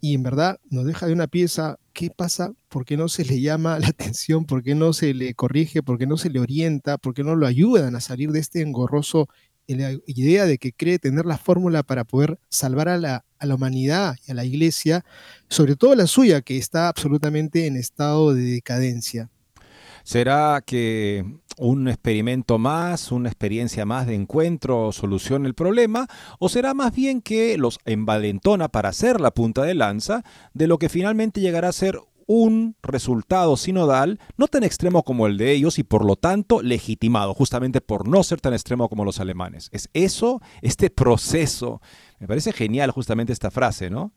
y 0.00 0.14
en 0.14 0.22
verdad 0.22 0.58
nos 0.70 0.86
deja 0.86 1.06
de 1.06 1.12
una 1.12 1.26
pieza, 1.26 1.78
¿qué 1.92 2.10
pasa? 2.10 2.52
¿Por 2.68 2.84
qué 2.84 2.96
no 2.96 3.08
se 3.08 3.24
le 3.24 3.40
llama 3.40 3.78
la 3.78 3.88
atención? 3.88 4.46
¿Por 4.46 4.62
qué 4.62 4.74
no 4.74 4.92
se 4.92 5.12
le 5.14 5.34
corrige? 5.34 5.82
¿Por 5.82 5.98
qué 5.98 6.06
no 6.06 6.16
se 6.16 6.30
le 6.30 6.40
orienta? 6.40 6.98
¿Por 6.98 7.14
qué 7.14 7.22
no 7.22 7.36
lo 7.36 7.46
ayudan 7.46 7.94
a 7.94 8.00
salir 8.00 8.32
de 8.32 8.40
este 8.40 8.62
engorroso 8.62 9.28
la 9.76 9.92
idea 10.06 10.46
de 10.46 10.58
que 10.58 10.72
cree 10.72 10.98
tener 10.98 11.26
la 11.26 11.38
fórmula 11.38 11.82
para 11.82 12.04
poder 12.04 12.38
salvar 12.48 12.88
a 12.88 12.98
la, 12.98 13.24
a 13.38 13.46
la 13.46 13.54
humanidad 13.54 14.16
y 14.26 14.32
a 14.32 14.34
la 14.34 14.44
iglesia, 14.44 15.04
sobre 15.48 15.76
todo 15.76 15.94
la 15.94 16.06
suya, 16.06 16.42
que 16.42 16.56
está 16.56 16.88
absolutamente 16.88 17.66
en 17.66 17.76
estado 17.76 18.34
de 18.34 18.42
decadencia? 18.42 19.30
¿Será 20.02 20.62
que 20.64 21.24
un 21.60 21.88
experimento 21.88 22.58
más, 22.58 23.12
una 23.12 23.28
experiencia 23.28 23.84
más 23.84 24.06
de 24.06 24.14
encuentro 24.14 24.92
soluciona 24.92 25.46
el 25.46 25.54
problema? 25.54 26.08
¿O 26.38 26.48
será 26.48 26.72
más 26.74 26.94
bien 26.94 27.20
que 27.20 27.58
los 27.58 27.78
envalentona 27.84 28.68
para 28.68 28.88
hacer 28.88 29.20
la 29.20 29.30
punta 29.30 29.62
de 29.62 29.74
lanza 29.74 30.24
de 30.54 30.66
lo 30.66 30.78
que 30.78 30.88
finalmente 30.88 31.40
llegará 31.40 31.68
a 31.68 31.72
ser 31.72 32.00
un 32.26 32.76
resultado 32.82 33.56
sinodal 33.56 34.20
no 34.36 34.46
tan 34.46 34.62
extremo 34.62 35.02
como 35.02 35.26
el 35.26 35.36
de 35.36 35.50
ellos 35.50 35.78
y 35.78 35.82
por 35.82 36.04
lo 36.04 36.16
tanto 36.16 36.62
legitimado, 36.62 37.34
justamente 37.34 37.80
por 37.80 38.08
no 38.08 38.22
ser 38.22 38.40
tan 38.40 38.54
extremo 38.54 38.88
como 38.88 39.04
los 39.04 39.20
alemanes. 39.20 39.68
Es 39.72 39.90
eso, 39.92 40.40
este 40.62 40.90
proceso. 40.90 41.82
Me 42.20 42.28
parece 42.28 42.52
genial 42.52 42.92
justamente 42.92 43.32
esta 43.32 43.50
frase, 43.50 43.90
¿no? 43.90 44.12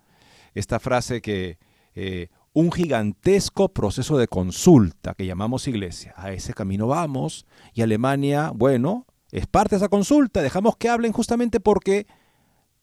Esta 0.54 0.80
frase 0.80 1.22
que 1.22 1.58
eh, 1.96 2.30
un 2.54 2.72
gigantesco 2.72 3.70
proceso 3.70 4.18
de 4.18 4.28
consulta 4.28 5.16
que 5.16 5.26
llamamos 5.26 5.68
iglesia. 5.68 6.14
A 6.16 6.32
ese 6.32 6.54
camino 6.54 6.88
vamos 6.88 7.46
y 7.74 7.82
Alemania, 7.82 8.52
bueno, 8.54 9.08
es 9.32 9.48
parte 9.48 9.76
de 9.76 9.78
esa 9.78 9.90
consulta, 9.90 10.42
dejamos 10.42 10.78
que 10.78 10.90
hablen 10.90 11.12
justamente 11.12 11.60
porque 11.60 12.06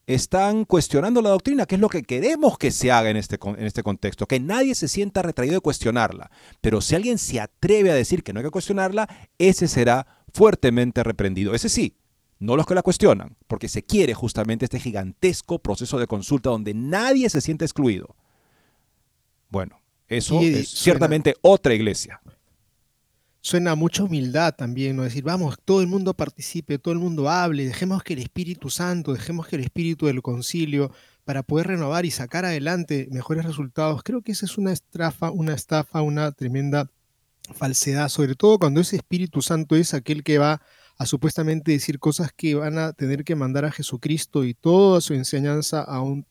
están 0.07 0.65
cuestionando 0.65 1.21
la 1.21 1.29
doctrina, 1.29 1.65
que 1.65 1.75
es 1.75 1.81
lo 1.81 1.87
que 1.87 2.03
queremos 2.03 2.57
que 2.57 2.71
se 2.71 2.91
haga 2.91 3.09
en 3.09 3.17
este, 3.17 3.39
en 3.41 3.65
este 3.65 3.83
contexto, 3.83 4.27
que 4.27 4.39
nadie 4.39 4.75
se 4.75 4.89
sienta 4.89 5.21
retraído 5.21 5.55
de 5.55 5.61
cuestionarla. 5.61 6.31
Pero 6.59 6.81
si 6.81 6.95
alguien 6.95 7.17
se 7.17 7.39
atreve 7.39 7.91
a 7.91 7.95
decir 7.95 8.23
que 8.23 8.33
no 8.33 8.39
hay 8.39 8.45
que 8.45 8.51
cuestionarla, 8.51 9.07
ese 9.37 9.69
será 9.69 10.25
fuertemente 10.33 11.03
reprendido. 11.03 11.53
Ese 11.53 11.69
sí, 11.69 11.95
no 12.39 12.57
los 12.57 12.65
que 12.65 12.75
la 12.75 12.81
cuestionan, 12.81 13.37
porque 13.47 13.69
se 13.69 13.83
quiere 13.83 14.13
justamente 14.13 14.65
este 14.65 14.79
gigantesco 14.79 15.59
proceso 15.59 15.99
de 15.99 16.07
consulta 16.07 16.49
donde 16.49 16.73
nadie 16.73 17.29
se 17.29 17.39
siente 17.39 17.63
excluido. 17.63 18.15
Bueno, 19.51 19.79
eso 20.07 20.41
es 20.41 20.69
ciertamente 20.69 21.35
otra 21.41 21.73
iglesia. 21.73 22.19
Suena 23.41 23.75
mucha 23.75 24.03
humildad 24.03 24.55
también, 24.55 24.95
¿no? 24.95 25.03
Decir, 25.03 25.23
vamos, 25.23 25.57
todo 25.63 25.81
el 25.81 25.87
mundo 25.87 26.13
participe, 26.13 26.77
todo 26.79 26.93
el 26.93 26.99
mundo 26.99 27.29
hable, 27.29 27.65
dejemos 27.65 28.01
que 28.03 28.13
el 28.13 28.19
Espíritu 28.19 28.69
Santo, 28.69 29.13
dejemos 29.13 29.47
que 29.47 29.57
el 29.57 29.63
Espíritu 29.63 30.05
del 30.05 30.21
Concilio, 30.21 30.91
para 31.25 31.43
poder 31.43 31.67
renovar 31.67 32.05
y 32.05 32.11
sacar 32.11 32.45
adelante 32.45 33.07
mejores 33.11 33.45
resultados. 33.45 34.03
Creo 34.03 34.21
que 34.21 34.31
esa 34.31 34.45
es 34.45 34.57
una 34.57 34.71
estafa, 34.71 35.31
una 35.31 35.53
estafa, 35.53 36.01
una 36.01 36.31
tremenda 36.31 36.89
falsedad, 37.53 38.09
sobre 38.09 38.35
todo 38.35 38.59
cuando 38.59 38.79
ese 38.79 38.95
Espíritu 38.95 39.41
Santo 39.41 39.75
es 39.75 39.93
aquel 39.93 40.23
que 40.23 40.37
va 40.37 40.61
a 40.97 41.05
supuestamente 41.05 41.71
decir 41.71 41.99
cosas 41.99 42.31
que 42.31 42.55
van 42.55 42.77
a 42.77 42.93
tener 42.93 43.23
que 43.23 43.35
mandar 43.35 43.65
a 43.65 43.71
Jesucristo 43.71 44.45
y 44.45 44.53
toda 44.53 45.01
su 45.01 45.13
enseñanza 45.13 45.81
a 45.81 46.01
un 46.01 46.25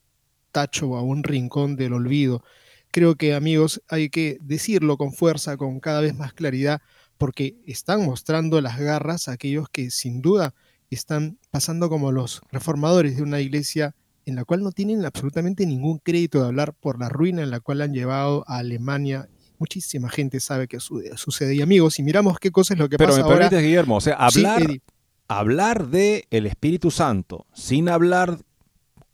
tacho 0.52 0.90
o 0.90 0.96
a 0.96 1.02
un 1.02 1.24
rincón 1.24 1.76
del 1.76 1.92
olvido. 1.92 2.44
Creo 2.90 3.14
que 3.14 3.34
amigos 3.34 3.82
hay 3.88 4.10
que 4.10 4.38
decirlo 4.40 4.96
con 4.96 5.12
fuerza, 5.12 5.56
con 5.56 5.80
cada 5.80 6.00
vez 6.00 6.16
más 6.16 6.32
claridad, 6.32 6.80
porque 7.18 7.56
están 7.66 8.04
mostrando 8.04 8.60
las 8.60 8.78
garras 8.78 9.28
a 9.28 9.32
aquellos 9.32 9.68
que 9.68 9.90
sin 9.90 10.22
duda 10.22 10.54
están 10.90 11.38
pasando 11.50 11.88
como 11.88 12.12
los 12.12 12.40
reformadores 12.50 13.16
de 13.16 13.22
una 13.22 13.40
iglesia 13.40 13.94
en 14.26 14.36
la 14.36 14.44
cual 14.44 14.62
no 14.62 14.72
tienen 14.72 15.04
absolutamente 15.04 15.66
ningún 15.66 15.98
crédito 15.98 16.40
de 16.40 16.46
hablar 16.46 16.74
por 16.74 16.98
la 16.98 17.08
ruina 17.08 17.42
en 17.42 17.50
la 17.50 17.60
cual 17.60 17.82
han 17.82 17.92
llevado 17.92 18.44
a 18.46 18.58
Alemania. 18.58 19.28
Muchísima 19.58 20.08
gente 20.08 20.40
sabe 20.40 20.68
que 20.68 20.78
sucede. 20.80 21.54
Y 21.54 21.62
amigos, 21.62 21.94
si 21.94 22.02
miramos 22.02 22.38
qué 22.38 22.50
cosa 22.50 22.74
es 22.74 22.80
lo 22.80 22.88
que 22.88 22.96
Pero 22.96 23.10
pasa 23.10 23.22
me 23.22 23.28
permites, 23.28 23.62
Guillermo, 23.62 23.96
o 23.96 24.00
sea, 24.00 24.14
hablar, 24.14 24.62
hablar 25.28 25.88
de 25.88 26.26
el 26.30 26.46
Espíritu 26.46 26.90
Santo 26.90 27.46
sin 27.52 27.88
hablar, 27.88 28.38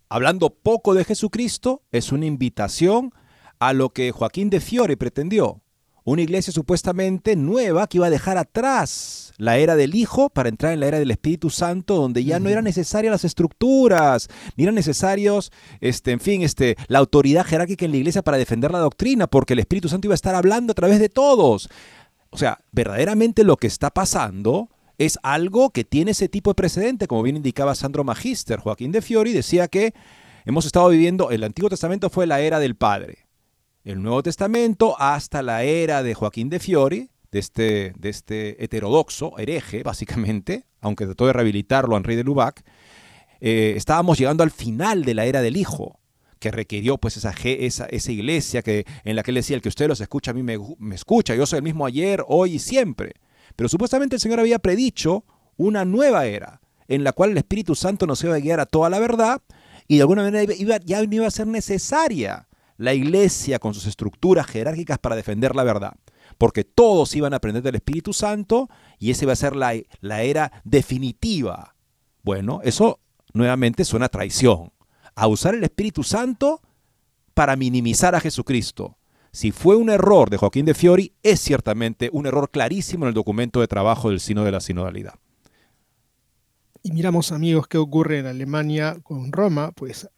hablando 0.09 0.51
poco 0.51 0.95
de 0.95 1.05
Jesucristo, 1.05 1.83
es 1.93 2.12
una 2.12 2.27
invitación 2.27 3.12
a 3.12 3.26
lo 3.73 3.91
que 3.91 4.13
Joaquín 4.13 4.51
de 4.51 4.61
Fiore 4.61 4.97
pretendió. 4.97 5.63
Una 6.05 6.23
iglesia 6.23 6.53
supuestamente 6.53 7.35
nueva 7.35 7.89
que 7.89 7.99
iba 7.99 8.07
a 8.07 8.11
dejar 8.11 8.39
atrás 8.39 9.33
la 9.39 9.59
era 9.59 9.75
del 9.75 9.97
Hijo 9.97 10.31
para 10.31 10.49
entrar 10.49 10.73
en 10.73 10.79
la 10.79 10.87
era 10.87 11.01
del 11.01 11.11
Espíritu 11.11 11.51
Santo, 11.51 11.97
donde 11.97 12.23
ya 12.23 12.39
no 12.39 12.49
eran 12.49 12.63
necesarias 12.63 13.11
las 13.11 13.25
estructuras, 13.25 14.29
ni 14.57 14.63
eran 14.63 14.77
necesarios, 14.77 15.51
este, 15.81 16.13
en 16.13 16.21
fin, 16.21 16.43
este, 16.43 16.77
la 16.87 17.01
autoridad 17.01 17.45
jerárquica 17.45 17.85
en 17.85 17.91
la 17.91 17.97
iglesia 17.97 18.23
para 18.23 18.37
defender 18.37 18.71
la 18.71 18.79
doctrina, 18.79 19.27
porque 19.27 19.55
el 19.55 19.59
Espíritu 19.59 19.89
Santo 19.89 20.07
iba 20.07 20.15
a 20.15 20.15
estar 20.15 20.37
hablando 20.37 20.71
a 20.71 20.75
través 20.75 21.01
de 21.01 21.09
todos. 21.09 21.69
O 22.31 22.39
sea, 22.39 22.61
verdaderamente 22.71 23.43
lo 23.43 23.57
que 23.57 23.67
está 23.67 23.91
pasando 23.91 24.69
es 24.99 25.19
algo 25.25 25.71
que 25.71 25.83
tiene 25.83 26.13
ese 26.13 26.29
tipo 26.29 26.51
de 26.51 26.55
precedente, 26.55 27.09
como 27.09 27.25
bien 27.25 27.37
indicaba 27.37 27.75
Sandro 27.75 28.05
Magister. 28.05 28.61
Joaquín 28.61 28.93
de 28.93 29.03
Fiori 29.03 29.33
decía 29.33 29.67
que 29.67 29.93
hemos 30.45 30.67
estado 30.67 30.89
viviendo, 30.89 31.33
el 31.33 31.43
Antiguo 31.43 31.69
Testamento 31.69 32.11
fue 32.11 32.29
la 32.29 32.41
era 32.41 32.61
del 32.61 32.77
Padre 32.77 33.26
el 33.87 34.03
Nuevo 34.03 34.20
Testamento 34.22 34.97
hasta 34.99 35.43
la 35.43 35.62
era 35.62 36.03
de 36.03 36.14
Joaquín 36.14 36.51
de 36.51 36.59
Fiori, 36.59 37.09
de 37.30 37.39
este, 37.39 37.93
de 37.97 38.09
este 38.09 38.62
heterodoxo, 38.64 39.39
hereje, 39.39 39.84
básicamente, 39.84 40.64
aunque 40.80 41.07
trató 41.07 41.26
de 41.26 41.32
rehabilitarlo 41.32 41.97
Henri 41.97 42.16
de 42.16 42.24
Lubac, 42.24 42.64
eh, 43.41 43.74
estábamos 43.76 44.18
llegando 44.18 44.43
al 44.43 44.51
final 44.51 45.05
de 45.05 45.14
la 45.14 45.24
era 45.26 45.41
del 45.41 45.57
Hijo, 45.57 46.01
que 46.41 46.51
requirió 46.51 46.99
pues 46.99 47.16
esa, 47.16 47.32
esa, 47.45 47.87
esa 47.87 48.12
iglesia 48.12 48.62
que, 48.62 48.84
en 49.05 49.14
la 49.14 49.22
que 49.22 49.30
él 49.30 49.37
decía, 49.37 49.55
el 49.55 49.62
que 49.62 49.68
usted 49.68 49.87
los 49.87 50.01
escucha, 50.01 50.32
a 50.32 50.34
mí 50.34 50.43
me, 50.43 50.59
me 50.80 50.97
escucha, 50.97 51.37
yo 51.37 51.47
soy 51.47 51.59
el 51.59 51.62
mismo 51.62 51.87
ayer, 51.87 52.24
hoy 52.26 52.55
y 52.55 52.59
siempre. 52.59 53.12
Pero 53.55 53.68
supuestamente 53.68 54.16
el 54.16 54.20
Señor 54.20 54.41
había 54.41 54.59
predicho 54.59 55.24
una 55.57 55.84
nueva 55.84 56.26
era, 56.26 56.61
en 56.89 57.05
la 57.05 57.12
cual 57.12 57.30
el 57.30 57.39
Espíritu 57.39 57.76
Santo 57.76 58.05
nos 58.09 58.22
iba 58.24 58.34
a 58.34 58.41
guiar 58.41 58.59
a 58.59 58.66
toda 58.66 58.91
la 58.91 58.99
verdad, 58.99 59.43
y 59.87 59.97
de 59.97 60.03
alguna 60.03 60.24
manera 60.24 60.53
iba, 60.59 60.78
ya 60.78 61.01
no 61.05 61.14
iba 61.14 61.28
a 61.28 61.30
ser 61.30 61.47
necesaria 61.47 62.49
la 62.77 62.95
iglesia 62.95 63.59
con 63.59 63.74
sus 63.74 63.87
estructuras 63.87 64.47
jerárquicas 64.47 64.99
para 64.99 65.16
defender 65.16 65.55
la 65.55 65.64
verdad. 65.64 65.95
Porque 66.39 66.64
todos 66.64 67.14
iban 67.14 67.33
a 67.33 67.37
aprender 67.37 67.62
del 67.62 67.77
Espíritu 67.77 68.12
Santo 68.12 68.68
y 68.99 69.11
esa 69.11 69.24
iba 69.24 69.33
a 69.33 69.37
ser 69.37 69.57
la, 69.57 69.74
la 70.01 70.22
era 70.22 70.53
definitiva. 70.64 71.74
Bueno, 72.22 72.61
eso 72.62 73.01
nuevamente 73.33 73.85
suena 73.85 74.09
traición. 74.09 74.72
A 75.14 75.29
usar 75.29 75.55
el 75.55 75.64
Espíritu 75.64 76.03
Santo 76.03 76.61
para 77.35 77.57
minimizar 77.57 78.14
a 78.14 78.20
Jesucristo. 78.20 78.97
Si 79.31 79.53
fue 79.53 79.77
un 79.77 79.91
error 79.91 80.31
de 80.31 80.39
Joaquín 80.39 80.64
de 80.64 80.74
Fiori, 80.74 81.12
es 81.22 81.41
ciertamente 81.41 82.09
un 82.12 82.27
error 82.27 82.51
clarísimo 82.51 83.05
en 83.05 83.09
el 83.09 83.14
documento 83.14 83.61
de 83.61 83.68
trabajo 83.68 84.09
del 84.09 84.20
Sino 84.20 84.45
de 84.45 84.53
la 84.53 84.61
Sinodalidad. 84.61 85.14
Y 86.83 86.93
miramos, 86.93 87.33
amigos, 87.33 87.66
qué 87.68 87.79
ocurre 87.79 88.20
en 88.20 88.27
Alemania 88.27 88.97
con 89.03 89.33
Roma, 89.33 89.72
pues 89.72 90.09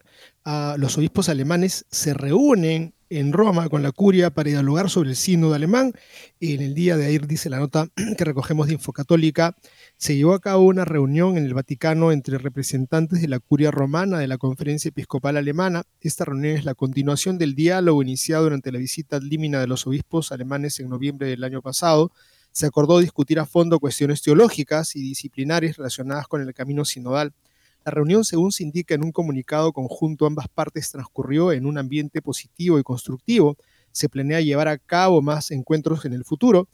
los 0.77 0.97
obispos 0.99 1.29
alemanes 1.29 1.85
se 1.91 2.15
reúnen 2.15 2.95
en 3.11 3.33
Roma 3.33 3.69
con 3.69 3.83
la 3.83 3.93
curia 3.93 4.31
para 4.31 4.51
dialogar 4.51 4.91
sobre 4.91 5.11
el 5.11 5.17
sínodo 5.17 5.55
alemán. 5.55 5.93
En 6.41 6.61
el 6.61 6.75
día 6.75 6.97
de 6.97 7.07
ayer, 7.07 7.27
dice 7.27 7.51
la 7.51 7.59
nota 7.59 7.89
que 8.17 8.25
recogemos 8.25 8.67
de 8.67 8.75
Infocatólica, 8.75 9.57
se 9.97 10.17
llevó 10.17 10.35
a 10.35 10.41
cabo 10.41 10.65
una 10.65 10.85
reunión 10.85 11.37
en 11.37 11.45
el 11.45 11.55
Vaticano 11.55 12.13
entre 12.13 12.39
representantes 12.39 13.21
de 13.21 13.29
la 13.29 13.41
curia 13.41 13.71
romana 13.71 14.19
de 14.19 14.29
la 14.29 14.39
Conferencia 14.39 14.91
Episcopal 14.91 15.37
Alemana. 15.37 15.83
Esta 16.01 16.25
reunión 16.25 16.57
es 16.57 16.65
la 16.65 16.75
continuación 16.75 17.39
del 17.39 17.55
diálogo 17.55 18.03
iniciado 18.03 18.45
durante 18.45 18.73
la 18.73 18.79
visita 18.79 19.19
límina 19.19 19.61
de 19.61 19.67
los 19.67 19.87
obispos 19.87 20.33
alemanes 20.33 20.79
en 20.81 20.89
noviembre 20.89 21.29
del 21.29 21.45
año 21.45 21.63
pasado. 21.63 22.13
Se 22.53 22.67
acordó 22.67 22.99
discutir 22.99 23.39
a 23.39 23.47
fondo 23.47 23.79
cuestiones 23.79 24.23
teológicas 24.23 24.97
y 24.97 25.01
disciplinares 25.01 25.77
relacionadas 25.77 26.27
con 26.27 26.43
el 26.43 26.53
camino 26.55 26.85
sinodal. 26.85 27.33
La 27.89 27.95
reunión, 27.95 28.23
según 28.23 28.53
se 28.53 28.65
indica 28.65 28.95
en 28.95 29.03
un 29.03 29.13
comunicado 29.13 29.73
conjunto, 29.73 30.27
ambas 30.27 30.47
partes 30.47 30.91
transcurrió 30.91 31.53
en 31.53 31.65
un 31.65 31.79
ambiente 31.79 32.21
positivo 32.21 32.79
y 32.79 32.83
constructivo. 32.83 33.57
Se 33.93 34.11
planea 34.11 34.43
llevar 34.43 34.69
a 34.69 34.77
cabo 34.77 35.23
más 35.23 35.51
encuentros 35.51 36.05
en 36.05 36.13
el 36.13 36.23
futuro. 36.23 36.69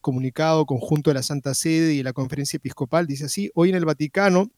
Comunicado 0.00 0.64
conjunto 0.64 1.10
de 1.10 1.14
la 1.14 1.24
Santa 1.24 1.54
Sede 1.54 1.94
y 1.94 2.04
la 2.04 2.12
Conferencia 2.12 2.58
Episcopal 2.58 3.08
dice 3.08 3.24
así, 3.24 3.50
hoy 3.56 3.70
en 3.70 3.74
el 3.74 3.84
Vaticano 3.84 4.52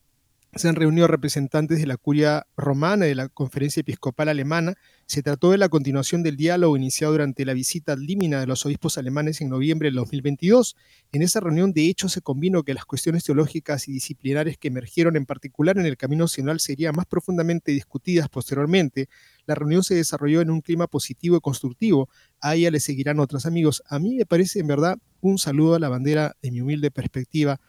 se 0.56 0.68
han 0.68 0.76
reunido 0.76 1.08
representantes 1.08 1.80
de 1.80 1.86
la 1.86 1.96
curia 1.96 2.46
romana 2.56 3.06
y 3.06 3.08
de 3.08 3.14
la 3.16 3.28
Conferencia 3.28 3.80
Episcopal 3.80 4.28
Alemana. 4.28 4.74
Se 5.06 5.22
trató 5.22 5.50
de 5.50 5.58
la 5.58 5.68
continuación 5.68 6.22
del 6.22 6.36
diálogo 6.36 6.76
iniciado 6.76 7.12
durante 7.12 7.44
la 7.44 7.54
visita 7.54 7.96
límina 7.96 8.40
de 8.40 8.46
los 8.46 8.64
obispos 8.64 8.96
alemanes 8.96 9.40
en 9.40 9.48
noviembre 9.48 9.88
del 9.88 9.96
2022. 9.96 10.76
En 11.12 11.22
esa 11.22 11.40
reunión, 11.40 11.72
de 11.72 11.88
hecho, 11.88 12.08
se 12.08 12.20
combinó 12.20 12.62
que 12.62 12.72
las 12.72 12.84
cuestiones 12.84 13.24
teológicas 13.24 13.88
y 13.88 13.92
disciplinares 13.92 14.56
que 14.56 14.68
emergieron 14.68 15.16
en 15.16 15.26
particular 15.26 15.76
en 15.76 15.86
el 15.86 15.96
camino 15.96 16.24
nacional 16.24 16.60
serían 16.60 16.94
más 16.94 17.06
profundamente 17.06 17.72
discutidas 17.72 18.28
posteriormente. 18.28 19.08
La 19.46 19.56
reunión 19.56 19.82
se 19.82 19.96
desarrolló 19.96 20.40
en 20.40 20.50
un 20.50 20.60
clima 20.60 20.86
positivo 20.86 21.36
y 21.36 21.40
constructivo. 21.40 22.08
A 22.40 22.54
ella 22.54 22.70
le 22.70 22.80
seguirán 22.80 23.18
otros 23.18 23.44
amigos. 23.46 23.82
A 23.88 23.98
mí 23.98 24.14
me 24.14 24.24
parece, 24.24 24.60
en 24.60 24.68
verdad, 24.68 24.98
un 25.20 25.38
saludo 25.38 25.74
a 25.74 25.80
la 25.80 25.88
bandera 25.88 26.36
de 26.42 26.52
mi 26.52 26.60
humilde 26.60 26.90
perspectiva, 26.92 27.60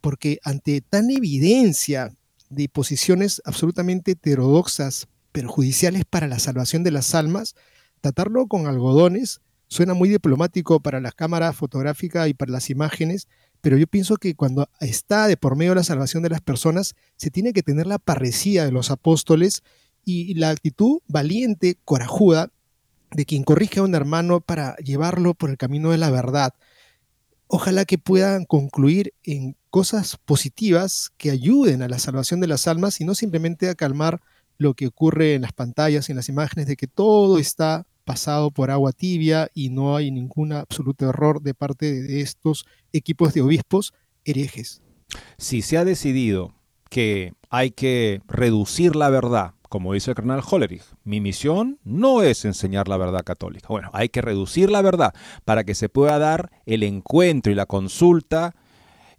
porque 0.00 0.38
ante 0.42 0.80
tan 0.80 1.10
evidencia 1.10 2.12
de 2.52 2.68
posiciones 2.68 3.42
absolutamente 3.44 4.12
heterodoxas, 4.12 5.08
perjudiciales 5.32 6.04
para 6.04 6.28
la 6.28 6.38
salvación 6.38 6.84
de 6.84 6.90
las 6.90 7.14
almas, 7.14 7.54
tratarlo 8.00 8.46
con 8.46 8.66
algodones 8.66 9.40
suena 9.72 9.94
muy 9.94 10.10
diplomático 10.10 10.80
para 10.80 11.00
la 11.00 11.12
cámara 11.12 11.52
fotográfica 11.54 12.28
y 12.28 12.34
para 12.34 12.52
las 12.52 12.68
imágenes, 12.68 13.26
pero 13.62 13.78
yo 13.78 13.86
pienso 13.86 14.16
que 14.16 14.34
cuando 14.34 14.68
está 14.80 15.26
de 15.26 15.38
por 15.38 15.56
medio 15.56 15.74
la 15.74 15.82
salvación 15.82 16.22
de 16.22 16.28
las 16.28 16.42
personas, 16.42 16.94
se 17.16 17.30
tiene 17.30 17.54
que 17.54 17.62
tener 17.62 17.86
la 17.86 17.98
parresía 17.98 18.66
de 18.66 18.72
los 18.72 18.90
apóstoles 18.90 19.62
y 20.04 20.34
la 20.34 20.50
actitud 20.50 20.98
valiente, 21.08 21.78
corajuda, 21.86 22.50
de 23.12 23.24
quien 23.24 23.44
corrige 23.44 23.80
a 23.80 23.84
un 23.84 23.94
hermano 23.94 24.40
para 24.40 24.76
llevarlo 24.76 25.32
por 25.32 25.48
el 25.48 25.56
camino 25.56 25.90
de 25.90 25.98
la 25.98 26.10
verdad. 26.10 26.52
Ojalá 27.46 27.86
que 27.86 27.96
puedan 27.96 28.44
concluir 28.44 29.14
en 29.22 29.56
cosas 29.72 30.18
positivas 30.26 31.12
que 31.16 31.30
ayuden 31.30 31.80
a 31.80 31.88
la 31.88 31.98
salvación 31.98 32.40
de 32.40 32.46
las 32.46 32.68
almas 32.68 33.00
y 33.00 33.06
no 33.06 33.14
simplemente 33.14 33.70
a 33.70 33.74
calmar 33.74 34.20
lo 34.58 34.74
que 34.74 34.86
ocurre 34.86 35.32
en 35.32 35.42
las 35.42 35.54
pantallas, 35.54 36.10
en 36.10 36.16
las 36.16 36.28
imágenes, 36.28 36.66
de 36.66 36.76
que 36.76 36.86
todo 36.86 37.38
está 37.38 37.86
pasado 38.04 38.50
por 38.50 38.70
agua 38.70 38.92
tibia 38.92 39.48
y 39.54 39.70
no 39.70 39.96
hay 39.96 40.10
ningún 40.10 40.52
absoluto 40.52 41.08
error 41.08 41.40
de 41.40 41.54
parte 41.54 42.02
de 42.02 42.20
estos 42.20 42.66
equipos 42.92 43.32
de 43.32 43.40
obispos 43.40 43.94
herejes. 44.26 44.82
Si 45.38 45.62
se 45.62 45.78
ha 45.78 45.86
decidido 45.86 46.54
que 46.90 47.32
hay 47.48 47.70
que 47.70 48.20
reducir 48.28 48.94
la 48.94 49.08
verdad, 49.08 49.54
como 49.70 49.94
dice 49.94 50.10
el 50.10 50.16
carnal 50.16 50.42
Hollerich, 50.46 50.84
mi 51.02 51.22
misión 51.22 51.78
no 51.82 52.22
es 52.22 52.44
enseñar 52.44 52.88
la 52.88 52.98
verdad 52.98 53.24
católica. 53.24 53.68
Bueno, 53.70 53.88
hay 53.94 54.10
que 54.10 54.20
reducir 54.20 54.70
la 54.70 54.82
verdad 54.82 55.14
para 55.46 55.64
que 55.64 55.74
se 55.74 55.88
pueda 55.88 56.18
dar 56.18 56.50
el 56.66 56.82
encuentro 56.82 57.50
y 57.50 57.54
la 57.54 57.64
consulta 57.64 58.54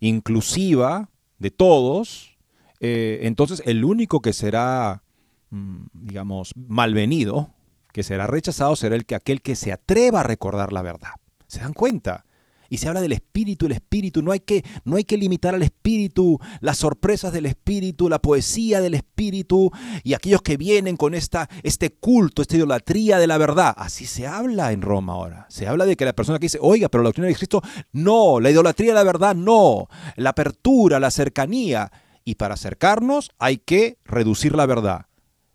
inclusiva 0.07 1.09
de 1.39 1.51
todos, 1.51 2.37
eh, 2.79 3.19
entonces 3.23 3.61
el 3.65 3.85
único 3.85 4.21
que 4.21 4.33
será, 4.33 5.03
mm, 5.49 5.85
digamos, 5.93 6.51
malvenido, 6.55 7.53
que 7.91 8.03
será 8.03 8.27
rechazado, 8.27 8.75
será 8.75 8.95
el 8.95 9.05
que 9.05 9.15
aquel 9.15 9.41
que 9.41 9.55
se 9.55 9.71
atreva 9.71 10.21
a 10.21 10.23
recordar 10.23 10.73
la 10.73 10.81
verdad. 10.81 11.11
¿Se 11.47 11.59
dan 11.59 11.73
cuenta? 11.73 12.25
Y 12.73 12.77
se 12.77 12.87
habla 12.87 13.01
del 13.01 13.11
espíritu, 13.11 13.67
el 13.67 13.73
espíritu, 13.73 14.23
no 14.23 14.31
hay 14.31 14.39
que, 14.39 14.65
no 14.83 14.95
hay 14.95 15.03
que 15.03 15.15
limitar 15.15 15.53
al 15.53 15.61
espíritu, 15.61 16.39
las 16.59 16.79
sorpresas 16.79 17.31
del 17.31 17.45
espíritu, 17.45 18.09
la 18.09 18.17
poesía 18.17 18.81
del 18.81 18.95
espíritu 18.95 19.69
y 20.03 20.15
aquellos 20.15 20.41
que 20.41 20.57
vienen 20.57 20.97
con 20.97 21.13
esta, 21.13 21.47
este 21.61 21.91
culto, 21.91 22.41
esta 22.41 22.57
idolatría 22.57 23.19
de 23.19 23.27
la 23.27 23.37
verdad. 23.37 23.75
Así 23.77 24.07
se 24.07 24.25
habla 24.25 24.71
en 24.71 24.81
Roma 24.81 25.13
ahora. 25.13 25.45
Se 25.49 25.67
habla 25.67 25.85
de 25.85 25.95
que 25.95 26.03
la 26.03 26.13
persona 26.13 26.39
que 26.39 26.45
dice, 26.45 26.57
oiga, 26.59 26.89
pero 26.89 27.03
la 27.03 27.09
doctrina 27.09 27.27
de 27.27 27.35
Cristo, 27.35 27.61
no, 27.91 28.39
la 28.39 28.49
idolatría 28.49 28.89
de 28.89 28.95
la 28.95 29.03
verdad, 29.03 29.35
no, 29.35 29.87
la 30.15 30.31
apertura, 30.31 30.99
la 30.99 31.11
cercanía. 31.11 31.91
Y 32.25 32.35
para 32.35 32.55
acercarnos 32.55 33.29
hay 33.37 33.59
que 33.59 33.99
reducir 34.03 34.55
la 34.55 34.65
verdad. 34.65 35.05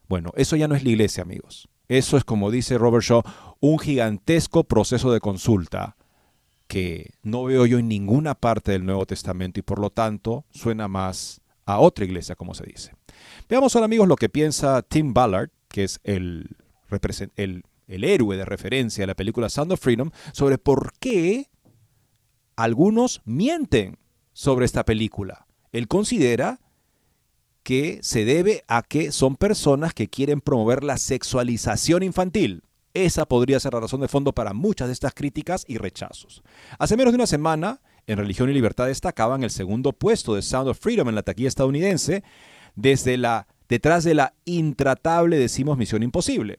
Bueno, 0.09 0.31
eso 0.37 0.55
ya 0.55 0.69
no 0.69 0.77
es 0.77 0.85
la 0.85 0.91
iglesia, 0.91 1.25
amigos. 1.25 1.69
Eso 1.89 2.17
es, 2.17 2.23
como 2.23 2.53
dice 2.53 2.79
Robert 2.79 3.03
Shaw, 3.03 3.23
un 3.59 3.81
gigantesco 3.81 4.63
proceso 4.63 5.11
de 5.11 5.19
consulta 5.19 5.97
que 6.69 7.15
no 7.23 7.45
veo 7.45 7.67
yo 7.67 7.79
en 7.79 7.89
ninguna 7.89 8.35
parte 8.35 8.73
del 8.73 8.85
Nuevo 8.85 9.07
Testamento 9.07 9.59
y 9.59 9.63
por 9.63 9.81
lo 9.81 9.91
tanto 9.91 10.45
suena 10.51 10.87
más 10.87 11.41
a 11.65 11.81
otra 11.81 12.05
iglesia, 12.05 12.37
como 12.37 12.55
se 12.55 12.65
dice. 12.65 12.93
Veamos 13.49 13.75
ahora 13.75 13.87
amigos 13.87 14.07
lo 14.07 14.17
que 14.17 14.29
piensa 14.29 14.83
Tim 14.83 15.13
Ballard, 15.13 15.51
que 15.69 15.85
es 15.85 16.01
el, 16.05 16.57
héroe 17.89 18.37
de 18.37 18.45
referencia 18.45 19.03
de 19.03 19.07
la 19.07 19.15
película 19.15 19.49
Sound 19.49 19.73
of 19.73 19.81
Freedom, 19.81 20.11
sobre 20.33 20.59
por 20.59 20.93
qué 20.99 21.51
algunos 22.55 23.23
mienten 23.25 23.99
sobre 24.33 24.67
esta 24.67 24.85
película. 24.85 25.47
Él 25.73 25.89
considera 25.89 26.61
que 27.63 27.99
se 28.03 28.25
debe 28.25 28.65
a 28.67 28.83
que 28.83 29.13
son 29.13 29.37
personas 29.37 29.95
que 29.95 30.09
quieren 30.09 30.41
promover 30.41 30.85
la 30.85 30.97
sexualización 30.97 32.03
infantil. 32.03 32.63
Esa 33.05 33.27
podría 33.27 33.61
ser 33.61 33.75
la 33.75 33.81
razón 33.81 34.01
de 34.01 34.09
fondo 34.09 34.33
para 34.33 34.53
muchas 34.53 34.89
de 34.89 34.93
estas 34.93 35.15
críticas 35.15 35.65
y 35.69 35.79
rechazos. 35.79 36.43
Hace 36.81 36.97
menos 36.97 37.13
de 37.13 37.19
una 37.19 37.29
semana, 37.29 37.81
en 38.09 38.19
Religión 38.19 38.51
y 38.51 38.55
Libertad 38.55 38.89
destacaban 38.89 39.45
el 39.45 39.51
segundo 39.51 39.93
puesto 39.93 40.35
de 40.35 40.43
Sound 40.43 40.71
of 40.71 40.81
Freedom 40.81 41.09
en 41.09 41.15
la 41.15 41.23
taquilla 41.23 41.47
estadounidense, 41.47 42.25
desde 42.75 43.17
la, 43.17 43.47
detrás 43.69 44.03
de 44.03 44.15
la 44.15 44.35
intratable 44.47 45.39
decimos 45.39 45.79
Misión 45.79 46.03
Imposible. 46.03 46.59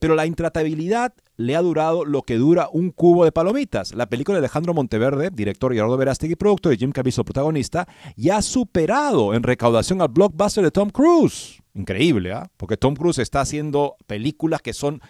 Pero 0.00 0.16
la 0.16 0.26
intratabilidad 0.26 1.14
le 1.36 1.54
ha 1.54 1.62
durado 1.62 2.04
lo 2.04 2.22
que 2.22 2.34
dura 2.34 2.68
un 2.72 2.90
cubo 2.90 3.24
de 3.24 3.30
palomitas. 3.30 3.94
La 3.94 4.06
película 4.06 4.34
de 4.34 4.40
Alejandro 4.40 4.74
Monteverde, 4.74 5.30
director 5.32 5.72
Gerardo 5.72 5.96
Verástegui, 5.96 6.34
productor, 6.34 6.74
y 6.74 6.78
Jim 6.78 6.90
Caviezel, 6.90 7.24
protagonista, 7.24 7.86
ya 8.16 8.38
ha 8.38 8.42
superado 8.42 9.34
en 9.34 9.44
recaudación 9.44 10.02
al 10.02 10.08
blockbuster 10.08 10.64
de 10.64 10.72
Tom 10.72 10.90
Cruise. 10.90 11.62
Increíble, 11.74 12.32
¿ah? 12.32 12.50
Porque 12.56 12.76
Tom 12.76 12.96
Cruise 12.96 13.18
está 13.18 13.42
haciendo 13.42 13.96
películas 14.06 14.62
que 14.62 14.72
son 14.72 15.00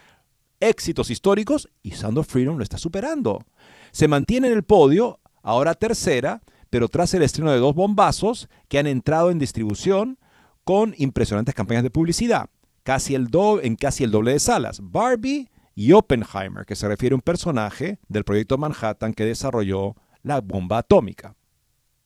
éxitos 0.59 1.09
históricos 1.09 1.69
y 1.83 1.91
Sound 1.91 2.23
Freedom 2.23 2.57
lo 2.57 2.63
está 2.63 2.77
superando. 2.77 3.43
Se 3.91 4.07
mantiene 4.07 4.47
en 4.47 4.53
el 4.53 4.63
podio, 4.63 5.19
ahora 5.41 5.75
tercera, 5.75 6.41
pero 6.69 6.89
tras 6.89 7.13
el 7.13 7.23
estreno 7.23 7.51
de 7.51 7.59
dos 7.59 7.75
bombazos 7.75 8.49
que 8.67 8.79
han 8.79 8.87
entrado 8.87 9.31
en 9.31 9.39
distribución 9.39 10.19
con 10.63 10.93
impresionantes 10.97 11.55
campañas 11.55 11.83
de 11.83 11.89
publicidad 11.89 12.49
casi 12.87 13.15
el 13.15 13.27
en 13.63 13.75
casi 13.75 14.05
el 14.05 14.11
doble 14.11 14.31
de 14.31 14.39
salas. 14.39 14.79
Barbie 14.81 15.49
y 15.75 15.91
Oppenheimer, 15.91 16.65
que 16.65 16.77
se 16.77 16.87
refiere 16.87 17.13
a 17.13 17.17
un 17.17 17.21
personaje 17.21 17.99
del 18.07 18.23
proyecto 18.23 18.57
Manhattan 18.57 19.13
que 19.13 19.25
desarrolló 19.25 19.93
la 20.23 20.39
bomba 20.39 20.77
atómica. 20.77 21.35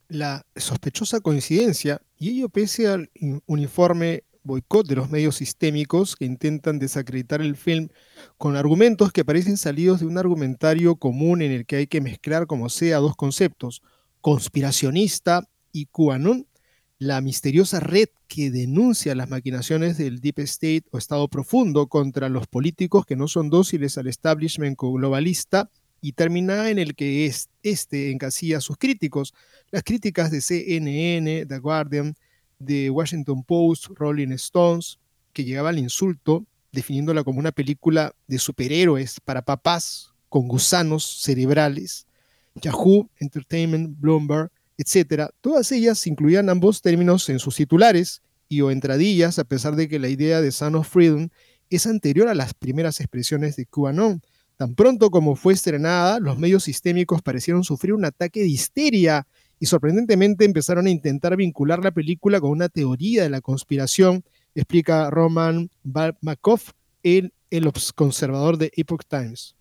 La 0.08 0.44
sospechosa 0.56 1.20
coincidencia, 1.20 2.02
y 2.18 2.32
ello 2.32 2.50
pese 2.50 2.88
al 2.88 3.12
uniforme 3.46 4.24
boicot 4.44 4.88
de 4.88 4.96
los 4.96 5.10
medios 5.10 5.36
sistémicos 5.36 6.16
que 6.16 6.26
intentan 6.26 6.80
desacreditar 6.80 7.42
el 7.42 7.56
film 7.56 7.90
con 8.38 8.56
argumentos 8.56 9.12
que 9.12 9.26
parecen 9.26 9.58
salidos 9.58 10.00
de 10.00 10.08
un 10.08 10.18
argumentario 10.18 10.96
común 10.96 11.42
en 11.42 11.52
el 11.52 11.66
que 11.66 11.78
hay 11.78 11.88
que 11.88 12.02
mezclar 12.02 12.48
como 12.48 12.70
sea 12.70 12.98
dos 12.98 13.16
conceptos, 13.16 13.82
conspiracionista 14.22 15.48
y 15.72 15.86
QAnon, 15.88 16.48
la 17.00 17.20
misteriosa 17.22 17.80
red 17.80 18.10
que 18.28 18.52
denuncia 18.52 19.16
las 19.16 19.30
maquinaciones 19.30 19.98
del 19.98 20.20
Deep 20.22 20.40
State 20.40 20.84
o 20.92 20.98
Estado 20.98 21.28
profundo 21.28 21.88
contra 21.88 22.30
los 22.30 22.48
políticos 22.48 23.06
que 23.06 23.16
no 23.16 23.28
son 23.28 23.50
dóciles 23.50 23.98
al 23.98 24.08
establishment 24.08 24.78
globalista 24.80 25.70
y 26.00 26.14
termina 26.14 26.70
en 26.70 26.80
el 26.80 26.96
que 26.96 27.26
es, 27.26 27.50
este 27.64 28.12
encasilla 28.12 28.58
a 28.58 28.62
sus 28.62 28.78
críticos. 28.78 29.34
Las 29.72 29.84
críticas 29.84 30.32
de 30.32 30.42
CNN, 30.42 31.46
The 31.46 31.60
Guardian, 31.60 32.16
de 32.64 32.90
Washington 32.90 33.44
Post, 33.44 33.88
Rolling 33.96 34.32
Stones, 34.34 35.00
que 35.34 35.44
llegaba 35.44 35.70
al 35.70 35.80
insulto, 35.80 36.46
definiéndola 36.72 37.24
como 37.24 37.40
una 37.40 37.52
película 37.52 38.14
de 38.28 38.40
superhéroes 38.40 39.20
para 39.20 39.42
papás 39.42 40.14
con 40.30 40.48
gusanos 40.48 41.22
cerebrales. 41.22 42.06
Yahoo 42.56 43.10
Entertainment, 43.20 44.00
Bloomberg, 44.00 44.52
etcétera, 44.78 45.30
todas 45.42 45.72
ellas 45.72 46.06
incluían 46.08 46.50
ambos 46.50 46.82
términos 46.82 47.30
en 47.30 47.40
sus 47.40 47.56
titulares 47.56 48.22
y 48.50 48.62
o 48.62 48.72
entradillas, 48.72 49.40
a 49.40 49.44
pesar 49.44 49.76
de 49.76 49.88
que 49.88 50.00
la 50.00 50.10
idea 50.10 50.42
de 50.42 50.52
Son 50.52 50.76
of 50.76 50.90
Freedom 50.90 51.30
es 51.70 51.88
anterior 51.88 52.28
a 52.28 52.36
las 52.36 52.54
primeras 52.54 53.00
expresiones 53.00 53.56
de 53.56 53.66
QAnon. 53.66 54.22
Tan 54.58 54.76
pronto 54.76 55.10
como 55.10 55.36
fue 55.36 55.54
estrenada, 55.54 56.20
los 56.20 56.38
medios 56.38 56.64
sistémicos 56.64 57.22
parecieron 57.22 57.64
sufrir 57.64 57.94
un 57.94 58.06
ataque 58.06 58.42
de 58.42 58.48
histeria 58.48 59.26
y 59.62 59.68
sorprendentemente 59.68 60.44
empezaron 60.44 60.88
a 60.88 60.90
intentar 60.90 61.38
vincular 61.38 61.84
la 61.84 61.92
película 61.92 62.42
con 62.42 62.50
una 62.50 62.68
teoría 62.68 63.22
de 63.22 63.30
la 63.30 63.42
conspiración, 63.42 64.24
explica 64.56 65.12
Roman 65.12 65.70
Balmakov, 65.84 66.62
el, 67.04 67.32
el 67.52 67.72
conservador 67.94 68.58
de 68.58 68.72
Epoch 68.76 69.04
Times. 69.08 69.56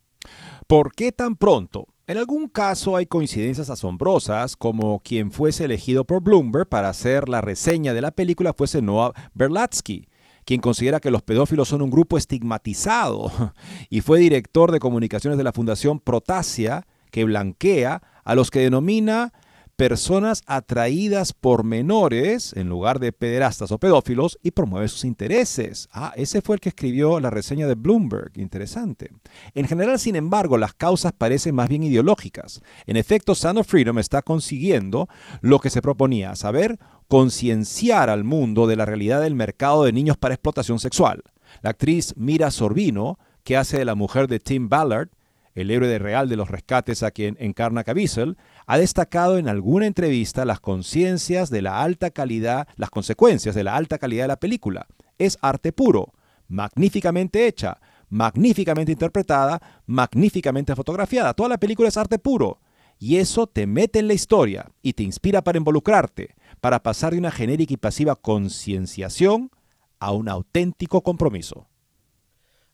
¿Por 0.67 0.95
qué 0.95 1.13
tan 1.13 1.37
pronto? 1.37 1.87
En 2.07 2.17
algún 2.17 2.49
caso 2.49 2.97
hay 2.97 3.05
coincidencias 3.05 3.69
asombrosas, 3.69 4.57
como 4.57 5.01
quien 5.01 5.31
fuese 5.31 5.67
elegido 5.67 6.07
por 6.07 6.23
Bloomberg 6.23 6.67
para 6.67 6.89
hacer 6.89 7.29
la 7.29 7.43
reseña 7.43 7.93
de 7.93 8.01
la 8.01 8.11
película 8.11 8.55
fuese 8.55 8.81
Noah 8.81 9.13
Berlatsky, 9.35 10.09
quien 10.47 10.63
considera 10.63 11.01
que 11.01 11.11
los 11.11 11.21
pedófilos 11.21 11.69
son 11.69 11.83
un 11.83 11.91
grupo 11.91 12.17
estigmatizado 12.17 13.31
y 13.91 14.01
fue 14.01 14.19
director 14.19 14.73
de 14.73 14.81
comunicaciones 14.81 15.37
de 15.37 15.45
la 15.45 15.53
Fundación 15.53 16.01
Protasia, 16.01 16.87
que 17.11 17.25
blanquea 17.25 18.03
a 18.25 18.35
los 18.35 18.51
que 18.51 18.61
denomina 18.61 19.35
personas 19.81 20.43
atraídas 20.45 21.33
por 21.33 21.65
menores 21.65 22.53
en 22.55 22.69
lugar 22.69 22.99
de 22.99 23.13
pederastas 23.13 23.73
o 23.73 23.79
pedófilos 23.79 24.39
y 24.43 24.51
promueve 24.51 24.89
sus 24.89 25.07
intereses. 25.07 25.89
Ah, 25.91 26.13
ese 26.17 26.43
fue 26.43 26.57
el 26.57 26.61
que 26.61 26.69
escribió 26.69 27.19
la 27.19 27.31
reseña 27.31 27.67
de 27.67 27.77
Bloomberg. 27.77 28.33
Interesante. 28.37 29.11
En 29.55 29.67
general, 29.67 29.99
sin 29.99 30.17
embargo, 30.17 30.59
las 30.59 30.75
causas 30.75 31.15
parecen 31.17 31.55
más 31.55 31.71
bien 31.71 31.83
ideológicas. 31.83 32.61
En 32.87 32.99
efecto, 32.99 33.35
Sound 33.35 33.61
of 33.61 33.69
Freedom 33.69 33.99
está 33.99 34.21
consiguiendo 34.21 35.09
lo 35.41 35.61
que 35.61 35.71
se 35.71 35.81
proponía, 35.81 36.37
saber 36.37 36.79
concienciar 37.09 38.11
al 38.11 38.23
mundo 38.23 38.67
de 38.67 38.77
la 38.77 38.85
realidad 38.85 39.23
del 39.23 39.35
mercado 39.35 39.85
de 39.85 39.95
niños 39.95 40.19
para 40.19 40.35
explotación 40.35 40.79
sexual. 40.79 41.23
La 41.63 41.71
actriz 41.71 42.13
Mira 42.19 42.51
Sorbino, 42.51 43.19
que 43.45 43.57
hace 43.57 43.79
de 43.79 43.87
la 43.87 43.95
mujer 43.95 44.29
de 44.29 44.41
Tim 44.41 44.69
Ballard, 44.69 45.09
el 45.55 45.71
héroe 45.71 45.89
de 45.89 45.99
real 45.99 46.29
de 46.29 46.37
los 46.37 46.49
rescates 46.49 47.03
a 47.03 47.11
quien 47.11 47.37
encarna 47.41 47.85
Caviezel, 47.85 48.37
ha 48.71 48.79
destacado 48.79 49.37
en 49.37 49.49
alguna 49.49 49.89
entrevista 49.89 50.45
las 50.45 50.61
conciencias 50.61 51.51
de 51.51 51.61
la 51.61 51.83
alta 51.83 52.13
calidad, 52.13 52.69
las 52.77 52.89
consecuencias 52.89 53.57
de 53.57 53.65
la 53.65 53.75
alta 53.75 53.99
calidad 53.99 54.23
de 54.23 54.29
la 54.29 54.39
película. 54.39 54.87
Es 55.19 55.39
arte 55.43 55.73
puro, 55.73 56.13
magníficamente 56.47 57.49
hecha, 57.49 57.81
magníficamente 58.11 58.93
interpretada, 58.93 59.61
magníficamente 59.87 60.77
fotografiada. 60.77 61.35
Toda 61.35 61.49
la 61.49 61.59
película 61.59 61.89
es 61.89 61.97
arte 61.97 62.21
puro. 62.21 62.61
Y 62.97 63.17
eso 63.17 63.49
te 63.49 63.67
mete 63.67 63.99
en 63.99 64.07
la 64.07 64.15
historia 64.15 64.71
y 64.83 64.93
te 64.93 65.03
inspira 65.03 65.43
para 65.43 65.59
involucrarte, 65.59 66.37
para 66.61 66.81
pasar 66.81 67.13
de 67.15 67.19
una 67.19 67.33
genérica 67.33 67.75
y 67.75 67.77
pasiva 67.77 68.15
concienciación 68.15 69.51
a 69.99 70.13
un 70.13 70.29
auténtico 70.29 71.03
compromiso. 71.03 71.67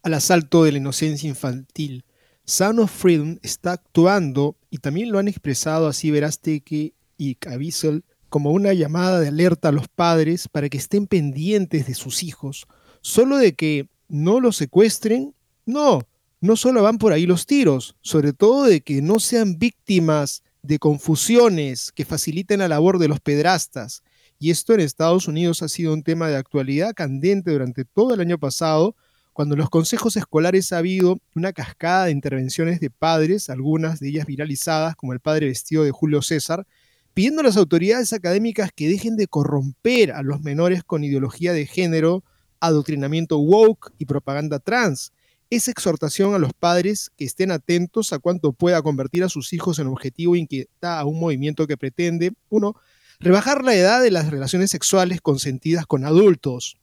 Al 0.02 0.12
asalto 0.12 0.64
de 0.64 0.72
la 0.72 0.78
inocencia 0.78 1.26
infantil, 1.26 2.04
Sound 2.46 2.78
of 2.78 2.92
Freedom 2.92 3.38
está 3.42 3.72
actuando, 3.72 4.56
y 4.70 4.78
también 4.78 5.10
lo 5.10 5.18
han 5.18 5.26
expresado 5.26 5.88
así 5.88 6.12
Verástegui 6.12 6.94
y 7.18 7.34
Caviezel, 7.34 8.04
como 8.28 8.52
una 8.52 8.72
llamada 8.72 9.20
de 9.20 9.28
alerta 9.28 9.68
a 9.68 9.72
los 9.72 9.88
padres 9.88 10.46
para 10.48 10.68
que 10.68 10.78
estén 10.78 11.08
pendientes 11.08 11.86
de 11.88 11.94
sus 11.94 12.22
hijos, 12.22 12.66
solo 13.00 13.36
de 13.36 13.54
que 13.54 13.88
no 14.08 14.38
los 14.38 14.56
secuestren, 14.56 15.34
no, 15.64 16.06
no 16.40 16.56
solo 16.56 16.84
van 16.84 16.98
por 16.98 17.12
ahí 17.12 17.26
los 17.26 17.46
tiros, 17.46 17.96
sobre 18.00 18.32
todo 18.32 18.64
de 18.64 18.80
que 18.80 19.02
no 19.02 19.18
sean 19.18 19.58
víctimas 19.58 20.44
de 20.62 20.78
confusiones 20.78 21.90
que 21.92 22.04
faciliten 22.04 22.60
la 22.60 22.68
labor 22.68 22.98
de 22.98 23.08
los 23.08 23.18
pedrastas. 23.18 24.02
Y 24.38 24.50
esto 24.50 24.74
en 24.74 24.80
Estados 24.80 25.26
Unidos 25.26 25.62
ha 25.62 25.68
sido 25.68 25.92
un 25.92 26.02
tema 26.02 26.28
de 26.28 26.36
actualidad 26.36 26.94
candente 26.94 27.50
durante 27.50 27.84
todo 27.84 28.14
el 28.14 28.20
año 28.20 28.38
pasado, 28.38 28.94
cuando 29.36 29.54
en 29.54 29.58
los 29.58 29.68
consejos 29.68 30.16
escolares 30.16 30.72
ha 30.72 30.78
habido 30.78 31.18
una 31.34 31.52
cascada 31.52 32.06
de 32.06 32.10
intervenciones 32.10 32.80
de 32.80 32.88
padres, 32.88 33.50
algunas 33.50 34.00
de 34.00 34.08
ellas 34.08 34.24
viralizadas, 34.24 34.96
como 34.96 35.12
el 35.12 35.20
padre 35.20 35.48
vestido 35.48 35.84
de 35.84 35.90
Julio 35.90 36.22
César, 36.22 36.66
pidiendo 37.12 37.42
a 37.42 37.44
las 37.44 37.58
autoridades 37.58 38.14
académicas 38.14 38.70
que 38.74 38.88
dejen 38.88 39.14
de 39.18 39.26
corromper 39.26 40.12
a 40.12 40.22
los 40.22 40.40
menores 40.40 40.82
con 40.84 41.04
ideología 41.04 41.52
de 41.52 41.66
género, 41.66 42.24
adoctrinamiento 42.60 43.36
woke 43.36 43.92
y 43.98 44.06
propaganda 44.06 44.58
trans. 44.58 45.12
Esa 45.50 45.70
exhortación 45.70 46.34
a 46.34 46.38
los 46.38 46.54
padres 46.54 47.10
que 47.18 47.26
estén 47.26 47.50
atentos 47.50 48.14
a 48.14 48.18
cuánto 48.18 48.54
pueda 48.54 48.80
convertir 48.80 49.22
a 49.22 49.28
sus 49.28 49.52
hijos 49.52 49.78
en 49.78 49.88
objetivo 49.88 50.34
inquieta 50.34 50.98
a 50.98 51.04
un 51.04 51.20
movimiento 51.20 51.66
que 51.66 51.76
pretende, 51.76 52.32
uno, 52.48 52.74
rebajar 53.20 53.62
la 53.64 53.74
edad 53.74 54.02
de 54.02 54.10
las 54.10 54.30
relaciones 54.30 54.70
sexuales 54.70 55.20
consentidas 55.20 55.84
con 55.84 56.06
adultos. 56.06 56.78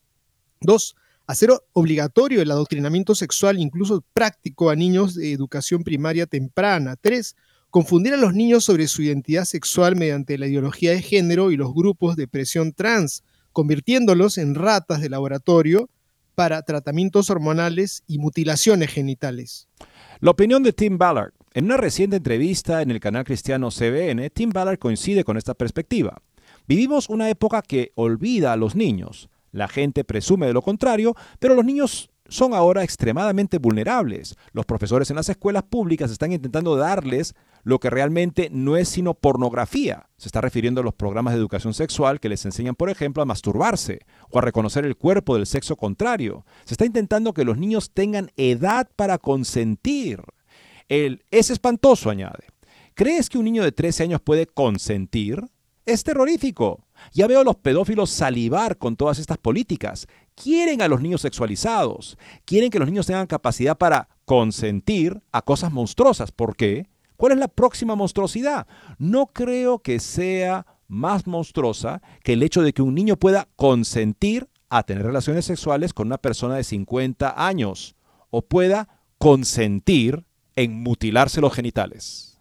Dos, 0.61 0.95
hacer 1.27 1.51
obligatorio 1.73 2.41
el 2.41 2.51
adoctrinamiento 2.51 3.15
sexual, 3.15 3.59
incluso 3.59 4.03
práctico, 4.13 4.69
a 4.69 4.75
niños 4.75 5.15
de 5.15 5.31
educación 5.31 5.83
primaria 5.83 6.25
temprana. 6.25 6.95
Tres, 6.99 7.35
confundir 7.69 8.13
a 8.13 8.17
los 8.17 8.33
niños 8.33 8.65
sobre 8.65 8.87
su 8.87 9.01
identidad 9.01 9.45
sexual 9.45 9.95
mediante 9.95 10.37
la 10.37 10.47
ideología 10.47 10.91
de 10.91 11.01
género 11.01 11.51
y 11.51 11.57
los 11.57 11.73
grupos 11.73 12.15
de 12.15 12.27
presión 12.27 12.73
trans, 12.73 13.23
convirtiéndolos 13.51 14.37
en 14.37 14.55
ratas 14.55 15.01
de 15.01 15.09
laboratorio 15.09 15.89
para 16.35 16.63
tratamientos 16.63 17.29
hormonales 17.29 18.03
y 18.07 18.17
mutilaciones 18.17 18.91
genitales. 18.91 19.67
La 20.19 20.31
opinión 20.31 20.63
de 20.63 20.73
Tim 20.73 20.97
Ballard 20.97 21.33
En 21.53 21.65
una 21.65 21.77
reciente 21.77 22.15
entrevista 22.17 22.81
en 22.81 22.89
el 22.89 22.99
canal 22.99 23.23
cristiano 23.23 23.69
CBN, 23.69 24.29
Tim 24.31 24.49
Ballard 24.49 24.79
coincide 24.79 25.23
con 25.23 25.37
esta 25.37 25.53
perspectiva. 25.53 26.21
Vivimos 26.67 27.09
una 27.09 27.29
época 27.29 27.61
que 27.61 27.91
olvida 27.95 28.53
a 28.53 28.57
los 28.57 28.75
niños. 28.75 29.29
La 29.53 29.69
gente 29.69 30.03
presume 30.03 30.47
de 30.47 30.53
lo 30.53 30.61
contrario, 30.61 31.15
pero 31.39 31.55
los 31.55 31.63
niños 31.63 32.09
son 32.27 32.53
ahora 32.53 32.83
extremadamente 32.83 33.59
vulnerables. 33.59 34.35
Los 34.51 34.65
profesores 34.65 35.09
en 35.11 35.15
las 35.17 35.29
escuelas 35.29 35.63
públicas 35.63 36.09
están 36.09 36.31
intentando 36.31 36.75
darles 36.75 37.35
lo 37.63 37.79
que 37.79 37.91
realmente 37.91 38.49
no 38.51 38.75
es 38.75 38.89
sino 38.89 39.13
pornografía. 39.13 40.09
Se 40.17 40.27
está 40.27 40.41
refiriendo 40.41 40.81
a 40.81 40.83
los 40.83 40.95
programas 40.95 41.33
de 41.33 41.39
educación 41.39 41.75
sexual 41.75 42.19
que 42.19 42.29
les 42.29 42.43
enseñan, 42.45 42.75
por 42.75 42.89
ejemplo, 42.89 43.21
a 43.21 43.27
masturbarse 43.27 43.99
o 44.31 44.39
a 44.39 44.41
reconocer 44.41 44.85
el 44.85 44.97
cuerpo 44.97 45.35
del 45.35 45.45
sexo 45.45 45.75
contrario. 45.75 46.45
Se 46.65 46.73
está 46.73 46.85
intentando 46.85 47.33
que 47.33 47.45
los 47.45 47.57
niños 47.57 47.91
tengan 47.93 48.31
edad 48.35 48.89
para 48.95 49.19
consentir. 49.19 50.23
Es 50.89 51.49
espantoso, 51.51 52.09
añade. 52.09 52.47
¿Crees 52.95 53.29
que 53.29 53.37
un 53.37 53.45
niño 53.45 53.63
de 53.63 53.71
13 53.71 54.03
años 54.03 54.21
puede 54.21 54.45
consentir? 54.45 55.43
Es 55.85 56.03
terrorífico. 56.03 56.85
Ya 57.11 57.27
veo 57.27 57.41
a 57.41 57.43
los 57.43 57.57
pedófilos 57.57 58.09
salivar 58.09 58.77
con 58.77 58.95
todas 58.95 59.19
estas 59.19 59.37
políticas. 59.37 60.07
Quieren 60.35 60.81
a 60.81 60.87
los 60.87 61.01
niños 61.01 61.21
sexualizados. 61.21 62.17
Quieren 62.45 62.69
que 62.69 62.79
los 62.79 62.87
niños 62.87 63.05
tengan 63.05 63.27
capacidad 63.27 63.77
para 63.77 64.07
consentir 64.23 65.21
a 65.33 65.41
cosas 65.41 65.73
monstruosas. 65.73 66.31
¿Por 66.31 66.55
qué? 66.55 66.87
¿Cuál 67.17 67.33
es 67.33 67.37
la 67.37 67.49
próxima 67.49 67.95
monstruosidad? 67.95 68.65
No 68.97 69.27
creo 69.27 69.79
que 69.79 69.99
sea 69.99 70.65
más 70.87 71.27
monstruosa 71.27 72.01
que 72.23 72.33
el 72.33 72.43
hecho 72.43 72.61
de 72.61 72.73
que 72.73 72.81
un 72.81 72.95
niño 72.95 73.17
pueda 73.17 73.49
consentir 73.55 74.47
a 74.69 74.83
tener 74.83 75.05
relaciones 75.05 75.45
sexuales 75.45 75.93
con 75.93 76.07
una 76.07 76.17
persona 76.17 76.55
de 76.55 76.63
50 76.63 77.45
años 77.45 77.95
o 78.29 78.41
pueda 78.41 78.87
consentir 79.17 80.23
en 80.55 80.81
mutilarse 80.81 81.41
los 81.41 81.53
genitales. 81.53 82.32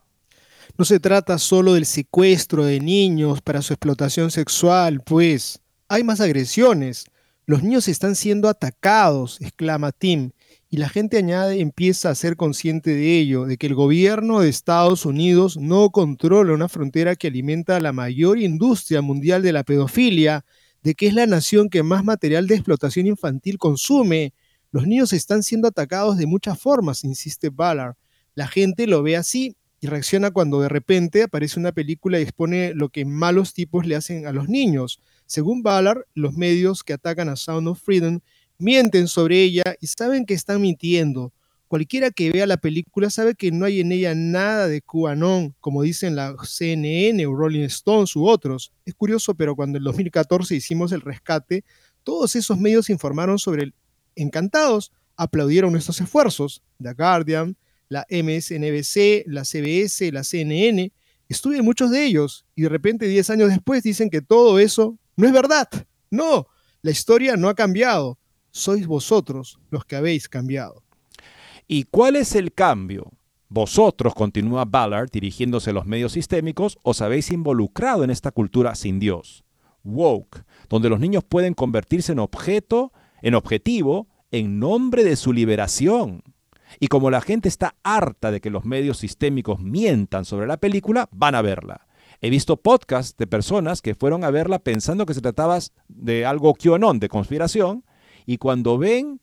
No 0.78 0.86
se 0.86 1.00
trata 1.00 1.36
solo 1.38 1.74
del 1.74 1.84
secuestro 1.84 2.64
de 2.64 2.80
niños 2.80 3.42
para 3.42 3.60
su 3.60 3.74
explotación 3.74 4.30
sexual, 4.30 5.02
pues 5.04 5.60
hay 5.86 6.02
más 6.02 6.22
agresiones. 6.22 7.04
Los 7.44 7.62
niños 7.62 7.88
están 7.88 8.16
siendo 8.16 8.48
atacados, 8.48 9.38
exclama 9.42 9.92
Tim, 9.92 10.30
y 10.70 10.78
la 10.78 10.88
gente 10.88 11.18
añade 11.18 11.60
empieza 11.60 12.08
a 12.08 12.14
ser 12.14 12.36
consciente 12.36 12.94
de 12.94 13.18
ello, 13.18 13.44
de 13.44 13.58
que 13.58 13.66
el 13.66 13.74
gobierno 13.74 14.40
de 14.40 14.48
Estados 14.48 15.04
Unidos 15.04 15.58
no 15.58 15.90
controla 15.90 16.54
una 16.54 16.70
frontera 16.70 17.16
que 17.16 17.26
alimenta 17.26 17.78
la 17.78 17.92
mayor 17.92 18.38
industria 18.38 19.02
mundial 19.02 19.42
de 19.42 19.52
la 19.52 19.64
pedofilia, 19.64 20.46
de 20.82 20.94
que 20.94 21.06
es 21.06 21.14
la 21.14 21.26
nación 21.26 21.68
que 21.68 21.82
más 21.82 22.02
material 22.02 22.46
de 22.46 22.54
explotación 22.54 23.06
infantil 23.06 23.58
consume. 23.58 24.32
Los 24.70 24.86
niños 24.86 25.12
están 25.12 25.42
siendo 25.42 25.68
atacados 25.68 26.16
de 26.16 26.24
muchas 26.24 26.58
formas, 26.58 27.04
insiste 27.04 27.50
Ballard. 27.50 27.96
La 28.34 28.48
gente 28.48 28.86
lo 28.86 29.02
ve 29.02 29.18
así 29.18 29.54
y 29.82 29.88
reacciona 29.88 30.30
cuando 30.30 30.60
de 30.60 30.68
repente 30.68 31.24
aparece 31.24 31.58
una 31.58 31.72
película 31.72 32.20
y 32.20 32.22
expone 32.22 32.72
lo 32.72 32.88
que 32.90 33.04
malos 33.04 33.52
tipos 33.52 33.84
le 33.84 33.96
hacen 33.96 34.28
a 34.28 34.32
los 34.32 34.48
niños. 34.48 35.00
Según 35.26 35.64
Ballard, 35.64 36.04
los 36.14 36.34
medios 36.34 36.84
que 36.84 36.92
atacan 36.92 37.28
a 37.28 37.34
Sound 37.34 37.66
of 37.66 37.82
Freedom 37.82 38.20
mienten 38.58 39.08
sobre 39.08 39.42
ella 39.42 39.64
y 39.80 39.88
saben 39.88 40.24
que 40.24 40.34
están 40.34 40.62
mintiendo. 40.62 41.32
Cualquiera 41.66 42.12
que 42.12 42.30
vea 42.30 42.46
la 42.46 42.58
película 42.58 43.10
sabe 43.10 43.34
que 43.34 43.50
no 43.50 43.64
hay 43.64 43.80
en 43.80 43.90
ella 43.90 44.14
nada 44.14 44.68
de 44.68 44.82
QAnon, 44.82 45.56
como 45.58 45.82
dicen 45.82 46.14
la 46.14 46.36
CNN 46.44 47.26
o 47.26 47.34
Rolling 47.34 47.64
Stones 47.64 48.14
u 48.14 48.24
otros. 48.28 48.72
Es 48.84 48.94
curioso, 48.94 49.34
pero 49.34 49.56
cuando 49.56 49.78
en 49.78 49.84
2014 49.84 50.54
hicimos 50.54 50.92
el 50.92 51.00
rescate, 51.00 51.64
todos 52.04 52.36
esos 52.36 52.56
medios 52.56 52.88
informaron 52.88 53.40
sobre 53.40 53.64
el 53.64 53.74
encantados, 54.14 54.92
aplaudieron 55.16 55.72
nuestros 55.72 56.00
esfuerzos. 56.00 56.62
The 56.80 56.92
Guardian, 56.92 57.56
la 57.92 58.06
MSNBC, 58.08 59.24
la 59.26 59.44
CBS, 59.44 60.10
la 60.12 60.24
CNN. 60.24 60.90
Estuve 61.28 61.60
muchos 61.60 61.90
de 61.90 62.06
ellos 62.06 62.46
y 62.56 62.62
de 62.62 62.70
repente 62.70 63.06
10 63.06 63.28
años 63.30 63.50
después 63.50 63.82
dicen 63.82 64.08
que 64.08 64.22
todo 64.22 64.58
eso 64.58 64.98
no 65.16 65.26
es 65.26 65.32
verdad. 65.32 65.68
No, 66.10 66.46
la 66.80 66.90
historia 66.90 67.36
no 67.36 67.50
ha 67.50 67.54
cambiado. 67.54 68.18
Sois 68.50 68.86
vosotros 68.86 69.58
los 69.70 69.84
que 69.84 69.96
habéis 69.96 70.26
cambiado. 70.26 70.82
¿Y 71.68 71.84
cuál 71.84 72.16
es 72.16 72.34
el 72.34 72.54
cambio? 72.54 73.12
Vosotros, 73.50 74.14
continúa 74.14 74.64
Ballard 74.64 75.10
dirigiéndose 75.10 75.70
a 75.70 75.74
los 75.74 75.84
medios 75.84 76.12
sistémicos, 76.12 76.78
os 76.82 77.02
habéis 77.02 77.30
involucrado 77.30 78.04
en 78.04 78.10
esta 78.10 78.30
cultura 78.30 78.74
sin 78.74 78.98
Dios. 79.00 79.44
Woke, 79.84 80.44
donde 80.70 80.88
los 80.88 80.98
niños 80.98 81.24
pueden 81.24 81.52
convertirse 81.52 82.12
en 82.12 82.20
objeto, 82.20 82.92
en 83.20 83.34
objetivo, 83.34 84.08
en 84.30 84.58
nombre 84.58 85.04
de 85.04 85.16
su 85.16 85.34
liberación. 85.34 86.22
Y 86.80 86.88
como 86.88 87.10
la 87.10 87.20
gente 87.20 87.48
está 87.48 87.76
harta 87.82 88.30
de 88.30 88.40
que 88.40 88.50
los 88.50 88.64
medios 88.64 88.98
sistémicos 88.98 89.60
mientan 89.60 90.24
sobre 90.24 90.46
la 90.46 90.56
película, 90.56 91.08
van 91.12 91.34
a 91.34 91.42
verla. 91.42 91.86
He 92.20 92.30
visto 92.30 92.56
podcasts 92.56 93.16
de 93.16 93.26
personas 93.26 93.82
que 93.82 93.94
fueron 93.94 94.24
a 94.24 94.30
verla 94.30 94.60
pensando 94.60 95.06
que 95.06 95.14
se 95.14 95.20
trataba 95.20 95.58
de 95.88 96.24
algo 96.24 96.54
QAnon, 96.54 97.00
de 97.00 97.08
conspiración, 97.08 97.84
y 98.26 98.38
cuando 98.38 98.78
ven 98.78 99.20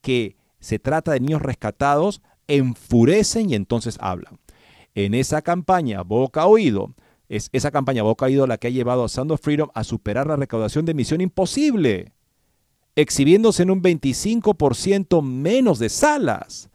que 0.00 0.36
se 0.60 0.78
trata 0.78 1.12
de 1.12 1.20
niños 1.20 1.42
rescatados, 1.42 2.22
enfurecen 2.46 3.50
y 3.50 3.54
entonces 3.54 3.98
hablan. 4.00 4.38
En 4.94 5.14
esa 5.14 5.42
campaña 5.42 6.02
boca 6.02 6.46
oído, 6.46 6.94
es 7.28 7.50
esa 7.52 7.70
campaña 7.70 8.02
boca 8.02 8.26
oído 8.26 8.46
la 8.46 8.58
que 8.58 8.68
ha 8.68 8.70
llevado 8.70 9.04
a 9.04 9.08
Sound 9.08 9.36
Freedom 9.38 9.68
a 9.74 9.84
superar 9.84 10.26
la 10.26 10.36
recaudación 10.36 10.84
de 10.84 10.94
Misión 10.94 11.20
Imposible, 11.20 12.12
exhibiéndose 12.94 13.64
en 13.64 13.70
un 13.70 13.82
25% 13.82 15.22
menos 15.22 15.78
de 15.78 15.88
salas. 15.88 16.70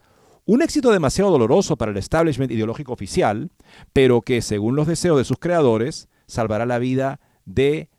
Un 0.45 0.61
éxito 0.61 0.91
demasiado 0.91 1.31
doloroso 1.31 1.77
para 1.77 1.91
el 1.91 1.97
establishment 1.97 2.51
ideológico 2.51 2.93
oficial, 2.93 3.51
pero 3.93 4.21
que, 4.21 4.41
según 4.41 4.75
los 4.75 4.87
deseos 4.87 5.17
de 5.17 5.25
sus 5.25 5.37
creadores, 5.37 6.09
salvará 6.25 6.65
la 6.65 6.79
vida 6.79 7.19
de 7.45 7.89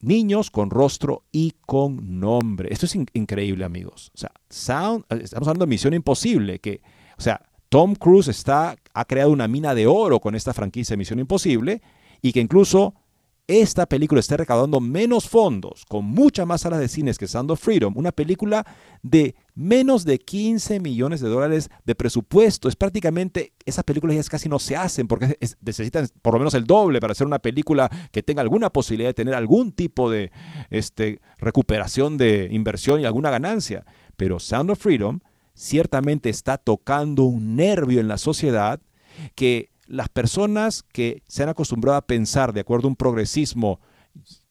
niños 0.00 0.50
con 0.50 0.70
rostro 0.70 1.24
y 1.32 1.54
con 1.66 2.20
nombre. 2.20 2.72
Esto 2.72 2.86
es 2.86 2.94
increíble, 2.94 3.64
amigos. 3.64 4.10
O 4.14 4.18
sea, 4.18 4.32
estamos 4.48 5.48
hablando 5.48 5.66
de 5.66 5.70
Misión 5.70 5.94
Imposible, 5.94 6.58
que, 6.58 6.80
o 7.18 7.20
sea, 7.20 7.42
Tom 7.68 7.94
Cruise 7.94 8.28
está, 8.28 8.76
ha 8.94 9.04
creado 9.04 9.30
una 9.30 9.48
mina 9.48 9.74
de 9.74 9.86
oro 9.86 10.20
con 10.20 10.34
esta 10.34 10.54
franquicia 10.54 10.94
de 10.94 10.98
Misión 10.98 11.18
Imposible 11.18 11.82
y 12.22 12.32
que 12.32 12.40
incluso 12.40 12.94
esta 13.46 13.86
película 13.86 14.20
está 14.20 14.36
recaudando 14.36 14.78
menos 14.78 15.28
fondos, 15.28 15.84
con 15.86 16.04
muchas 16.04 16.46
más 16.46 16.60
salas 16.60 16.80
de 16.80 16.88
cines 16.88 17.18
que 17.18 17.26
Sound 17.26 17.50
of 17.50 17.60
Freedom, 17.60 17.96
una 17.96 18.12
película 18.12 18.66
de 19.02 19.34
menos 19.58 20.04
de 20.04 20.20
15 20.20 20.78
millones 20.78 21.20
de 21.20 21.28
dólares 21.28 21.68
de 21.84 21.96
presupuesto. 21.96 22.68
Es 22.68 22.76
prácticamente, 22.76 23.54
esas 23.66 23.82
películas 23.82 24.14
ya 24.14 24.22
casi 24.30 24.48
no 24.48 24.60
se 24.60 24.76
hacen 24.76 25.08
porque 25.08 25.36
necesitan 25.60 26.06
por 26.22 26.34
lo 26.34 26.38
menos 26.38 26.54
el 26.54 26.64
doble 26.64 27.00
para 27.00 27.10
hacer 27.10 27.26
una 27.26 27.40
película 27.40 27.90
que 28.12 28.22
tenga 28.22 28.40
alguna 28.40 28.70
posibilidad 28.70 29.08
de 29.08 29.14
tener 29.14 29.34
algún 29.34 29.72
tipo 29.72 30.08
de 30.10 30.30
este, 30.70 31.20
recuperación 31.38 32.18
de 32.18 32.48
inversión 32.52 33.00
y 33.00 33.04
alguna 33.04 33.30
ganancia. 33.30 33.84
Pero 34.16 34.38
Sound 34.38 34.70
of 34.70 34.78
Freedom 34.78 35.18
ciertamente 35.54 36.30
está 36.30 36.56
tocando 36.56 37.24
un 37.24 37.56
nervio 37.56 37.98
en 37.98 38.06
la 38.06 38.18
sociedad 38.18 38.80
que 39.34 39.70
las 39.88 40.08
personas 40.08 40.84
que 40.92 41.24
se 41.26 41.42
han 41.42 41.48
acostumbrado 41.48 41.98
a 41.98 42.06
pensar 42.06 42.52
de 42.52 42.60
acuerdo 42.60 42.86
a 42.86 42.90
un 42.90 42.96
progresismo 42.96 43.80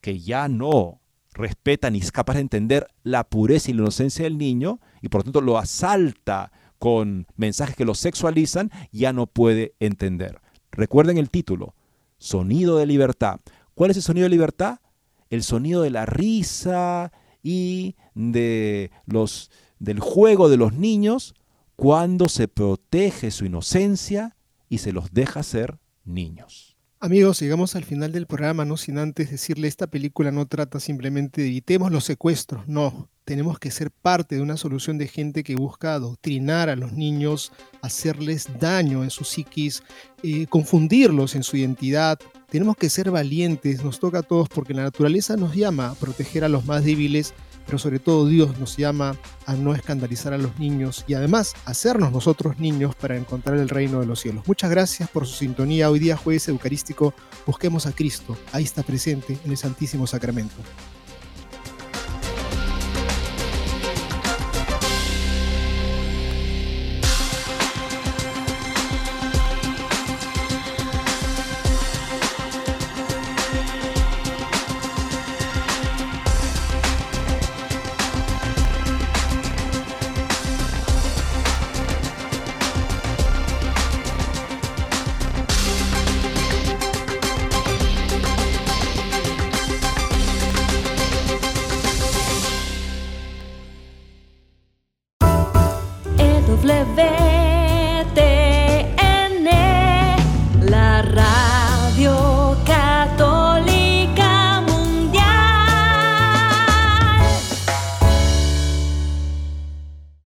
que 0.01 0.19
ya 0.19 0.49
no 0.49 0.99
respeta 1.37 1.89
ni 1.89 1.99
es 1.99 2.11
capaz 2.11 2.35
de 2.35 2.41
entender 2.41 2.87
la 3.03 3.23
pureza 3.23 3.71
y 3.71 3.73
la 3.73 3.83
inocencia 3.83 4.23
del 4.23 4.37
niño 4.37 4.79
y 5.01 5.09
por 5.09 5.19
lo 5.19 5.23
tanto 5.25 5.41
lo 5.41 5.57
asalta 5.57 6.51
con 6.79 7.27
mensajes 7.37 7.75
que 7.75 7.85
lo 7.85 7.95
sexualizan, 7.95 8.71
ya 8.91 9.13
no 9.13 9.27
puede 9.27 9.73
entender. 9.79 10.41
Recuerden 10.71 11.17
el 11.17 11.29
título, 11.29 11.73
Sonido 12.17 12.77
de 12.77 12.85
Libertad. 12.85 13.39
¿Cuál 13.73 13.91
es 13.91 13.97
el 13.97 14.03
sonido 14.03 14.25
de 14.25 14.29
libertad? 14.29 14.79
El 15.29 15.43
sonido 15.43 15.81
de 15.81 15.89
la 15.89 16.05
risa 16.05 17.11
y 17.43 17.95
de 18.15 18.91
los, 19.05 19.51
del 19.79 19.99
juego 19.99 20.49
de 20.49 20.57
los 20.57 20.73
niños 20.73 21.35
cuando 21.75 22.27
se 22.27 22.47
protege 22.47 23.31
su 23.31 23.45
inocencia 23.45 24.35
y 24.69 24.79
se 24.79 24.93
los 24.93 25.13
deja 25.13 25.43
ser 25.43 25.79
niños. 26.05 26.76
Amigos, 26.99 27.39
llegamos 27.41 27.75
al 27.75 27.83
final 27.83 28.11
del 28.11 28.25
programa, 28.25 28.65
no 28.65 28.75
sin 28.75 28.97
antes 28.97 29.29
decirle, 29.29 29.67
esta 29.67 29.85
película 29.85 30.31
no 30.31 30.47
trata 30.47 30.79
simplemente 30.79 31.41
de 31.41 31.47
evitemos 31.49 31.91
los 31.91 32.05
secuestros, 32.05 32.67
no, 32.67 33.07
tenemos 33.23 33.59
que 33.59 33.69
ser 33.69 33.91
parte 33.91 34.35
de 34.35 34.41
una 34.41 34.57
solución 34.57 34.97
de 34.97 35.07
gente 35.07 35.43
que 35.43 35.55
busca 35.55 35.93
adoctrinar 35.93 36.69
a 36.69 36.75
los 36.75 36.93
niños, 36.93 37.51
hacerles 37.83 38.47
daño 38.59 39.03
en 39.03 39.11
su 39.11 39.25
psiquis, 39.25 39.83
eh, 40.23 40.47
confundirlos 40.47 41.35
en 41.35 41.43
su 41.43 41.57
identidad. 41.57 42.17
Tenemos 42.49 42.75
que 42.77 42.89
ser 42.89 43.11
valientes, 43.11 43.83
nos 43.83 43.99
toca 43.99 44.19
a 44.19 44.23
todos 44.23 44.49
porque 44.49 44.73
la 44.73 44.81
naturaleza 44.81 45.37
nos 45.37 45.55
llama 45.55 45.89
a 45.89 45.95
proteger 45.95 46.45
a 46.45 46.49
los 46.49 46.65
más 46.65 46.83
débiles 46.83 47.35
pero 47.67 47.77
sobre 47.77 47.99
todo 47.99 48.25
Dios 48.25 48.57
nos 48.57 48.75
llama 48.77 49.15
a 49.45 49.53
no 49.53 49.75
escandalizar 49.75 50.33
a 50.33 50.39
los 50.39 50.57
niños 50.57 51.05
y 51.05 51.13
además 51.13 51.53
hacernos 51.65 52.11
nosotros 52.11 52.57
niños 52.57 52.95
para 52.95 53.15
encontrar 53.15 53.57
el 53.57 53.69
reino 53.69 53.99
de 53.99 54.07
los 54.07 54.21
cielos. 54.21 54.47
Muchas 54.47 54.71
gracias 54.71 55.07
por 55.09 55.27
su 55.27 55.35
sintonía. 55.35 55.91
Hoy 55.91 55.99
día 55.99 56.17
jueves 56.17 56.47
eucarístico, 56.47 57.13
busquemos 57.45 57.85
a 57.85 57.91
Cristo. 57.91 58.35
Ahí 58.53 58.63
está 58.63 58.81
presente 58.81 59.37
en 59.45 59.51
el 59.51 59.57
Santísimo 59.57 60.07
Sacramento. 60.07 60.55